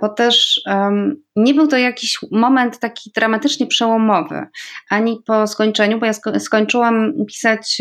Bo 0.00 0.08
też 0.08 0.60
um, 0.66 1.22
nie 1.36 1.54
był 1.54 1.66
to 1.66 1.76
jakiś 1.76 2.18
moment 2.30 2.78
taki 2.78 3.10
dramatycznie 3.14 3.66
przełomowy, 3.66 4.46
ani 4.88 5.22
po 5.26 5.46
skończeniu, 5.46 6.00
bo 6.00 6.06
ja 6.06 6.12
skończyłam 6.38 7.12
pisać 7.28 7.78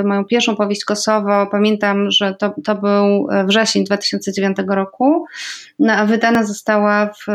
y, 0.00 0.04
moją 0.04 0.24
pierwszą 0.24 0.56
powieść 0.56 0.84
Kosowo. 0.84 1.46
Pamiętam, 1.46 2.10
że 2.10 2.34
to, 2.34 2.54
to 2.64 2.74
był 2.74 3.28
wrzesień 3.46 3.84
2009 3.84 4.56
roku, 4.68 5.24
no, 5.78 5.92
a 5.92 6.06
wydana 6.06 6.44
została 6.44 7.06
w, 7.06 7.32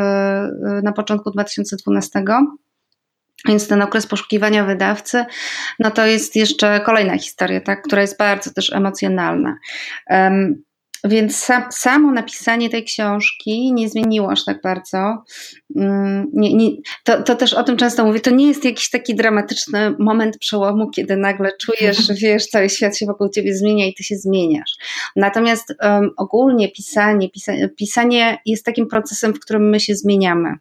na 0.84 0.92
początku 0.92 1.32
2012. 1.32 2.24
Więc 3.48 3.68
ten 3.68 3.82
okres 3.82 4.08
poszukiwania 4.08 4.66
wydawcy, 4.66 5.26
no 5.80 5.92
to 5.92 6.06
jest 6.06 6.36
jeszcze 6.36 6.82
kolejna 6.86 7.18
historia, 7.18 7.62
tak, 7.62 7.82
która 7.82 8.02
jest 8.02 8.18
bardzo 8.18 8.54
też 8.54 8.74
emocjonalna. 8.74 9.58
Um, 10.10 10.64
więc 11.10 11.38
sam, 11.38 11.64
samo 11.72 12.12
napisanie 12.12 12.70
tej 12.70 12.84
książki 12.84 13.74
nie 13.74 13.90
zmieniło 13.90 14.32
aż 14.32 14.46
tak 14.46 14.62
bardzo. 14.62 15.24
Um, 15.76 16.26
nie, 16.34 16.54
nie, 16.54 16.70
to, 17.04 17.24
to 17.24 17.36
też 17.36 17.54
o 17.54 17.64
tym 17.64 17.78
często 17.78 18.06
mówię. 18.06 18.20
To 18.20 18.32
nie 18.32 18.48
jest 18.48 18.66
jakiś 18.66 18.90
taki 18.90 19.16
dramatyczny 19.16 19.96
moment 20.00 20.38
przełomu, 20.38 20.90
kiedy 20.90 21.18
nagle 21.18 21.52
czujesz, 21.62 21.98
że 21.98 22.14
wiesz, 22.24 22.48
cały 22.48 22.70
świat 22.70 22.98
się 22.98 23.06
wokół 23.06 23.30
ciebie 23.30 23.56
zmienia 23.56 23.88
i 23.88 23.94
ty 23.94 24.04
się 24.04 24.16
zmieniasz. 24.16 24.72
Natomiast 25.16 25.74
um, 25.82 26.12
ogólnie 26.18 26.72
pisanie, 26.72 27.30
pisanie, 27.30 27.70
pisanie 27.70 28.38
jest 28.46 28.66
takim 28.66 28.88
procesem, 28.88 29.34
w 29.34 29.40
którym 29.40 29.70
my 29.70 29.80
się 29.80 29.96
zmieniamy. 29.96 30.56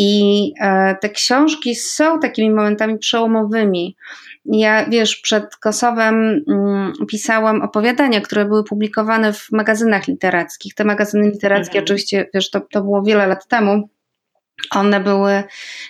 I 0.00 0.52
e, 0.60 0.96
te 1.00 1.08
książki 1.08 1.74
są 1.74 2.20
takimi 2.20 2.50
momentami 2.50 2.98
przełomowymi. 2.98 3.96
Ja, 4.44 4.86
wiesz, 4.88 5.16
przed 5.16 5.56
Kosowem 5.56 6.44
mm, 6.48 6.92
pisałam 7.08 7.62
opowiadania, 7.62 8.20
które 8.20 8.44
były 8.44 8.64
publikowane 8.64 9.32
w 9.32 9.46
magazynach 9.52 10.08
literackich. 10.08 10.74
Te 10.74 10.84
magazyny 10.84 11.30
literackie, 11.30 11.78
mhm. 11.78 11.84
oczywiście, 11.84 12.30
wiesz, 12.34 12.50
to, 12.50 12.60
to 12.60 12.82
było 12.82 13.02
wiele 13.02 13.26
lat 13.26 13.48
temu. 13.48 13.88
One 14.70 15.00
były 15.00 15.42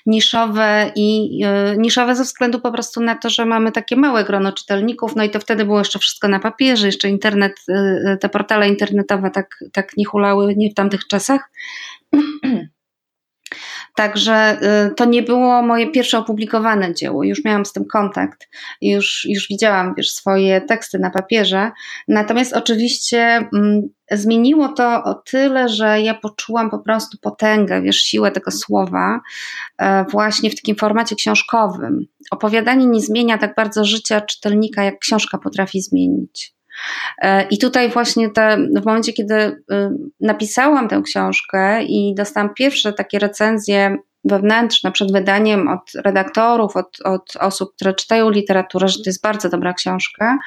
niszowe 0.07 0.93
i 0.97 1.39
yy, 1.39 1.77
niszowe 1.79 2.15
ze 2.15 2.23
względu 2.23 2.61
po 2.61 2.73
prostu 2.73 3.01
na 3.01 3.15
to, 3.15 3.31
że 3.31 3.47
mamy 3.47 3.73
takie 3.73 3.97
małe 3.97 4.25
grono 4.25 4.53
czytelników, 4.53 5.17
no 5.17 5.25
i 5.25 5.31
to 5.31 5.41
wtedy 5.41 5.65
było 5.65 5.79
jeszcze 5.79 5.99
wszystko 5.99 6.29
na 6.29 6.41
papierze, 6.41 6.87
jeszcze 6.87 7.09
internet, 7.09 7.53
yy, 7.69 8.17
te 8.21 8.29
portale 8.29 8.69
internetowe 8.69 9.31
tak, 9.31 9.65
tak 9.73 9.97
nie 9.97 10.05
hulały 10.05 10.55
nie 10.57 10.71
w 10.71 10.75
tamtych 10.75 11.07
czasach. 11.07 11.51
Także 13.99 14.59
y, 14.87 14.95
to 14.95 15.05
nie 15.05 15.23
było 15.23 15.63
moje 15.63 15.91
pierwsze 15.91 16.19
opublikowane 16.19 16.95
dzieło. 16.95 17.25
Już 17.25 17.45
miałam 17.45 17.65
z 17.65 17.73
tym 17.73 17.85
kontakt, 17.85 18.49
już, 18.81 19.27
już 19.29 19.49
widziałam 19.49 19.95
wiesz, 19.97 20.11
swoje 20.11 20.61
teksty 20.61 20.99
na 20.99 21.11
papierze. 21.11 21.71
Natomiast 22.09 22.53
oczywiście 22.53 23.19
mm, 23.55 23.89
zmieniło 24.11 24.69
to 24.69 25.05
o 25.05 25.15
tyle, 25.15 25.69
że 25.69 26.01
ja 26.01 26.15
poczułam 26.15 26.71
po 26.71 26.79
prostu 26.79 27.19
potęgę, 27.23 27.83
wiesz, 27.83 27.97
siłę 27.97 28.31
tego 28.31 28.51
słowa 28.51 29.21
e, 29.79 30.05
właśnie 30.05 30.51
w 30.51 30.55
takim 30.55 30.77
formacie 30.77 31.17
książkowym. 31.17 32.07
Opowiadanie 32.31 32.87
nie 32.87 33.01
zmienia 33.01 33.39
tak 33.39 33.55
bardzo 33.55 33.85
życia 33.85 34.21
czytelnika, 34.21 34.85
jak 34.85 34.99
książka 34.99 35.39
potrafi 35.39 35.81
zmienić. 35.83 36.58
E, 37.19 37.43
I 37.43 37.59
tutaj 37.59 37.91
właśnie 37.91 38.31
te, 38.31 38.57
w 38.83 38.87
momencie, 38.87 39.13
kiedy 39.13 39.35
y, 39.35 39.61
napisałam 40.21 40.89
tę 40.89 41.03
książkę 41.05 41.83
i 41.83 42.15
dostałam 42.15 42.55
pierwsze 42.55 42.93
takie 42.93 43.19
recenzje 43.19 43.97
wewnętrzne 44.25 44.93
przed 44.93 45.13
wydaniem 45.13 45.69
od 45.69 45.93
redaktorów, 45.95 46.77
od, 46.77 46.99
od 47.05 47.37
osób, 47.41 47.75
które 47.75 47.95
czytają 47.95 48.31
literaturę, 48.31 48.89
że 48.89 48.97
to 48.97 49.03
jest 49.07 49.23
bardzo 49.23 49.49
dobra 49.49 49.73
książka, 49.73 50.39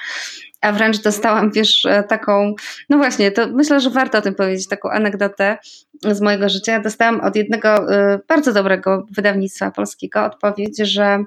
a 0.61 0.71
wręcz 0.71 1.01
dostałam, 1.01 1.51
wiesz, 1.51 1.85
e, 1.85 2.03
taką, 2.03 2.53
no 2.89 2.97
właśnie, 2.97 3.31
to 3.31 3.47
myślę, 3.47 3.79
że 3.79 3.89
warto 3.89 4.17
o 4.17 4.21
tym 4.21 4.35
powiedzieć, 4.35 4.67
taką 4.67 4.89
anegdotę 4.89 5.57
z 6.03 6.21
mojego 6.21 6.49
życia. 6.49 6.79
Dostałam 6.79 7.21
od 7.21 7.35
jednego 7.35 7.93
y, 7.93 8.19
bardzo 8.27 8.53
dobrego 8.53 9.05
wydawnictwa 9.11 9.71
polskiego 9.71 10.25
odpowiedź, 10.25 10.77
że 10.79 11.23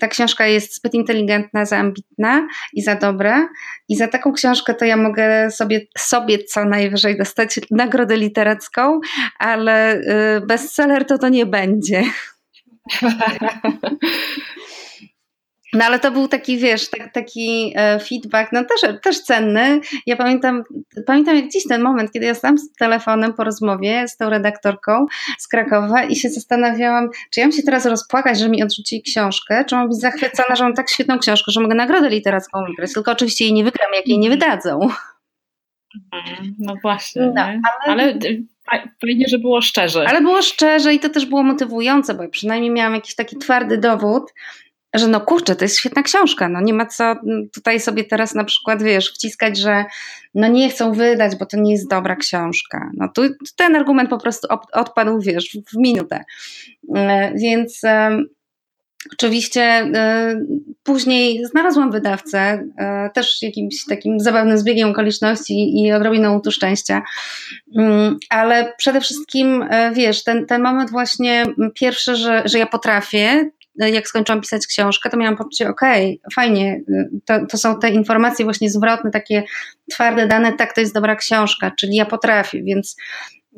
ta 0.00 0.08
książka 0.08 0.46
jest 0.46 0.76
zbyt 0.76 0.94
inteligentna, 0.94 1.64
za 1.64 1.76
ambitna 1.76 2.48
i 2.72 2.82
za 2.82 2.94
dobra. 2.94 3.48
I 3.88 3.96
za 3.96 4.08
taką 4.08 4.32
książkę 4.32 4.74
to 4.74 4.84
ja 4.84 4.96
mogę 4.96 5.50
sobie, 5.50 5.80
sobie 5.98 6.38
co 6.38 6.64
najwyżej 6.64 7.18
dostać 7.18 7.60
nagrodę 7.70 8.16
literacką, 8.16 9.00
ale 9.38 9.96
y, 9.96 10.46
bestseller 10.46 11.06
to 11.06 11.18
to 11.18 11.28
nie 11.28 11.46
będzie. 11.46 12.02
No 15.72 15.84
ale 15.84 15.98
to 15.98 16.10
był 16.10 16.28
taki, 16.28 16.58
wiesz, 16.58 16.90
tak, 16.90 17.12
taki 17.12 17.72
e, 17.76 17.98
feedback, 17.98 18.52
no 18.52 18.64
też, 18.64 19.00
też 19.02 19.20
cenny. 19.20 19.80
Ja 20.06 20.16
pamiętam, 20.16 20.62
pamiętam 21.06 21.36
jak 21.36 21.48
dziś 21.48 21.62
ten 21.68 21.82
moment, 21.82 22.12
kiedy 22.12 22.26
ja 22.26 22.34
stałam 22.34 22.58
z 22.58 22.72
telefonem 22.72 23.32
po 23.32 23.44
rozmowie 23.44 24.08
z 24.08 24.16
tą 24.16 24.30
redaktorką 24.30 25.06
z 25.38 25.48
Krakowa 25.48 26.04
i 26.04 26.16
się 26.16 26.28
zastanawiałam, 26.28 27.08
czy 27.30 27.40
ja 27.40 27.46
mam 27.46 27.52
się 27.52 27.62
teraz 27.62 27.86
rozpłakać, 27.86 28.38
że 28.38 28.48
mi 28.48 28.62
odrzucili 28.62 29.02
książkę, 29.02 29.64
czy 29.64 29.74
mam 29.74 29.88
być 29.88 29.98
zachwycona, 29.98 30.56
że 30.56 30.64
mam 30.64 30.74
tak 30.74 30.90
świetną 30.90 31.18
książkę, 31.18 31.52
że 31.52 31.60
mogę 31.60 31.74
nagrodę 31.74 32.08
literacką 32.08 32.64
wygrać, 32.68 32.92
tylko 32.92 33.12
oczywiście 33.12 33.44
jej 33.44 33.54
nie 33.54 33.64
wygram, 33.64 33.92
jak 33.94 34.08
jej 34.08 34.18
nie 34.18 34.30
wydadzą. 34.30 34.88
Mhm, 36.14 36.54
no 36.58 36.74
właśnie, 36.82 37.32
no, 37.34 37.42
ale... 37.42 37.60
ale 37.86 38.18
fajnie, 39.00 39.24
że 39.28 39.38
było 39.38 39.60
szczerze. 39.60 40.08
Ale 40.08 40.20
było 40.20 40.42
szczerze 40.42 40.94
i 40.94 41.00
to 41.00 41.08
też 41.08 41.26
było 41.26 41.42
motywujące, 41.42 42.14
bo 42.14 42.28
przynajmniej 42.28 42.70
miałam 42.70 42.94
jakiś 42.94 43.14
taki 43.14 43.36
twardy 43.36 43.78
dowód, 43.78 44.32
że 44.94 45.08
no 45.08 45.20
kurczę, 45.20 45.56
to 45.56 45.64
jest 45.64 45.78
świetna 45.78 46.02
książka, 46.02 46.48
no 46.48 46.60
nie 46.60 46.74
ma 46.74 46.86
co 46.86 47.16
tutaj 47.54 47.80
sobie 47.80 48.04
teraz 48.04 48.34
na 48.34 48.44
przykład, 48.44 48.82
wiesz, 48.82 49.12
wciskać, 49.12 49.58
że 49.58 49.84
no 50.34 50.48
nie 50.48 50.70
chcą 50.70 50.92
wydać, 50.92 51.36
bo 51.36 51.46
to 51.46 51.56
nie 51.56 51.72
jest 51.72 51.90
dobra 51.90 52.16
książka. 52.16 52.90
No 52.94 53.08
tu 53.14 53.22
ten 53.56 53.76
argument 53.76 54.10
po 54.10 54.18
prostu 54.18 54.48
odpadł, 54.72 55.20
wiesz, 55.20 55.56
w 55.72 55.76
minutę. 55.76 56.24
E, 56.94 57.32
więc 57.34 57.80
oczywiście 59.12 59.62
e, 59.62 60.40
później 60.82 61.44
znalazłam 61.44 61.90
wydawcę, 61.90 62.38
e, 62.78 63.10
też 63.14 63.42
jakimś 63.42 63.84
takim 63.84 64.20
zabawnym 64.20 64.58
zbiegiem 64.58 64.90
okoliczności 64.90 65.82
i 65.82 65.92
odrobiną 65.92 66.40
tu 66.40 66.50
szczęścia, 66.50 67.02
mm, 67.76 68.18
ale 68.30 68.72
przede 68.78 69.00
wszystkim, 69.00 69.64
wiesz, 69.92 70.24
ten, 70.24 70.46
ten 70.46 70.62
moment 70.62 70.90
właśnie 70.90 71.44
pierwszy, 71.74 72.16
że, 72.16 72.42
że 72.44 72.58
ja 72.58 72.66
potrafię, 72.66 73.50
jak 73.76 74.08
skończyłam 74.08 74.40
pisać 74.40 74.66
książkę, 74.66 75.10
to 75.10 75.16
miałam 75.16 75.36
poczucie, 75.36 75.68
okej, 75.68 76.20
okay, 76.20 76.34
fajnie, 76.34 76.80
to, 77.24 77.46
to 77.46 77.58
są 77.58 77.78
te 77.78 77.90
informacje 77.90 78.44
właśnie 78.44 78.70
zwrotne, 78.70 79.10
takie 79.10 79.42
twarde 79.90 80.26
dane, 80.26 80.52
tak, 80.52 80.74
to 80.74 80.80
jest 80.80 80.94
dobra 80.94 81.16
książka, 81.16 81.70
czyli 81.70 81.96
ja 81.96 82.06
potrafię, 82.06 82.62
więc 82.62 82.96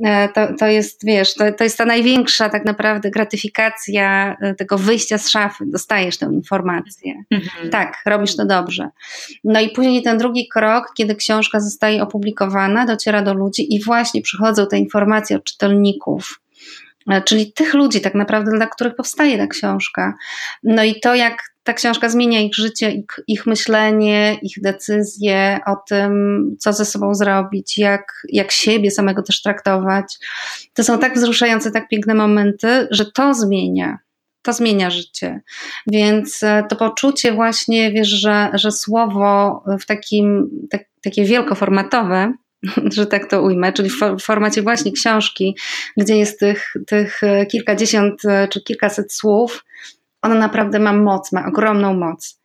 e, 0.05 0.29
to, 0.29 0.49
to 0.59 0.67
jest, 0.67 1.05
wiesz, 1.05 1.35
to, 1.35 1.53
to 1.53 1.65
jest 1.65 1.79
ta 1.79 1.85
największa 1.85 2.49
tak 2.49 2.65
naprawdę 2.65 3.11
gratyfikacja 3.11 4.37
e, 4.41 4.55
tego 4.55 4.79
wyjścia 4.79 5.19
z 5.19 5.29
szafy. 5.29 5.65
Dostajesz 5.67 6.19
tę 6.19 6.27
informację. 6.33 7.15
Mhm. 7.31 7.71
Tak, 7.71 8.03
robisz 8.07 8.37
to 8.37 8.47
dobrze. 8.47 8.89
No 9.45 9.61
i 9.61 9.71
później 9.71 10.03
ten 10.03 10.19
drugi 10.19 10.49
krok, 10.49 10.93
kiedy 10.97 11.15
książka 11.15 11.61
zostaje 11.61 12.03
opublikowana, 12.03 12.87
dociera 12.87 13.23
do 13.23 13.35
ludzi 13.35 13.75
i 13.75 13.85
właśnie 13.85 14.23
przychodzą 14.23 14.67
te 14.67 14.79
informacje 14.79 15.37
od 15.37 15.45
czytelników. 15.45 16.42
E, 17.11 17.23
czyli 17.23 17.53
tych 17.53 17.75
ludzi 17.75 18.01
tak 18.01 18.15
naprawdę, 18.15 18.51
dla 18.57 18.67
których 18.67 18.95
powstaje 18.95 19.39
ta 19.39 19.47
książka. 19.47 20.15
No 20.63 20.85
i 20.85 21.01
to, 21.01 21.15
jak 21.15 21.53
ta 21.63 21.73
książka 21.73 22.09
zmienia 22.09 22.41
ich 22.41 22.55
życie, 22.55 22.91
ich, 22.91 23.05
ich 23.27 23.47
myślenie, 23.47 24.39
ich 24.43 24.61
decyzje 24.63 25.61
o 25.67 25.77
tym, 25.89 26.41
co 26.59 26.73
ze 26.73 26.85
sobą 26.85 27.15
zrobić, 27.15 27.79
jak, 27.79 28.13
jak 28.29 28.53
siebie 28.53 28.91
samego 28.91 29.23
też 29.23 29.43
traktować. 29.43 30.19
To 30.75 30.85
są 30.85 30.99
tak 30.99 31.15
wzruszające, 31.15 31.71
tak 31.71 31.89
piękne 31.89 32.15
momenty, 32.15 32.89
że 32.91 33.05
to 33.05 33.35
zmienia. 33.35 33.99
To 34.43 34.53
zmienia 34.53 34.91
życie. 34.91 35.41
Więc 35.87 36.43
e, 36.43 36.65
to 36.69 36.77
poczucie 36.77 37.33
właśnie, 37.33 37.93
wiesz, 37.93 38.09
że, 38.09 38.51
że 38.55 38.73
słowo 38.73 39.63
w 39.81 39.87
takim, 39.87 40.51
tak, 40.71 40.83
takie 41.03 41.25
wielkoformatowe, 41.25 42.33
że 42.97 43.07
tak 43.07 43.31
to 43.31 43.43
ujmę, 43.43 43.73
czyli 43.73 43.91
w 43.91 44.23
formacie 44.23 44.63
właśnie 44.63 44.93
książki, 44.93 45.57
gdzie 45.97 46.17
jest 46.17 46.41
tych, 46.41 46.75
tych 46.87 47.23
e, 47.23 47.47
kilkadziesiąt 47.47 48.25
e, 48.25 48.49
czy 48.49 48.63
kilkaset 48.63 49.13
słów, 49.13 49.65
ona 50.23 50.35
naprawdę 50.35 50.79
ma 50.79 50.93
moc, 50.93 51.33
ma 51.33 51.47
ogromną 51.47 51.95
moc. 51.95 52.41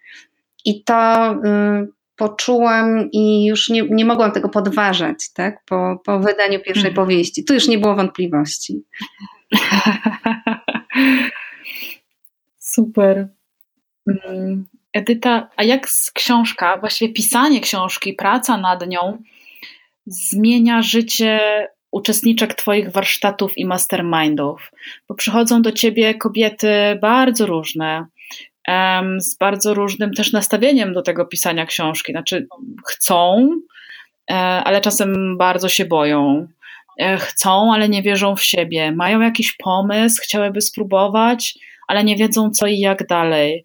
I 0.65 0.83
to 0.83 1.31
y, 1.33 1.87
poczułam 2.15 3.11
i 3.11 3.45
już 3.45 3.69
nie, 3.69 3.81
nie 3.89 4.05
mogłam 4.05 4.31
tego 4.31 4.49
podważać, 4.49 5.33
tak? 5.33 5.63
Po, 5.65 6.01
po 6.05 6.19
wydaniu 6.19 6.59
pierwszej 6.59 6.89
mhm. 6.89 6.95
powieści. 6.95 7.45
Tu 7.45 7.53
już 7.53 7.67
nie 7.67 7.77
było 7.77 7.95
wątpliwości. 7.95 8.83
Super. 12.59 13.27
Mm, 14.07 14.65
Edyta, 14.93 15.49
a 15.55 15.63
jak 15.63 15.89
z 15.89 16.11
książka, 16.11 16.77
właściwie 16.77 17.13
pisanie 17.13 17.61
książki, 17.61 18.13
praca 18.13 18.57
nad 18.57 18.87
nią 18.87 19.17
zmienia 20.07 20.81
życie 20.81 21.39
uczestniczek 21.91 22.53
Twoich 22.53 22.91
warsztatów 22.91 23.57
i 23.57 23.65
mastermindów, 23.65 24.71
bo 25.09 25.15
przychodzą 25.15 25.61
do 25.61 25.71
Ciebie 25.71 26.15
kobiety 26.15 26.69
bardzo 27.01 27.45
różne, 27.45 28.05
z 29.17 29.37
bardzo 29.37 29.73
różnym 29.73 30.13
też 30.13 30.31
nastawieniem 30.31 30.93
do 30.93 31.01
tego 31.01 31.25
pisania 31.25 31.65
książki. 31.65 32.11
Znaczy, 32.11 32.47
chcą, 32.87 33.49
e, 34.31 34.33
ale 34.33 34.81
czasem 34.81 35.37
bardzo 35.37 35.69
się 35.69 35.85
boją. 35.85 36.47
E, 36.99 37.17
chcą, 37.17 37.73
ale 37.73 37.89
nie 37.89 38.01
wierzą 38.01 38.35
w 38.35 38.43
siebie. 38.43 38.91
Mają 38.91 39.21
jakiś 39.21 39.53
pomysł, 39.53 40.21
chciałyby 40.23 40.61
spróbować, 40.61 41.59
ale 41.87 42.03
nie 42.03 42.15
wiedzą 42.15 42.51
co 42.51 42.67
i 42.67 42.79
jak 42.79 43.07
dalej. 43.07 43.63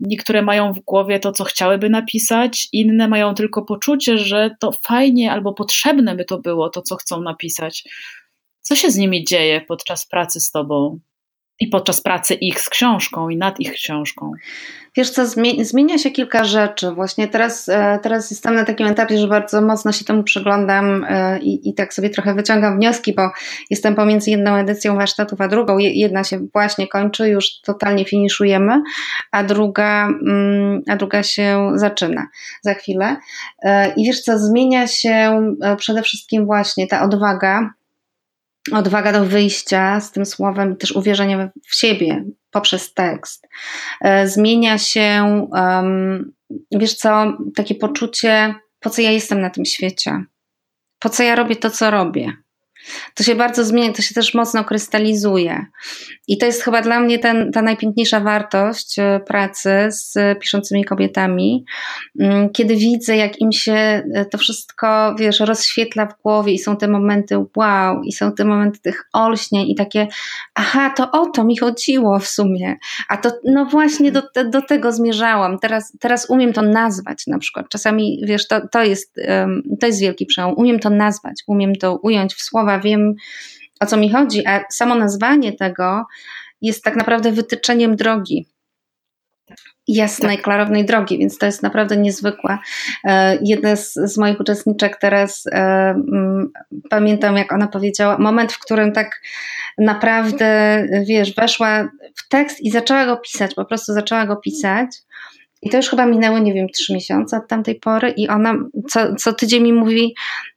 Niektóre 0.00 0.42
mają 0.42 0.72
w 0.72 0.80
głowie 0.80 1.18
to, 1.18 1.32
co 1.32 1.44
chciałyby 1.44 1.90
napisać, 1.90 2.68
inne 2.72 3.08
mają 3.08 3.34
tylko 3.34 3.64
poczucie, 3.64 4.18
że 4.18 4.50
to 4.60 4.72
fajnie 4.72 5.32
albo 5.32 5.54
potrzebne 5.54 6.14
by 6.16 6.24
to 6.24 6.38
było, 6.38 6.70
to, 6.70 6.82
co 6.82 6.96
chcą 6.96 7.20
napisać. 7.20 7.84
Co 8.60 8.76
się 8.76 8.90
z 8.90 8.96
nimi 8.96 9.24
dzieje 9.24 9.60
podczas 9.60 10.06
pracy 10.06 10.40
z 10.40 10.50
Tobą? 10.50 11.00
I 11.62 11.68
podczas 11.68 12.00
pracy 12.00 12.34
ich 12.34 12.60
z 12.60 12.68
książką 12.68 13.28
i 13.28 13.36
nad 13.36 13.60
ich 13.60 13.72
książką? 13.72 14.32
Wiesz 14.96 15.10
co, 15.10 15.26
zmienia 15.60 15.98
się 15.98 16.10
kilka 16.10 16.44
rzeczy. 16.44 16.90
Właśnie 16.90 17.28
teraz, 17.28 17.68
e, 17.68 17.98
teraz 18.02 18.30
jestem 18.30 18.54
na 18.54 18.64
takim 18.64 18.86
etapie, 18.86 19.18
że 19.18 19.28
bardzo 19.28 19.60
mocno 19.60 19.92
się 19.92 20.04
temu 20.04 20.22
przyglądam 20.22 21.04
e, 21.08 21.38
i, 21.38 21.68
i 21.68 21.74
tak 21.74 21.94
sobie 21.94 22.10
trochę 22.10 22.34
wyciągam 22.34 22.76
wnioski, 22.76 23.14
bo 23.14 23.30
jestem 23.70 23.94
pomiędzy 23.94 24.30
jedną 24.30 24.54
edycją 24.54 24.96
warsztatów 24.96 25.40
a 25.40 25.48
drugą. 25.48 25.78
Jedna 25.78 26.24
się 26.24 26.46
właśnie 26.52 26.88
kończy, 26.88 27.28
już 27.28 27.60
totalnie 27.60 28.04
finiszujemy, 28.04 28.82
a 29.30 29.44
druga, 29.44 30.06
mm, 30.06 30.82
a 30.88 30.96
druga 30.96 31.22
się 31.22 31.72
zaczyna 31.74 32.26
za 32.62 32.74
chwilę. 32.74 33.16
E, 33.62 33.92
I 33.94 34.06
wiesz 34.06 34.20
co, 34.20 34.38
zmienia 34.38 34.86
się 34.86 35.42
przede 35.76 36.02
wszystkim 36.02 36.46
właśnie 36.46 36.86
ta 36.86 37.02
odwaga, 37.02 37.70
odwaga 38.72 39.12
do 39.12 39.24
wyjścia 39.24 40.00
z 40.00 40.12
tym 40.12 40.26
słowem, 40.26 40.76
też 40.76 40.92
uwierzenie 40.92 41.50
w 41.66 41.76
siebie 41.76 42.24
poprzez 42.50 42.94
tekst. 42.94 43.48
E, 44.00 44.28
zmienia 44.28 44.78
się, 44.78 45.46
wiesz 46.72 46.94
co, 46.94 47.38
takie 47.54 47.74
poczucie, 47.74 48.54
po 48.80 48.90
co 48.90 49.02
ja 49.02 49.10
jestem 49.10 49.40
na 49.40 49.50
tym 49.50 49.64
świecie, 49.64 50.24
po 50.98 51.08
co 51.08 51.22
ja 51.22 51.34
robię 51.34 51.56
to, 51.56 51.70
co 51.70 51.90
robię. 51.90 52.32
To 53.14 53.22
się 53.22 53.34
bardzo 53.34 53.64
zmienia, 53.64 53.92
to 53.92 54.02
się 54.02 54.14
też 54.14 54.34
mocno 54.34 54.64
krystalizuje. 54.64 55.66
I 56.28 56.38
to 56.38 56.46
jest 56.46 56.62
chyba 56.62 56.82
dla 56.82 57.00
mnie 57.00 57.18
ten, 57.18 57.52
ta 57.52 57.62
najpiękniejsza 57.62 58.20
wartość 58.20 58.98
e, 58.98 59.20
pracy 59.26 59.70
z 59.88 60.38
piszącymi 60.40 60.84
kobietami, 60.84 61.64
mm, 62.20 62.50
kiedy 62.50 62.76
widzę, 62.76 63.16
jak 63.16 63.40
im 63.40 63.52
się 63.52 63.72
e, 63.72 64.24
to 64.30 64.38
wszystko, 64.38 65.14
wiesz, 65.18 65.40
rozświetla 65.40 66.06
w 66.06 66.22
głowie 66.22 66.52
i 66.52 66.58
są 66.58 66.76
te 66.76 66.88
momenty 66.88 67.44
wow, 67.56 68.02
i 68.02 68.12
są 68.12 68.32
te 68.32 68.44
momenty 68.44 68.80
tych 68.80 69.08
olśnień 69.12 69.70
i 69.70 69.74
takie, 69.74 70.08
aha, 70.54 70.90
to 70.96 71.10
o 71.10 71.26
to 71.26 71.44
mi 71.44 71.58
chodziło 71.58 72.18
w 72.18 72.28
sumie. 72.28 72.76
A 73.08 73.16
to, 73.16 73.30
no 73.44 73.66
właśnie 73.66 74.12
do, 74.12 74.22
do 74.50 74.62
tego 74.62 74.92
zmierzałam. 74.92 75.58
Teraz, 75.58 75.96
teraz 76.00 76.30
umiem 76.30 76.52
to 76.52 76.62
nazwać 76.62 77.26
na 77.26 77.38
przykład. 77.38 77.66
Czasami, 77.68 78.20
wiesz, 78.24 78.48
to, 78.48 78.68
to, 78.68 78.82
jest, 78.82 79.16
to 79.80 79.86
jest 79.86 80.00
wielki 80.00 80.26
przełom. 80.26 80.54
Umiem 80.56 80.78
to 80.78 80.90
nazwać, 80.90 81.34
umiem 81.46 81.76
to 81.76 81.98
ująć 82.02 82.34
w 82.34 82.42
słowa, 82.42 82.71
wiem 82.78 83.14
o 83.80 83.86
co 83.86 83.96
mi 83.96 84.10
chodzi, 84.10 84.46
a 84.46 84.60
samo 84.70 84.94
nazwanie 84.94 85.52
tego 85.52 86.06
jest 86.60 86.84
tak 86.84 86.96
naprawdę 86.96 87.32
wytyczeniem 87.32 87.96
drogi. 87.96 88.46
Jasnej, 89.88 90.36
tak. 90.36 90.44
klarownej 90.44 90.84
drogi, 90.84 91.18
więc 91.18 91.38
to 91.38 91.46
jest 91.46 91.62
naprawdę 91.62 91.96
niezwykłe. 91.96 92.58
E, 93.04 93.38
jedna 93.42 93.76
z, 93.76 93.94
z 93.94 94.18
moich 94.18 94.40
uczestniczek 94.40 94.96
teraz 94.96 95.46
e, 95.46 95.58
m, 96.12 96.50
pamiętam, 96.90 97.36
jak 97.36 97.52
ona 97.52 97.66
powiedziała, 97.66 98.18
moment, 98.18 98.52
w 98.52 98.58
którym 98.58 98.92
tak 98.92 99.20
naprawdę, 99.78 100.82
wiesz, 101.08 101.34
weszła 101.34 101.88
w 102.16 102.28
tekst 102.28 102.60
i 102.60 102.70
zaczęła 102.70 103.06
go 103.06 103.16
pisać, 103.16 103.54
po 103.54 103.64
prostu 103.64 103.92
zaczęła 103.92 104.26
go 104.26 104.36
pisać. 104.36 104.88
I 105.62 105.70
to 105.70 105.76
już 105.76 105.88
chyba 105.88 106.06
minęły, 106.06 106.40
nie 106.40 106.54
wiem, 106.54 106.66
trzy 106.68 106.94
miesiące 106.94 107.36
od 107.36 107.48
tamtej 107.48 107.74
pory 107.74 108.10
i 108.10 108.28
ona 108.28 108.54
co, 108.88 109.14
co 109.14 109.32
tydzień 109.32 109.62
mi 109.62 109.72
mówi, 109.72 110.14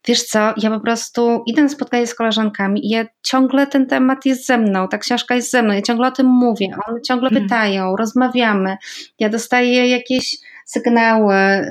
wiesz 0.08 0.24
co, 0.24 0.54
ja 0.58 0.70
po 0.70 0.80
prostu 0.80 1.44
idę 1.48 1.64
na 1.64 1.70
spotkanie 1.70 2.08
z 2.08 2.16
koleżankami 2.16 2.86
i 2.86 2.90
ja 2.90 3.06
ciągle 3.24 3.68
ten 3.68 3.88
temat 3.88 4.26
jest 4.26 4.46
ze 4.46 4.58
mną, 4.58 4.88
ta 4.88 4.98
książka 4.98 5.36
jest 5.36 5.52
ze 5.52 5.64
mną, 5.64 5.74
ja 5.74 5.82
ciągle 5.82 6.08
o 6.08 6.12
tym 6.12 6.28
mówię, 6.28 6.68
one 6.88 7.02
ciągle 7.02 7.30
hmm. 7.30 7.44
pytają, 7.44 7.96
rozmawiamy, 7.96 8.78
ja 9.20 9.30
dostaję 9.30 9.88
jakieś 9.90 10.38
sygnały 10.66 11.36
y, 11.36 11.68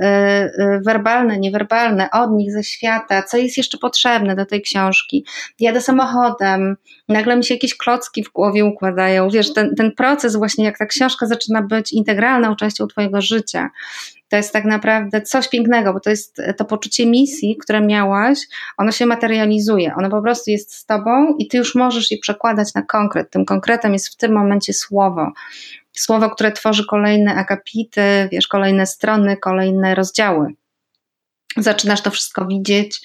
y, 0.63 0.81
werbalne, 0.87 1.39
niewerbalne 1.39 2.11
od 2.11 2.33
nich 2.33 2.53
ze 2.53 2.65
świata, 2.65 3.23
co 3.23 3.37
jest 3.37 3.57
jeszcze 3.57 3.79
potrzebne 3.79 4.37
do 4.37 4.47
tej 4.47 4.63
książki. 4.63 5.27
Jadę 5.61 5.81
samochodem, 5.81 6.77
nagle 7.09 7.37
mi 7.37 7.45
się 7.45 7.55
jakieś 7.55 7.77
klocki 7.77 8.25
w 8.25 8.33
głowie 8.33 8.65
układają. 8.65 9.31
Wiesz, 9.31 9.53
ten, 9.53 9.75
ten 9.75 9.93
proces 9.93 10.37
właśnie, 10.37 10.65
jak 10.65 10.79
ta 10.79 10.87
książka 10.87 11.27
zaczyna 11.27 11.63
być 11.63 11.93
integralną 11.93 12.57
częścią 12.57 12.87
twojego 12.87 13.21
życia, 13.21 13.71
to 14.29 14.37
jest 14.37 14.53
tak 14.53 14.65
naprawdę 14.65 15.23
coś 15.23 15.49
pięknego, 15.49 15.93
bo 15.93 16.01
to 16.01 16.11
jest 16.11 16.43
to 16.57 16.65
poczucie 16.65 17.07
misji, 17.07 17.57
które 17.57 17.81
miałaś, 17.81 18.39
ono 18.77 18.93
się 18.93 19.07
materializuje, 19.07 19.95
ono 19.99 20.11
po 20.11 20.23
prostu 20.23 20.51
jest 20.51 20.75
z 20.75 20.87
tobą 20.87 21.37
i 21.39 21.49
ty 21.49 21.59
już 21.59 21.75
możesz 21.75 22.11
je 22.11 22.19
przekładać 22.19 22.75
na 22.75 22.83
konkret. 22.83 23.31
Tym 23.31 23.45
konkretem 23.45 23.93
jest 23.93 24.09
w 24.09 24.17
tym 24.17 24.33
momencie 24.33 24.73
słowo 24.73 25.33
słowo, 25.97 26.31
które 26.31 26.53
tworzy 26.53 26.85
kolejne 26.87 27.35
akapity, 27.35 28.29
wiesz, 28.33 28.49
kolejne 28.49 28.87
strony, 28.87 29.37
kolejne 29.37 29.95
rozdziały. 29.95 30.55
Zaczynasz 31.57 32.01
to 32.01 32.11
wszystko 32.11 32.47
widzieć, 32.47 33.01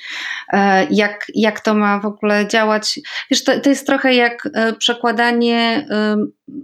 e, 0.53 0.87
jak, 0.91 1.25
jak 1.35 1.59
to 1.59 1.73
ma 1.75 1.99
w 1.99 2.05
ogóle 2.05 2.47
działać. 2.47 2.99
Wiesz, 3.31 3.43
to, 3.43 3.59
to 3.59 3.69
jest 3.69 3.85
trochę 3.85 4.13
jak 4.13 4.49
e, 4.53 4.73
przekładanie 4.73 5.87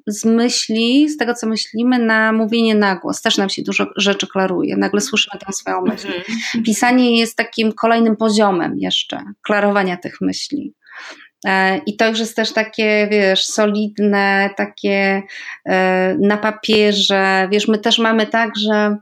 z 0.07 0.25
myśli, 0.25 1.09
z 1.09 1.17
tego 1.17 1.33
co 1.33 1.47
myślimy, 1.47 1.99
na 1.99 2.31
mówienie 2.31 2.75
na 2.75 2.95
głos. 2.95 3.21
Też 3.21 3.37
nam 3.37 3.49
się 3.49 3.61
dużo 3.61 3.87
rzeczy 3.95 4.27
klaruje. 4.27 4.77
Nagle 4.77 5.01
słyszymy 5.01 5.39
tę 5.45 5.53
swoją 5.53 5.81
myśl. 5.81 6.07
Mhm. 6.07 6.63
Pisanie 6.65 7.19
jest 7.19 7.37
takim 7.37 7.73
kolejnym 7.73 8.15
poziomem 8.15 8.77
jeszcze 8.77 9.23
klarowania 9.41 9.97
tych 9.97 10.21
myśli. 10.21 10.73
E, 11.45 11.77
I 11.77 11.95
to 11.95 12.07
już 12.09 12.19
jest 12.19 12.35
też 12.35 12.53
takie, 12.53 13.07
wiesz, 13.11 13.45
solidne, 13.45 14.49
takie 14.57 15.23
e, 15.65 16.15
na 16.19 16.37
papierze. 16.37 17.47
Wiesz, 17.51 17.67
my 17.67 17.77
też 17.77 17.99
mamy 17.99 18.27
tak, 18.27 18.57
że 18.57 18.97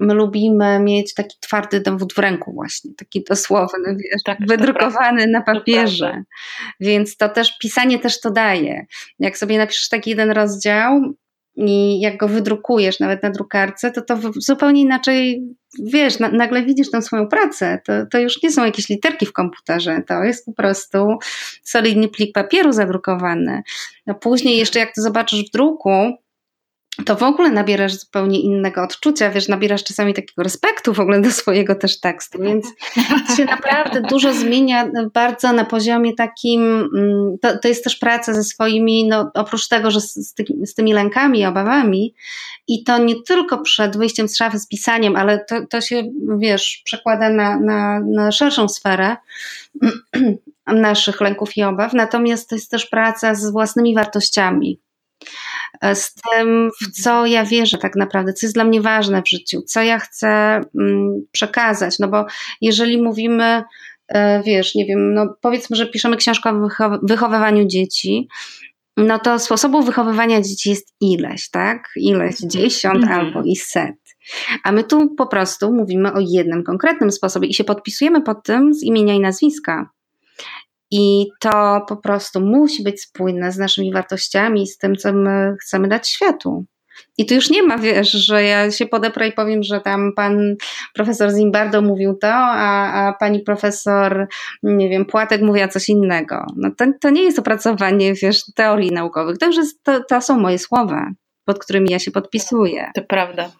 my 0.00 0.14
lubimy 0.14 0.80
mieć 0.80 1.14
taki 1.14 1.36
twardy 1.40 1.80
dowód 1.80 2.12
w 2.14 2.18
ręku 2.18 2.52
właśnie, 2.52 2.90
taki 2.96 3.24
dosłowny, 3.24 3.96
wiesz, 3.96 4.22
tak, 4.24 4.38
wydrukowany 4.48 5.26
na 5.26 5.42
papierze. 5.42 6.22
Więc 6.80 7.16
to 7.16 7.28
też, 7.28 7.58
pisanie 7.58 7.98
też 7.98 8.20
to 8.20 8.30
daje. 8.30 8.86
Jak 9.18 9.38
sobie 9.38 9.58
napiszesz 9.58 9.88
taki 9.88 10.10
jeden 10.10 10.30
rozdział, 10.30 11.14
i 11.58 12.00
jak 12.00 12.16
go 12.16 12.28
wydrukujesz 12.28 13.00
nawet 13.00 13.22
na 13.22 13.30
drukarce, 13.30 13.90
to 13.90 14.02
to 14.02 14.18
zupełnie 14.36 14.82
inaczej, 14.82 15.42
wiesz, 15.82 16.18
na, 16.18 16.28
nagle 16.28 16.62
widzisz 16.62 16.90
tę 16.90 17.02
swoją 17.02 17.28
pracę. 17.28 17.80
To, 17.86 17.92
to 18.06 18.18
już 18.18 18.42
nie 18.42 18.52
są 18.52 18.64
jakieś 18.64 18.88
literki 18.88 19.26
w 19.26 19.32
komputerze, 19.32 20.02
to 20.06 20.24
jest 20.24 20.46
po 20.46 20.52
prostu 20.52 21.18
solidny 21.62 22.08
plik 22.08 22.34
papieru 22.34 22.72
zadrukowany. 22.72 23.62
No 24.06 24.14
później 24.14 24.58
jeszcze 24.58 24.78
jak 24.78 24.94
to 24.94 25.02
zobaczysz 25.02 25.48
w 25.48 25.50
druku, 25.50 25.90
to 27.04 27.16
w 27.16 27.22
ogóle 27.22 27.50
nabierasz 27.50 27.92
zupełnie 27.92 28.40
innego 28.40 28.82
odczucia, 28.82 29.30
wiesz, 29.30 29.48
nabierasz 29.48 29.84
czasami 29.84 30.14
takiego 30.14 30.42
respektu 30.42 30.94
w 30.94 31.00
ogóle 31.00 31.20
do 31.20 31.30
swojego 31.30 31.74
też 31.74 32.00
tekstu, 32.00 32.42
więc 32.42 32.66
się 33.36 33.44
naprawdę 33.44 34.00
dużo 34.00 34.34
zmienia 34.34 34.90
bardzo 35.14 35.52
na 35.52 35.64
poziomie 35.64 36.14
takim, 36.14 36.88
mm, 36.96 37.38
to, 37.42 37.58
to 37.58 37.68
jest 37.68 37.84
też 37.84 37.96
praca 37.96 38.34
ze 38.34 38.44
swoimi, 38.44 39.08
no 39.08 39.30
oprócz 39.34 39.68
tego, 39.68 39.90
że 39.90 40.00
z, 40.00 40.14
z, 40.64 40.74
tymi, 40.74 40.92
lękami 40.92 41.46
obawami 41.46 42.14
i 42.68 42.84
to 42.84 42.98
nie 42.98 43.22
tylko 43.22 43.58
przed 43.58 43.96
wyjściem 43.96 44.28
z 44.28 44.36
szafy, 44.36 44.58
z 44.58 44.68
pisaniem, 44.68 45.16
ale 45.16 45.44
to, 45.44 45.66
to 45.66 45.80
się, 45.80 46.02
wiesz, 46.38 46.82
przekłada 46.84 47.30
na, 47.30 47.60
na, 47.60 48.00
na 48.00 48.32
szerszą 48.32 48.68
sferę 48.68 49.16
naszych 50.66 51.20
lęków 51.20 51.56
i 51.56 51.62
obaw, 51.62 51.92
natomiast 51.92 52.48
to 52.48 52.54
jest 52.54 52.70
też 52.70 52.86
praca 52.86 53.34
z 53.34 53.50
własnymi 53.50 53.94
wartościami, 53.94 54.80
z 55.94 56.14
tym, 56.14 56.70
w 56.82 57.02
co 57.02 57.26
ja 57.26 57.44
wierzę 57.44 57.78
tak 57.78 57.96
naprawdę, 57.96 58.32
co 58.32 58.46
jest 58.46 58.54
dla 58.54 58.64
mnie 58.64 58.80
ważne 58.80 59.22
w 59.22 59.28
życiu, 59.28 59.62
co 59.62 59.82
ja 59.82 59.98
chcę 59.98 60.60
mm, 60.80 61.26
przekazać. 61.32 61.98
No 61.98 62.08
bo 62.08 62.26
jeżeli 62.60 63.02
mówimy, 63.02 63.62
e, 64.08 64.42
wiesz, 64.42 64.74
nie 64.74 64.86
wiem, 64.86 65.14
no 65.14 65.34
powiedzmy, 65.40 65.76
że 65.76 65.86
piszemy 65.86 66.16
książkę 66.16 66.50
o 66.50 66.68
wychowywaniu 67.02 67.66
dzieci, 67.66 68.28
no 68.96 69.18
to 69.18 69.38
sposobów 69.38 69.86
wychowywania 69.86 70.40
dzieci 70.42 70.70
jest 70.70 70.94
ileś, 71.00 71.50
tak? 71.50 71.88
Ileś, 71.96 72.36
dziesiąt 72.38 73.02
mhm. 73.02 73.20
albo 73.20 73.42
i 73.42 73.56
set. 73.56 73.94
A 74.64 74.72
my 74.72 74.84
tu 74.84 75.14
po 75.14 75.26
prostu 75.26 75.72
mówimy 75.72 76.12
o 76.12 76.20
jednym 76.20 76.64
konkretnym 76.64 77.12
sposobie 77.12 77.48
i 77.48 77.54
się 77.54 77.64
podpisujemy 77.64 78.22
pod 78.22 78.44
tym 78.44 78.74
z 78.74 78.82
imienia 78.82 79.14
i 79.14 79.20
nazwiska. 79.20 79.90
I 80.90 81.26
to 81.40 81.84
po 81.88 81.96
prostu 81.96 82.40
musi 82.40 82.82
być 82.82 83.02
spójne 83.02 83.52
z 83.52 83.58
naszymi 83.58 83.92
wartościami, 83.92 84.66
z 84.66 84.78
tym, 84.78 84.96
co 84.96 85.12
my 85.12 85.56
chcemy 85.60 85.88
dać 85.88 86.08
światu. 86.08 86.64
I 87.18 87.26
tu 87.26 87.34
już 87.34 87.50
nie 87.50 87.62
ma, 87.62 87.78
wiesz, 87.78 88.10
że 88.10 88.44
ja 88.44 88.70
się 88.70 88.86
podeprę 88.86 89.28
i 89.28 89.32
powiem, 89.32 89.62
że 89.62 89.80
tam 89.80 90.12
pan 90.16 90.56
profesor 90.94 91.30
Zimbardo 91.30 91.82
mówił 91.82 92.14
to, 92.14 92.28
a, 92.32 92.92
a 92.92 93.12
pani 93.12 93.40
profesor, 93.40 94.28
nie 94.62 94.88
wiem, 94.88 95.04
Płatek 95.04 95.42
mówiła 95.42 95.68
coś 95.68 95.88
innego. 95.88 96.46
No 96.56 96.70
to, 96.78 96.84
to 97.00 97.10
nie 97.10 97.22
jest 97.22 97.38
opracowanie, 97.38 98.14
wiesz, 98.14 98.42
teorii 98.54 98.90
naukowych. 98.90 99.38
To 99.38 99.46
już 99.46 99.56
jest, 99.56 99.82
to, 99.82 100.04
to 100.04 100.20
są 100.20 100.40
moje 100.40 100.58
słowa, 100.58 101.10
pod 101.44 101.58
którymi 101.58 101.90
ja 101.90 101.98
się 101.98 102.10
podpisuję. 102.10 102.90
To 102.94 103.02
prawda. 103.02 103.50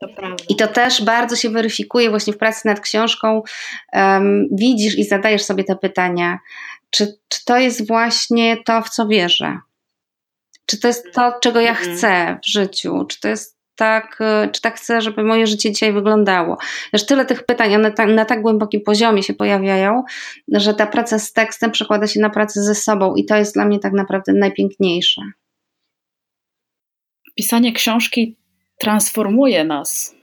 To. 0.00 0.08
I 0.48 0.56
to 0.56 0.66
też 0.66 1.04
bardzo 1.04 1.36
się 1.36 1.50
weryfikuje 1.50 2.10
właśnie 2.10 2.32
w 2.32 2.38
pracy 2.38 2.68
nad 2.68 2.80
książką. 2.80 3.42
Um, 3.92 4.46
widzisz 4.52 4.98
i 4.98 5.04
zadajesz 5.04 5.42
sobie 5.42 5.64
te 5.64 5.76
pytania, 5.76 6.38
czy, 6.96 7.18
czy 7.28 7.44
to 7.44 7.58
jest 7.58 7.88
właśnie 7.88 8.56
to, 8.64 8.82
w 8.82 8.90
co 8.90 9.08
wierzę? 9.08 9.58
Czy 10.66 10.80
to 10.80 10.88
jest 10.88 11.04
to, 11.14 11.32
czego 11.42 11.60
ja 11.60 11.70
mhm. 11.70 11.96
chcę 11.96 12.38
w 12.44 12.50
życiu? 12.50 13.04
Czy 13.08 13.20
to 13.20 13.28
jest 13.28 13.56
tak, 13.74 14.18
e, 14.20 14.48
czy 14.52 14.60
tak 14.60 14.76
chcę, 14.76 15.00
żeby 15.00 15.22
moje 15.22 15.46
życie 15.46 15.72
dzisiaj 15.72 15.92
wyglądało? 15.92 16.58
Wiesz, 16.92 17.06
tyle 17.06 17.26
tych 17.26 17.46
pytań, 17.46 17.74
one 17.74 17.92
ta, 17.92 18.06
na 18.06 18.24
tak 18.24 18.42
głębokim 18.42 18.80
poziomie 18.80 19.22
się 19.22 19.34
pojawiają, 19.34 20.02
że 20.52 20.74
ta 20.74 20.86
praca 20.86 21.18
z 21.18 21.32
tekstem 21.32 21.70
przekłada 21.70 22.06
się 22.06 22.20
na 22.20 22.30
pracę 22.30 22.62
ze 22.62 22.74
sobą 22.74 23.14
i 23.14 23.24
to 23.24 23.36
jest 23.36 23.54
dla 23.54 23.64
mnie 23.64 23.78
tak 23.78 23.92
naprawdę 23.92 24.32
najpiękniejsze. 24.32 25.22
Pisanie 27.34 27.72
książki 27.72 28.36
transformuje 28.78 29.64
nas. 29.64 30.14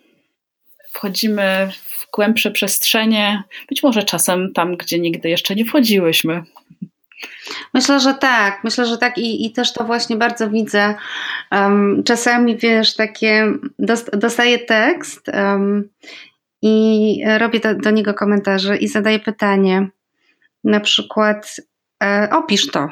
Wchodzimy 0.93 1.71
w 1.71 2.11
głębsze 2.13 2.51
przestrzenie, 2.51 3.43
być 3.69 3.83
może 3.83 4.03
czasem 4.03 4.53
tam, 4.53 4.77
gdzie 4.77 4.99
nigdy 4.99 5.29
jeszcze 5.29 5.55
nie 5.55 5.65
wchodziłyśmy. 5.65 6.43
Myślę, 7.73 7.99
że 7.99 8.13
tak. 8.13 8.63
Myślę, 8.63 8.85
że 8.85 8.97
tak 8.97 9.17
i, 9.17 9.45
i 9.45 9.51
też 9.51 9.73
to 9.73 9.83
właśnie 9.83 10.15
bardzo 10.15 10.49
widzę. 10.49 10.95
Um, 11.51 12.03
czasami 12.05 12.57
wiesz, 12.57 12.95
takie 12.95 13.53
dostaję 14.13 14.59
tekst 14.59 15.27
um, 15.33 15.89
i 16.61 17.23
robię 17.37 17.59
do, 17.59 17.75
do, 17.75 17.91
niego 17.91 18.13
komentarze 18.13 18.77
i 18.77 18.87
zadaję 18.87 19.19
pytanie. 19.19 19.87
Na 20.63 20.79
przykład 20.79 21.55
e, 22.03 22.29
opisz 22.31 22.67
to. 22.67 22.87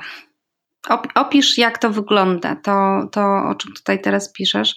Op, 0.90 1.08
opisz, 1.16 1.58
jak 1.58 1.78
to 1.78 1.90
wygląda, 1.90 2.56
to, 2.56 3.08
to 3.12 3.22
o 3.50 3.56
czym 3.56 3.74
tutaj 3.74 4.02
teraz 4.02 4.32
piszesz. 4.32 4.76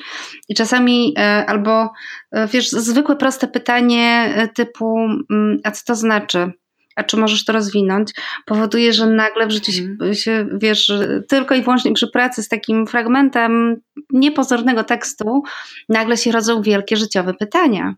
I 0.49 0.55
czasami 0.55 1.15
e, 1.19 1.47
albo 1.47 1.93
e, 2.33 2.47
wiesz, 2.47 2.71
zwykłe 2.71 3.17
proste 3.17 3.49
pytanie 3.49 4.33
e, 4.37 4.49
typu, 4.49 4.99
mm, 5.31 5.59
a 5.65 5.71
co 5.71 5.85
to 5.87 5.95
znaczy? 5.95 6.53
A 6.97 7.05
czy 7.05 7.17
możesz 7.17 7.45
to 7.45 7.53
rozwinąć, 7.53 8.11
powoduje, 8.47 8.93
że 8.93 9.07
nagle 9.07 9.47
w 9.47 9.51
życiu 9.51 9.73
się, 9.73 9.83
mhm. 9.83 10.15
się, 10.15 10.47
wiesz, 10.53 10.93
tylko 11.29 11.55
i 11.55 11.63
wyłącznie 11.63 11.93
przy 11.93 12.09
pracy 12.09 12.43
z 12.43 12.49
takim 12.49 12.87
fragmentem 12.87 13.77
niepozornego 14.11 14.85
tekstu, 14.85 15.43
nagle 15.89 16.17
się 16.17 16.33
rodzą 16.33 16.63
wielkie 16.63 16.97
życiowe 16.97 17.35
pytania. 17.35 17.95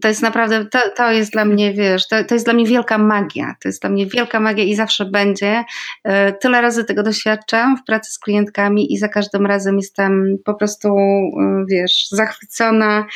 To 0.00 0.08
jest 0.08 0.22
naprawdę, 0.22 0.66
to, 0.66 0.78
to 0.96 1.12
jest 1.12 1.32
dla 1.32 1.44
mnie, 1.44 1.74
wiesz, 1.74 2.08
to, 2.08 2.24
to 2.24 2.34
jest 2.34 2.46
dla 2.46 2.54
mnie 2.54 2.66
wielka 2.66 2.98
magia. 2.98 3.56
To 3.62 3.68
jest 3.68 3.80
dla 3.80 3.90
mnie 3.90 4.06
wielka 4.06 4.40
magia 4.40 4.64
i 4.64 4.74
zawsze 4.74 5.04
będzie. 5.04 5.64
E, 6.04 6.32
tyle 6.32 6.60
razy 6.60 6.84
tego 6.84 7.02
doświadczam 7.02 7.76
w 7.76 7.84
pracy 7.84 8.12
z 8.12 8.18
klientkami 8.18 8.92
i 8.92 8.98
za 8.98 9.08
każdym 9.08 9.46
razem 9.46 9.76
jestem 9.76 10.36
po 10.44 10.54
prostu, 10.54 10.88
e, 10.88 11.64
wiesz, 11.70 12.08
zachwycona 12.10 13.06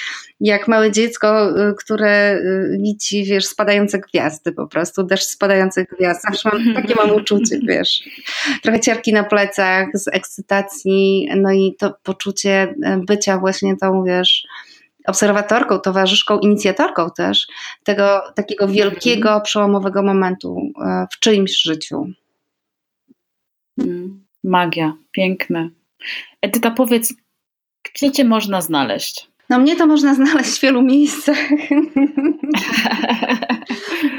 jak 0.40 0.68
małe 0.68 0.90
dziecko, 0.90 1.50
e, 1.50 1.74
które 1.74 2.42
widzi, 2.82 3.24
wiesz, 3.24 3.46
spadające 3.46 3.98
gwiazdy 3.98 4.52
po 4.52 4.66
prostu, 4.66 5.02
deszcz 5.02 5.28
spadających 5.28 5.88
gwiazd. 5.98 6.22
Zawsze 6.22 6.50
mam, 6.52 6.74
takie 6.82 6.94
mam 6.94 7.10
uczucie, 7.10 7.58
wiesz. 7.68 8.02
Trochę 8.62 8.80
ciarki 8.80 9.12
na 9.12 9.24
plecach, 9.24 9.88
z 9.94 10.08
ekscytacji, 10.08 11.28
no 11.36 11.52
i 11.52 11.76
to 11.78 11.94
poczucie 12.02 12.74
bycia 13.06 13.38
właśnie 13.38 13.76
tą, 13.76 14.04
wiesz, 14.04 14.46
obserwatorką, 15.06 15.78
towarzyszką, 15.78 16.38
inicjatorką 16.38 17.10
też 17.16 17.46
tego 17.84 18.22
takiego 18.34 18.68
wielkiego, 18.68 19.28
mhm. 19.28 19.42
przełomowego 19.42 20.02
momentu 20.02 20.72
e, 20.84 21.06
w 21.12 21.18
czyimś 21.18 21.62
życiu. 21.62 22.06
Mm, 23.78 24.24
magia, 24.44 24.94
piękne. 25.12 25.70
Edyta, 26.42 26.70
powiedz, 26.70 27.14
gdzie 27.94 28.12
cię 28.12 28.24
można 28.24 28.60
znaleźć? 28.60 29.32
No 29.50 29.58
mnie 29.58 29.76
to 29.76 29.86
można 29.86 30.14
znaleźć 30.20 30.58
w 30.58 30.62
wielu 30.62 30.82
miejscach. 30.82 31.38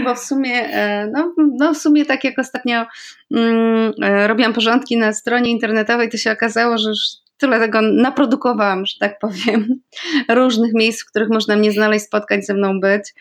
Bo 0.04 0.16
w 0.16 0.20
sumie, 0.20 0.54
e, 0.54 1.08
no, 1.14 1.34
no 1.38 1.74
w 1.74 1.78
sumie 1.78 2.06
tak 2.06 2.24
jak 2.24 2.40
ostatnio 2.40 2.86
mm, 3.32 3.94
e, 4.04 4.28
robiłam 4.28 4.54
porządki 4.54 4.98
na 4.98 5.14
stronie 5.14 5.52
internetowej, 5.52 6.10
to 6.10 6.18
się 6.18 6.32
okazało, 6.32 6.78
że 6.78 6.90
już 6.90 7.00
tyle 7.44 7.60
tego 7.60 7.82
naprodukowałam, 7.82 8.86
że 8.86 8.94
tak 9.00 9.20
powiem, 9.20 9.68
różnych 10.30 10.74
miejsc, 10.74 11.04
w 11.04 11.10
których 11.10 11.30
można 11.30 11.56
mnie 11.56 11.72
znaleźć, 11.72 12.06
spotkać 12.06 12.46
ze 12.46 12.54
mną 12.54 12.80
być 12.80 13.14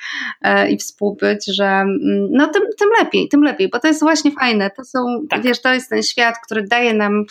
e, 0.43 0.70
i 0.70 0.79
współbyć, 0.79 1.47
że 1.47 1.64
mm, 1.64 1.99
no 2.31 2.49
tym, 2.49 2.62
tym 2.79 2.89
lepiej, 2.99 3.29
tym 3.29 3.43
lepiej, 3.43 3.68
bo 3.68 3.79
to 3.79 3.89
jest 3.89 4.01
właśnie 4.01 4.31
fajne. 4.31 4.70
To 4.70 4.85
są, 4.85 5.27
tak. 5.31 5.43
wiesz, 5.43 5.62
to 5.62 5.75
jest 5.75 5.91
ten 5.91 6.03
świat, 6.03 6.35
który 6.45 6.62
daje 6.62 6.95
nam 6.95 7.25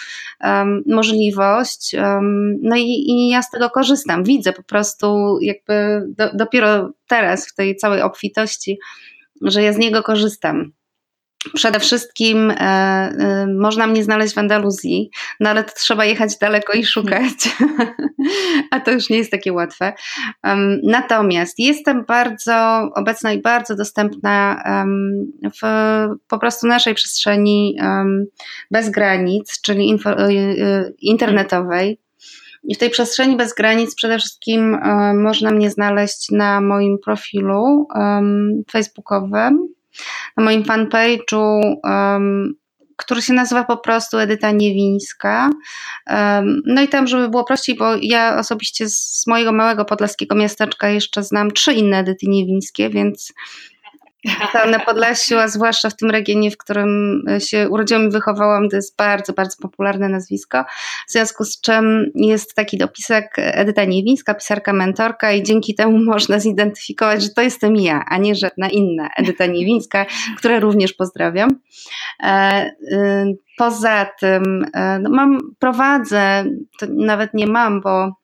um, 0.44 0.84
możliwość, 0.88 1.96
um, 1.96 2.58
no 2.62 2.76
i, 2.76 3.06
i, 3.08 3.30
ja 3.30 3.42
z 3.42 3.52
tego 3.52 3.70
korzystam. 3.70 4.24
Widzę 4.24 4.54
po 4.54 4.64
prostu 4.64 5.38
jakby 5.42 6.02
do, 6.08 6.30
dopiero 6.34 6.92
teraz 7.08 7.48
w 7.48 7.56
tej 7.56 7.76
całej 7.76 8.02
obfitości, 8.02 8.80
że 9.42 9.64
ja 9.64 9.74
z 9.74 9.78
niego 9.78 10.04
korzystam. 10.04 10.72
Przede 11.54 11.80
wszystkim 11.80 12.52
e, 12.52 12.56
e, 12.56 13.48
można 13.60 13.88
mnie 13.88 14.04
znaleźć 14.04 14.36
w 14.36 14.38
Andaluzji, 14.38 15.10
no 15.39 15.50
ale 15.50 15.64
to 15.64 15.72
trzeba 15.76 16.06
jechać 16.06 16.38
daleko 16.38 16.74
i 16.74 16.86
szukać, 16.86 17.34
a 18.72 18.80
to 18.80 18.92
już 18.92 19.10
nie 19.10 19.18
jest 19.18 19.32
takie 19.32 19.54
łatwe. 19.54 19.94
Um, 20.44 20.80
natomiast 20.84 21.60
jestem 21.60 22.06
bardzo 22.06 22.89
obecna 22.96 23.34
i 23.34 23.42
bardzo 23.42 23.76
dostępna 23.76 24.64
um, 24.66 25.32
w 25.44 25.66
po 26.28 26.39
prostu 26.39 26.68
naszej 26.68 26.96
przestrzeni 26.96 27.78
um, 27.82 28.26
bez 28.72 28.89
granic, 28.89 29.62
czyli 29.62 29.88
info, 29.88 30.10
e, 30.10 30.30
e, 30.30 30.92
internetowej. 31.02 32.00
I 32.64 32.76
w 32.76 32.78
tej 32.78 32.89
przestrzeni 32.89 33.38
bez 33.38 33.54
granic 33.54 33.96
przede 33.96 34.18
wszystkim 34.18 34.78
można 35.16 35.52
mnie 35.52 35.70
znaleźć 35.70 36.32
na 36.32 36.62
moim 36.62 36.98
profilu 37.00 37.88
facebookowym 38.72 39.68
na 40.38 40.44
moim 40.44 40.64
fanpage'u, 40.64 41.76
um, 41.84 42.54
który 42.98 43.22
się 43.22 43.34
nazywa 43.34 43.64
po 43.64 43.78
prostu 43.78 44.18
Edyta 44.18 44.52
Niewińska. 44.52 45.50
Um, 46.10 46.62
no 46.66 46.82
i 46.82 46.88
tam, 46.88 47.08
żeby 47.08 47.30
było 47.30 47.44
prościej, 47.44 47.76
bo 47.76 47.96
ja 48.02 48.39
osobiście 48.39 48.89
z 48.89 49.24
mojego 49.28 49.52
małego 49.52 49.86
podlaskiego 49.86 50.36
miasteczka 50.36 50.89
jeszcze 50.89 51.24
znam 51.24 51.52
trzy 51.52 51.74
inne 51.74 51.98
Edyty 51.98 52.28
Niewińskie, 52.28 52.89
więc 52.89 53.34
na 54.72 54.80
Podlasiu, 54.80 55.38
a 55.38 55.47
zwłaszcza 55.47 55.89
w 55.89 55.95
tym 55.95 56.11
regionie, 56.11 56.51
w 56.51 56.57
którym 56.57 57.22
się 57.39 57.69
urodziłam 57.69 58.07
i 58.07 58.11
wychowałam, 58.11 58.69
to 58.69 58.76
jest 58.76 58.97
bardzo, 58.97 59.34
bardzo 59.34 59.57
popularne 59.61 60.09
nazwisko. 60.09 60.65
W 61.07 61.11
związku 61.11 61.45
z 61.45 61.61
czym 61.61 62.11
jest 62.15 62.55
taki 62.55 62.78
dopisek 62.78 63.36
Edyta 63.38 63.86
Niewińska, 63.86 64.34
pisarka, 64.34 64.74
mentorka 64.74 65.32
i 65.32 65.43
dzięki 65.43 65.76
temu 65.76 65.97
można 66.13 66.39
zidentyfikować, 66.39 67.24
że 67.24 67.30
to 67.30 67.41
jestem 67.41 67.76
ja, 67.76 68.03
a 68.07 68.17
nie 68.17 68.36
żadna 68.36 68.69
inna 68.69 69.09
Edyta 69.17 69.45
Niewińska, 69.45 70.05
która 70.38 70.59
również 70.59 70.93
pozdrawiam. 70.93 71.49
E, 72.24 72.65
y, 72.91 73.38
poza 73.57 74.05
tym 74.19 74.65
e, 74.74 74.99
no 74.99 75.09
mam, 75.09 75.39
prowadzę, 75.59 76.45
nawet 76.89 77.34
nie 77.34 77.47
mam, 77.47 77.82
bo 77.82 78.20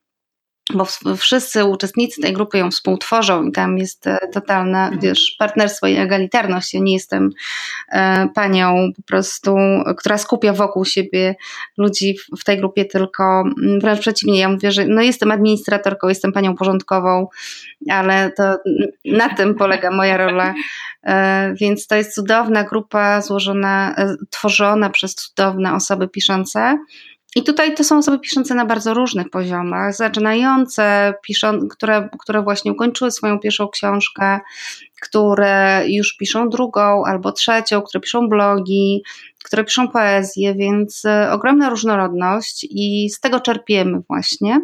bo 0.74 0.86
wszyscy 1.18 1.66
uczestnicy 1.66 2.22
tej 2.22 2.34
grupy 2.34 2.58
ją 2.58 2.72
współtworzą 2.72 3.44
i 3.44 3.52
tam 3.52 3.78
jest 3.78 4.08
e, 4.08 4.18
totalne, 4.34 4.80
mhm. 4.84 5.02
wiesz, 5.02 5.36
partnerstwo 5.40 5.88
i 5.88 5.96
egalitarność. 5.96 6.74
Ja 6.74 6.80
nie 6.80 6.94
jestem 6.94 7.30
e, 7.92 8.28
panią 8.36 8.92
po 8.96 9.02
prostu, 9.02 9.56
która 9.98 10.18
skupia 10.18 10.54
wokół 10.54 10.86
siebie 10.86 11.36
ludzi 11.78 12.18
w, 12.18 12.40
w 12.40 12.44
tej 12.44 12.58
grupie, 12.58 12.86
tylko 12.86 13.44
mm, 13.62 13.80
wręcz 13.80 14.00
przeciwnie, 14.00 14.40
ja 14.40 14.50
mówię, 14.50 14.72
że 14.72 14.86
no 14.86 15.02
jestem 15.02 15.32
administratorką, 15.32 16.08
jestem 16.08 16.32
panią 16.32 16.56
porządkową, 16.56 17.28
ale 17.90 18.32
to 18.32 18.58
na 19.06 19.30
tym 19.30 19.56
polega 19.56 19.92
moja 19.92 20.18
rola. 20.18 20.54
E, 21.04 21.54
więc 21.54 21.88
to 21.88 21.96
jest 21.96 22.16
cudowna 22.16 22.64
grupa 22.64 23.22
złożona, 23.22 23.96
tworzona 24.30 24.90
przez 24.90 25.16
cudowne 25.16 25.74
osoby 25.74 26.08
piszące, 26.08 26.78
i 27.36 27.44
tutaj 27.44 27.76
to 27.76 27.84
są 27.84 27.98
osoby 27.98 28.20
piszące 28.20 28.56
na 28.56 28.66
bardzo 28.66 28.94
różnych 28.94 29.30
poziomach, 29.30 29.96
zaczynające, 29.96 31.14
piszą, 31.28 31.68
które, 31.68 32.10
które 32.20 32.42
właśnie 32.42 32.72
ukończyły 32.72 33.12
swoją 33.12 33.40
pierwszą 33.40 33.68
książkę, 33.68 34.40
które 35.02 35.84
już 35.88 36.18
piszą 36.18 36.50
drugą 36.50 37.04
albo 37.06 37.32
trzecią, 37.32 37.82
które 37.82 38.02
piszą 38.02 38.28
blogi, 38.30 39.04
które 39.44 39.64
piszą 39.64 39.88
poezję, 39.88 40.56
więc 40.56 41.06
e, 41.06 41.32
ogromna 41.32 41.70
różnorodność 41.70 42.68
i 42.70 43.10
z 43.10 43.20
tego 43.20 43.40
czerpiemy 43.40 44.00
właśnie. 44.10 44.60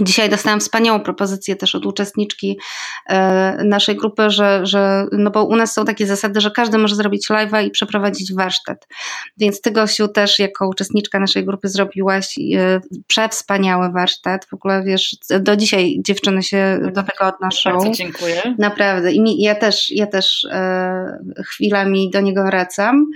Dzisiaj 0.00 0.30
dostałam 0.30 0.60
wspaniałą 0.60 1.00
propozycję 1.00 1.56
też 1.56 1.74
od 1.74 1.86
uczestniczki 1.86 2.58
e, 3.06 3.64
naszej 3.64 3.96
grupy, 3.96 4.30
że, 4.30 4.66
że 4.66 5.06
no 5.12 5.30
bo 5.30 5.44
u 5.44 5.56
nas 5.56 5.72
są 5.72 5.84
takie 5.84 6.06
zasady, 6.06 6.40
że 6.40 6.50
każdy 6.50 6.78
może 6.78 6.96
zrobić 6.96 7.28
live'a 7.28 7.64
i 7.66 7.70
przeprowadzić 7.70 8.34
warsztat. 8.34 8.88
Więc 9.36 9.60
ty, 9.60 9.70
Gosiu, 9.70 10.08
też 10.08 10.38
jako 10.38 10.68
uczestniczka 10.68 11.20
naszej 11.20 11.44
grupy 11.44 11.68
zrobiłaś 11.68 12.38
e, 12.38 12.80
przewspaniały 13.06 13.92
warsztat. 13.92 14.44
W 14.44 14.54
ogóle 14.54 14.82
wiesz, 14.84 15.16
do 15.40 15.56
dzisiaj 15.56 15.96
dziewczyny 16.04 16.42
się 16.42 16.78
do 16.94 17.02
tego 17.02 17.26
odnoszą. 17.26 17.70
Bardzo 17.70 17.90
dziękuję. 17.90 18.54
Naprawdę. 18.58 19.12
I 19.12 19.20
mi, 19.20 19.42
ja 19.42 19.54
też, 19.54 19.90
ja 19.90 20.06
też 20.06 20.46
e, 20.50 21.18
chwilami 21.46 22.10
do 22.10 22.20
niego 22.20 22.44
wracam. 22.44 23.06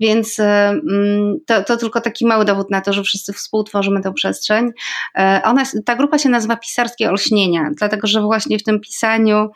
Więc 0.00 0.40
mm, 0.40 1.38
to, 1.46 1.64
to 1.64 1.76
tylko 1.76 2.00
taki 2.00 2.26
mały 2.26 2.44
dowód 2.44 2.70
na 2.70 2.80
to, 2.80 2.92
że 2.92 3.02
wszyscy 3.02 3.32
współtworzymy 3.32 4.00
tę 4.00 4.12
przestrzeń. 4.12 4.70
Ona, 5.44 5.62
ta 5.84 5.96
grupa 5.96 6.13
się 6.18 6.28
nazywa 6.28 6.56
Pisarskie 6.56 7.10
Olśnienia, 7.10 7.70
dlatego 7.76 8.06
że 8.06 8.20
właśnie 8.20 8.58
w 8.58 8.62
tym 8.62 8.80
pisaniu 8.80 9.50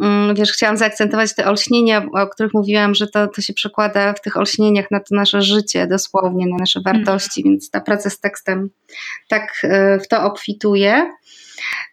mm, 0.00 0.34
wiesz, 0.34 0.52
chciałam 0.52 0.76
zaakcentować 0.76 1.34
te 1.34 1.46
olśnienia, 1.46 2.06
o 2.12 2.26
których 2.26 2.54
mówiłam, 2.54 2.94
że 2.94 3.06
to, 3.06 3.28
to 3.28 3.42
się 3.42 3.52
przekłada 3.52 4.12
w 4.12 4.20
tych 4.20 4.36
olśnieniach 4.36 4.90
na 4.90 5.00
to 5.00 5.14
nasze 5.14 5.42
życie 5.42 5.86
dosłownie, 5.86 6.46
na 6.46 6.56
nasze 6.56 6.80
wartości, 6.80 7.40
mm. 7.40 7.52
więc 7.52 7.70
ta 7.70 7.80
praca 7.80 8.10
z 8.10 8.20
tekstem 8.20 8.70
tak 9.28 9.52
e, 9.62 9.98
w 9.98 10.08
to 10.08 10.22
obfituje. 10.22 11.10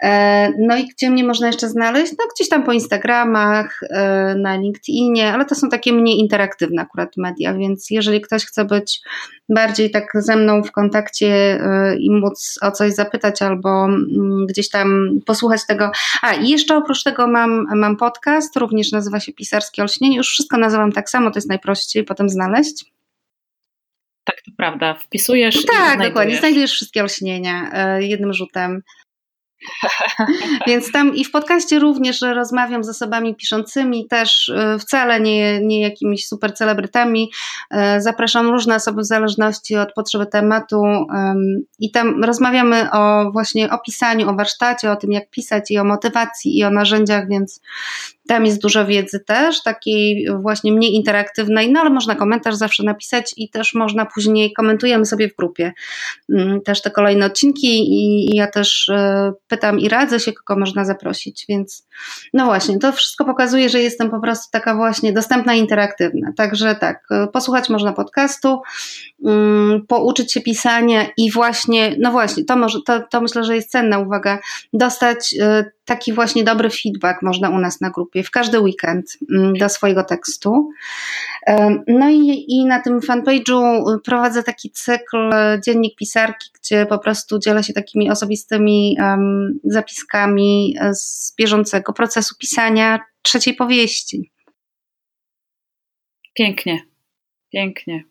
E, 0.03 0.51
no 0.59 0.78
i 0.78 0.88
gdzie 0.88 1.09
mnie 1.09 1.24
można 1.24 1.47
jeszcze 1.47 1.70
znaleźć? 1.70 2.11
No 2.20 2.26
gdzieś 2.36 2.49
tam 2.49 2.63
po 2.63 2.74
Instagramach, 2.74 3.80
e, 3.89 4.36
na 4.36 4.55
LinkedInie, 4.55 5.34
ale 5.34 5.45
to 5.45 5.55
są 5.55 5.70
takie 5.70 5.93
mniej 5.93 6.20
interaktywne 6.20 6.82
akurat 6.82 7.18
media, 7.18 7.53
więc 7.53 7.88
jeżeli 7.89 8.22
ktoś 8.22 8.45
chce 8.45 8.65
być 8.65 9.01
bardziej 9.49 9.91
tak 9.91 10.11
ze 10.15 10.36
mną 10.36 10.63
w 10.63 10.72
kontakcie 10.72 11.28
e, 11.61 11.95
i 11.99 12.11
móc 12.11 12.59
o 12.61 12.72
coś 12.72 12.93
zapytać 12.93 13.41
albo 13.41 13.86
mm, 13.86 14.45
gdzieś 14.45 14.70
tam 14.70 15.09
posłuchać 15.26 15.61
tego. 15.68 15.91
A 16.22 16.34
i 16.34 16.49
jeszcze 16.49 16.76
oprócz 16.78 17.03
tego 17.03 17.28
mam, 17.28 17.65
mam 17.76 17.97
podcast, 17.97 18.55
również 18.55 18.91
nazywa 18.91 19.20
się 19.20 19.34
Pisarskie 19.34 19.82
Olśnienie. 19.82 20.18
Już 20.18 20.30
wszystko 20.30 20.57
nazywam 20.57 20.91
tak 20.91 21.09
samo, 21.09 21.32
to 21.32 21.38
jest 21.38 21.49
najprościej 21.49 22.03
potem 22.03 22.30
znaleźć. 22.30 22.86
Tak, 24.24 24.41
to 24.45 24.51
prawda. 24.57 24.93
Wpisujesz. 24.93 25.65
Tak, 25.65 26.01
dokładnie. 26.01 26.38
Znajdujesz 26.38 26.72
wszystkie 26.72 27.01
olśnienia 27.01 27.72
jednym 27.99 28.34
rzutem. 28.34 28.82
Więc 30.68 30.91
tam 30.91 31.16
i 31.16 31.26
w 31.26 31.32
podcaście 31.32 31.80
również 31.80 32.22
rozmawiam 32.22 32.84
z 32.84 32.89
osobami 32.89 33.36
piszącymi, 33.36 34.08
też 34.08 34.49
y, 34.49 34.80
wcale 34.80 35.20
nie, 35.20 35.60
nie 35.62 35.82
jakimiś 35.82 36.28
super 36.28 36.53
celebrytami. 36.53 37.32
Y, 37.74 38.01
zapraszam 38.01 38.49
różne 38.49 38.76
osoby 38.76 39.01
w 39.01 39.05
zależności 39.05 39.76
od 39.76 39.93
potrzeby 39.93 40.26
tematu 40.26 40.84
i 41.80 41.91
tam 41.91 42.24
rozmawiamy 42.24 42.91
o 42.91 43.32
właśnie 43.32 43.72
o 43.72 43.80
pisaniu, 43.80 44.30
o 44.30 44.36
warsztacie, 44.36 44.91
o 44.91 44.95
tym 44.95 45.12
jak 45.12 45.30
pisać 45.30 45.72
i 45.72 45.78
o 45.78 45.84
motywacji 45.84 46.58
i 46.58 46.64
o 46.64 46.70
narzędziach, 46.70 47.28
więc 47.30 47.62
tam 48.28 48.46
jest 48.46 48.62
dużo 48.62 48.86
wiedzy 48.86 49.20
też, 49.20 49.64
takiej 49.64 50.28
właśnie 50.42 50.72
mniej 50.72 50.96
interaktywnej, 50.96 51.72
no 51.72 51.80
ale 51.80 51.90
można 51.90 52.16
komentarz 52.16 52.56
zawsze 52.56 52.84
napisać 52.84 53.34
i 53.38 53.50
też 53.50 53.74
można 53.74 54.06
później 54.06 54.54
komentujemy 54.54 55.06
sobie 55.06 55.30
w 55.30 55.36
grupie 55.36 55.74
mm, 56.34 56.62
też 56.62 56.82
te 56.82 56.92
kolejne 56.92 57.26
odcinki 57.26 57.68
i 57.68 58.36
ja 58.36 58.48
też 58.48 58.90
e, 58.90 59.34
pytam 59.48 59.80
i 59.80 59.90
radzę 59.90 60.20
się, 60.20 60.34
kogo 60.34 60.60
można 60.60 60.86
zaprosić, 60.86 61.46
więc 61.50 61.88
no 62.34 62.46
właśnie, 62.46 62.80
to 62.80 62.92
wszystko 62.92 63.26
pokazuje, 63.26 63.70
że 63.70 63.82
jestem 63.82 64.10
po 64.10 64.20
prostu 64.20 64.52
taka 64.52 64.76
właśnie 64.76 65.14
dostępna 65.14 65.56
i 65.56 65.60
interaktywna. 65.60 66.34
Także 66.38 66.76
tak, 66.76 67.04
e, 67.12 67.28
posłuchać 67.28 67.70
można 67.70 67.94
podcastu, 67.94 68.62
mm, 69.26 69.86
pouczyć 69.88 70.34
się 70.34 70.42
pisania 70.42 71.06
i 71.18 71.32
właśnie, 71.32 71.96
no 72.00 72.12
właśnie, 72.12 72.46
to, 72.46 72.56
może, 72.56 72.80
to, 72.86 73.00
to 73.12 73.22
myślę, 73.22 73.44
że 73.44 73.56
jest 73.56 73.72
cenna 73.72 74.00
uwaga, 74.00 74.40
dostać 74.74 75.36
e, 75.42 75.77
taki 75.88 76.14
właśnie 76.14 76.44
dobry 76.44 76.70
feedback 76.70 77.22
można 77.22 77.50
u 77.50 77.60
nas 77.60 77.82
na 77.82 77.90
grupie 77.90 78.24
w 78.24 78.32
każdy 78.32 78.60
weekend 78.60 79.18
mm, 79.32 79.54
do 79.54 79.70
swojego 79.70 80.04
tekstu. 80.04 80.70
No 81.88 82.10
i, 82.10 82.46
i 82.48 82.66
na 82.66 82.82
tym 82.82 83.00
fanpage'u 83.00 83.84
prowadzę 84.04 84.44
taki 84.44 84.72
cykl 84.72 85.30
Dziennik 85.66 85.96
Pisarki, 85.96 86.50
gdzie 86.62 86.86
po 86.86 87.00
prostu 87.00 87.40
dzielę 87.40 87.64
się 87.64 87.74
takimi 87.74 88.12
osobistymi 88.12 88.98
um, 89.00 89.60
zapiskami 89.64 90.76
z 90.92 91.36
bieżącego 91.36 91.94
procesu 91.94 92.36
pisania 92.40 93.00
trzeciej 93.22 93.54
powieści. 93.54 94.32
Pięknie, 96.34 96.80
pięknie. 97.52 98.04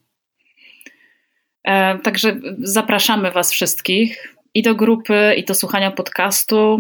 E, 1.65 1.99
także 1.99 2.41
zapraszamy 2.59 3.31
Was 3.31 3.53
wszystkich 3.53 4.37
i 4.55 4.63
do 4.63 4.75
grupy, 4.75 5.35
i 5.37 5.45
do 5.45 5.55
słuchania 5.55 5.91
podcastu, 5.91 6.79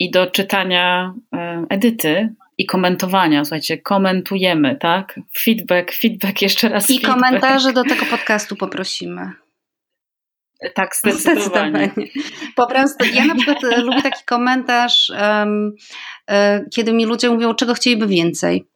i 0.00 0.10
do 0.10 0.26
czytania 0.26 1.14
e, 1.34 1.66
edyty 1.68 2.34
i 2.58 2.66
komentowania. 2.66 3.44
Słuchajcie, 3.44 3.78
komentujemy, 3.78 4.76
tak? 4.76 5.20
Feedback, 5.38 5.92
feedback, 5.92 6.42
jeszcze 6.48 6.68
raz. 6.68 6.90
I 6.90 6.94
feedback. 6.94 7.14
komentarze 7.14 7.72
do 7.72 7.84
tego 7.84 8.06
podcastu 8.06 8.56
poprosimy. 8.56 9.32
Tak, 10.74 10.96
zdecydowanie. 10.96 11.36
zdecydowanie. 11.36 11.90
Po 12.56 12.66
prostu, 12.66 13.04
ja 13.14 13.24
na 13.24 13.34
przykład 13.34 13.64
e, 13.64 13.80
lubię 13.80 14.02
taki 14.02 14.24
komentarz, 14.24 15.12
um, 15.20 15.74
kiedy 16.74 16.92
mi 16.92 17.06
ludzie 17.06 17.30
mówią, 17.30 17.54
czego 17.54 17.74
chcieliby 17.74 18.06
więcej. 18.06 18.68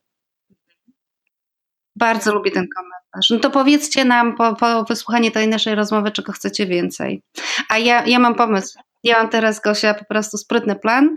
Bardzo 1.97 2.35
lubię 2.35 2.51
ten 2.51 2.67
komentarz. 2.77 2.94
No 3.31 3.39
to 3.39 3.51
powiedzcie 3.51 4.05
nam 4.05 4.37
po, 4.37 4.57
po 4.57 4.85
wysłuchaniu 4.85 5.31
tej 5.31 5.49
naszej 5.49 5.75
rozmowy, 5.75 6.11
czego 6.11 6.33
chcecie 6.33 6.67
więcej. 6.67 7.23
A 7.69 7.79
ja, 7.79 8.07
ja 8.07 8.19
mam 8.19 8.35
pomysł. 8.35 8.79
Ja 9.05 9.19
mam 9.19 9.29
teraz, 9.29 9.61
Gosia, 9.61 9.95
po 9.95 10.05
prostu 10.05 10.39
sprytny 10.39 10.77
plan, 10.77 11.15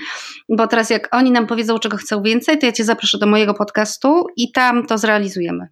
bo 0.50 0.68
teraz 0.68 0.90
jak 0.90 1.16
oni 1.16 1.32
nam 1.32 1.48
powiedzą, 1.48 1.80
czego 1.80 1.98
chcą 1.98 2.22
więcej, 2.22 2.58
to 2.58 2.66
ja 2.66 2.72
Cię 2.72 2.84
zaproszę 2.84 3.18
do 3.18 3.28
mojego 3.28 3.54
podcastu 3.54 4.28
i 4.38 4.52
tam 4.52 4.86
to 4.86 4.98
zrealizujemy. 4.98 5.68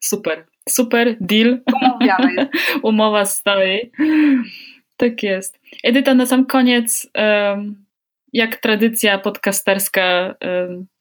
Super, 0.00 0.46
super, 0.68 1.16
deal. 1.20 1.60
Umawiamy. 1.74 2.48
Umowa 2.82 3.24
stoi. 3.24 3.92
Tak 4.96 5.22
jest. 5.22 5.58
Edyta, 5.84 6.14
na 6.14 6.26
sam 6.26 6.46
koniec, 6.46 7.08
jak 8.32 8.56
tradycja 8.56 9.18
podcasterska 9.18 10.34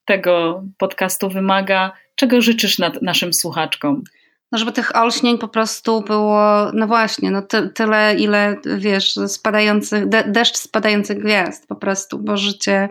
tego 0.05 0.63
podcastu 0.77 1.29
wymaga, 1.29 1.91
czego 2.15 2.41
życzysz 2.41 2.77
naszym 3.01 3.33
słuchaczkom? 3.33 4.03
no 4.51 4.57
żeby 4.57 4.71
tych 4.71 4.95
olśnień 4.95 5.37
po 5.37 5.47
prostu 5.47 6.01
było, 6.01 6.71
no 6.73 6.87
właśnie, 6.87 7.31
no 7.31 7.41
ty, 7.41 7.69
tyle, 7.69 8.15
ile 8.15 8.57
wiesz, 8.77 9.13
spadających, 9.27 10.09
de, 10.09 10.23
deszcz 10.27 10.57
spadających 10.57 11.19
gwiazd 11.19 11.67
po 11.67 11.75
prostu, 11.75 12.19
bo 12.19 12.37
życie, 12.37 12.89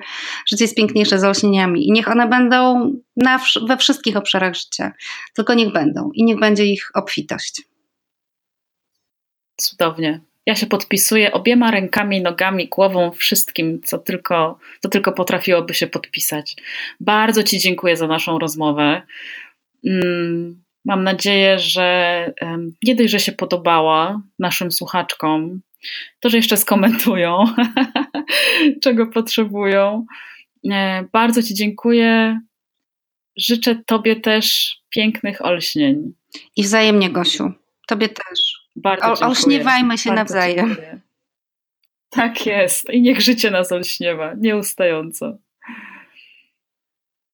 życie 0.49 0.64
jest 0.64 0.77
piękniejsze 0.77 1.18
z 1.18 1.25
olśnieniami 1.25 1.89
i 1.89 1.93
niech 1.93 2.09
one 2.09 2.29
będą 2.29 2.93
na, 3.16 3.41
we 3.68 3.77
wszystkich 3.77 4.16
obszarach 4.16 4.55
życia, 4.55 4.93
tylko 5.35 5.55
niech 5.55 5.73
będą 5.73 6.11
i 6.14 6.25
niech 6.25 6.41
będzie 6.41 6.64
ich 6.64 6.91
obfitość. 6.95 7.62
Cudownie. 9.57 10.30
Ja 10.47 10.55
się 10.55 10.66
podpisuję 10.66 11.32
obiema 11.32 11.70
rękami, 11.70 12.20
nogami, 12.20 12.68
głową, 12.68 13.11
wszystkim, 13.12 13.80
co 13.82 13.99
tylko, 13.99 14.59
co 14.80 14.88
tylko 14.88 15.12
potrafiłoby 15.12 15.74
się 15.74 15.86
podpisać. 15.86 16.57
Bardzo 17.01 17.43
Ci 17.43 17.59
dziękuję 17.59 17.97
za 17.97 18.07
naszą 18.07 18.38
rozmowę. 18.38 19.03
Mm 19.86 20.62
Mam 20.84 21.05
nadzieję, 21.05 21.59
że 21.59 22.32
nie 22.84 22.95
dość, 22.95 23.11
że 23.11 23.20
się 23.20 23.32
podobała 23.32 24.22
naszym 24.38 24.72
słuchaczkom, 24.72 25.61
to, 26.20 26.30
że 26.30 26.36
jeszcze 26.36 26.57
skomentują, 26.57 27.45
czego 28.82 29.07
potrzebują. 29.07 30.07
E, 30.70 31.05
bardzo 31.12 31.43
Ci 31.43 31.55
dziękuję. 31.55 32.41
Życzę 33.36 33.82
Tobie 33.86 34.16
też 34.16 34.76
pięknych 34.91 35.45
olśnień. 35.45 36.12
I 36.57 36.62
wzajemnie, 36.62 37.11
Gosiu. 37.11 37.53
Tobie 37.86 38.09
też. 38.09 38.60
Bardzo 38.83 39.07
dziękuję. 39.07 39.28
Olśniewajmy 39.28 39.99
się 39.99 40.11
Bardzo 40.11 40.35
nawzajem. 40.35 40.66
Dziękuję. 40.68 41.01
Tak 42.11 42.47
jest. 42.47 42.91
I 42.91 43.03
niech 43.03 43.20
życie 43.20 43.51
nas 43.51 43.72
olśniewa, 43.72 44.35
nieustająco. 44.35 45.39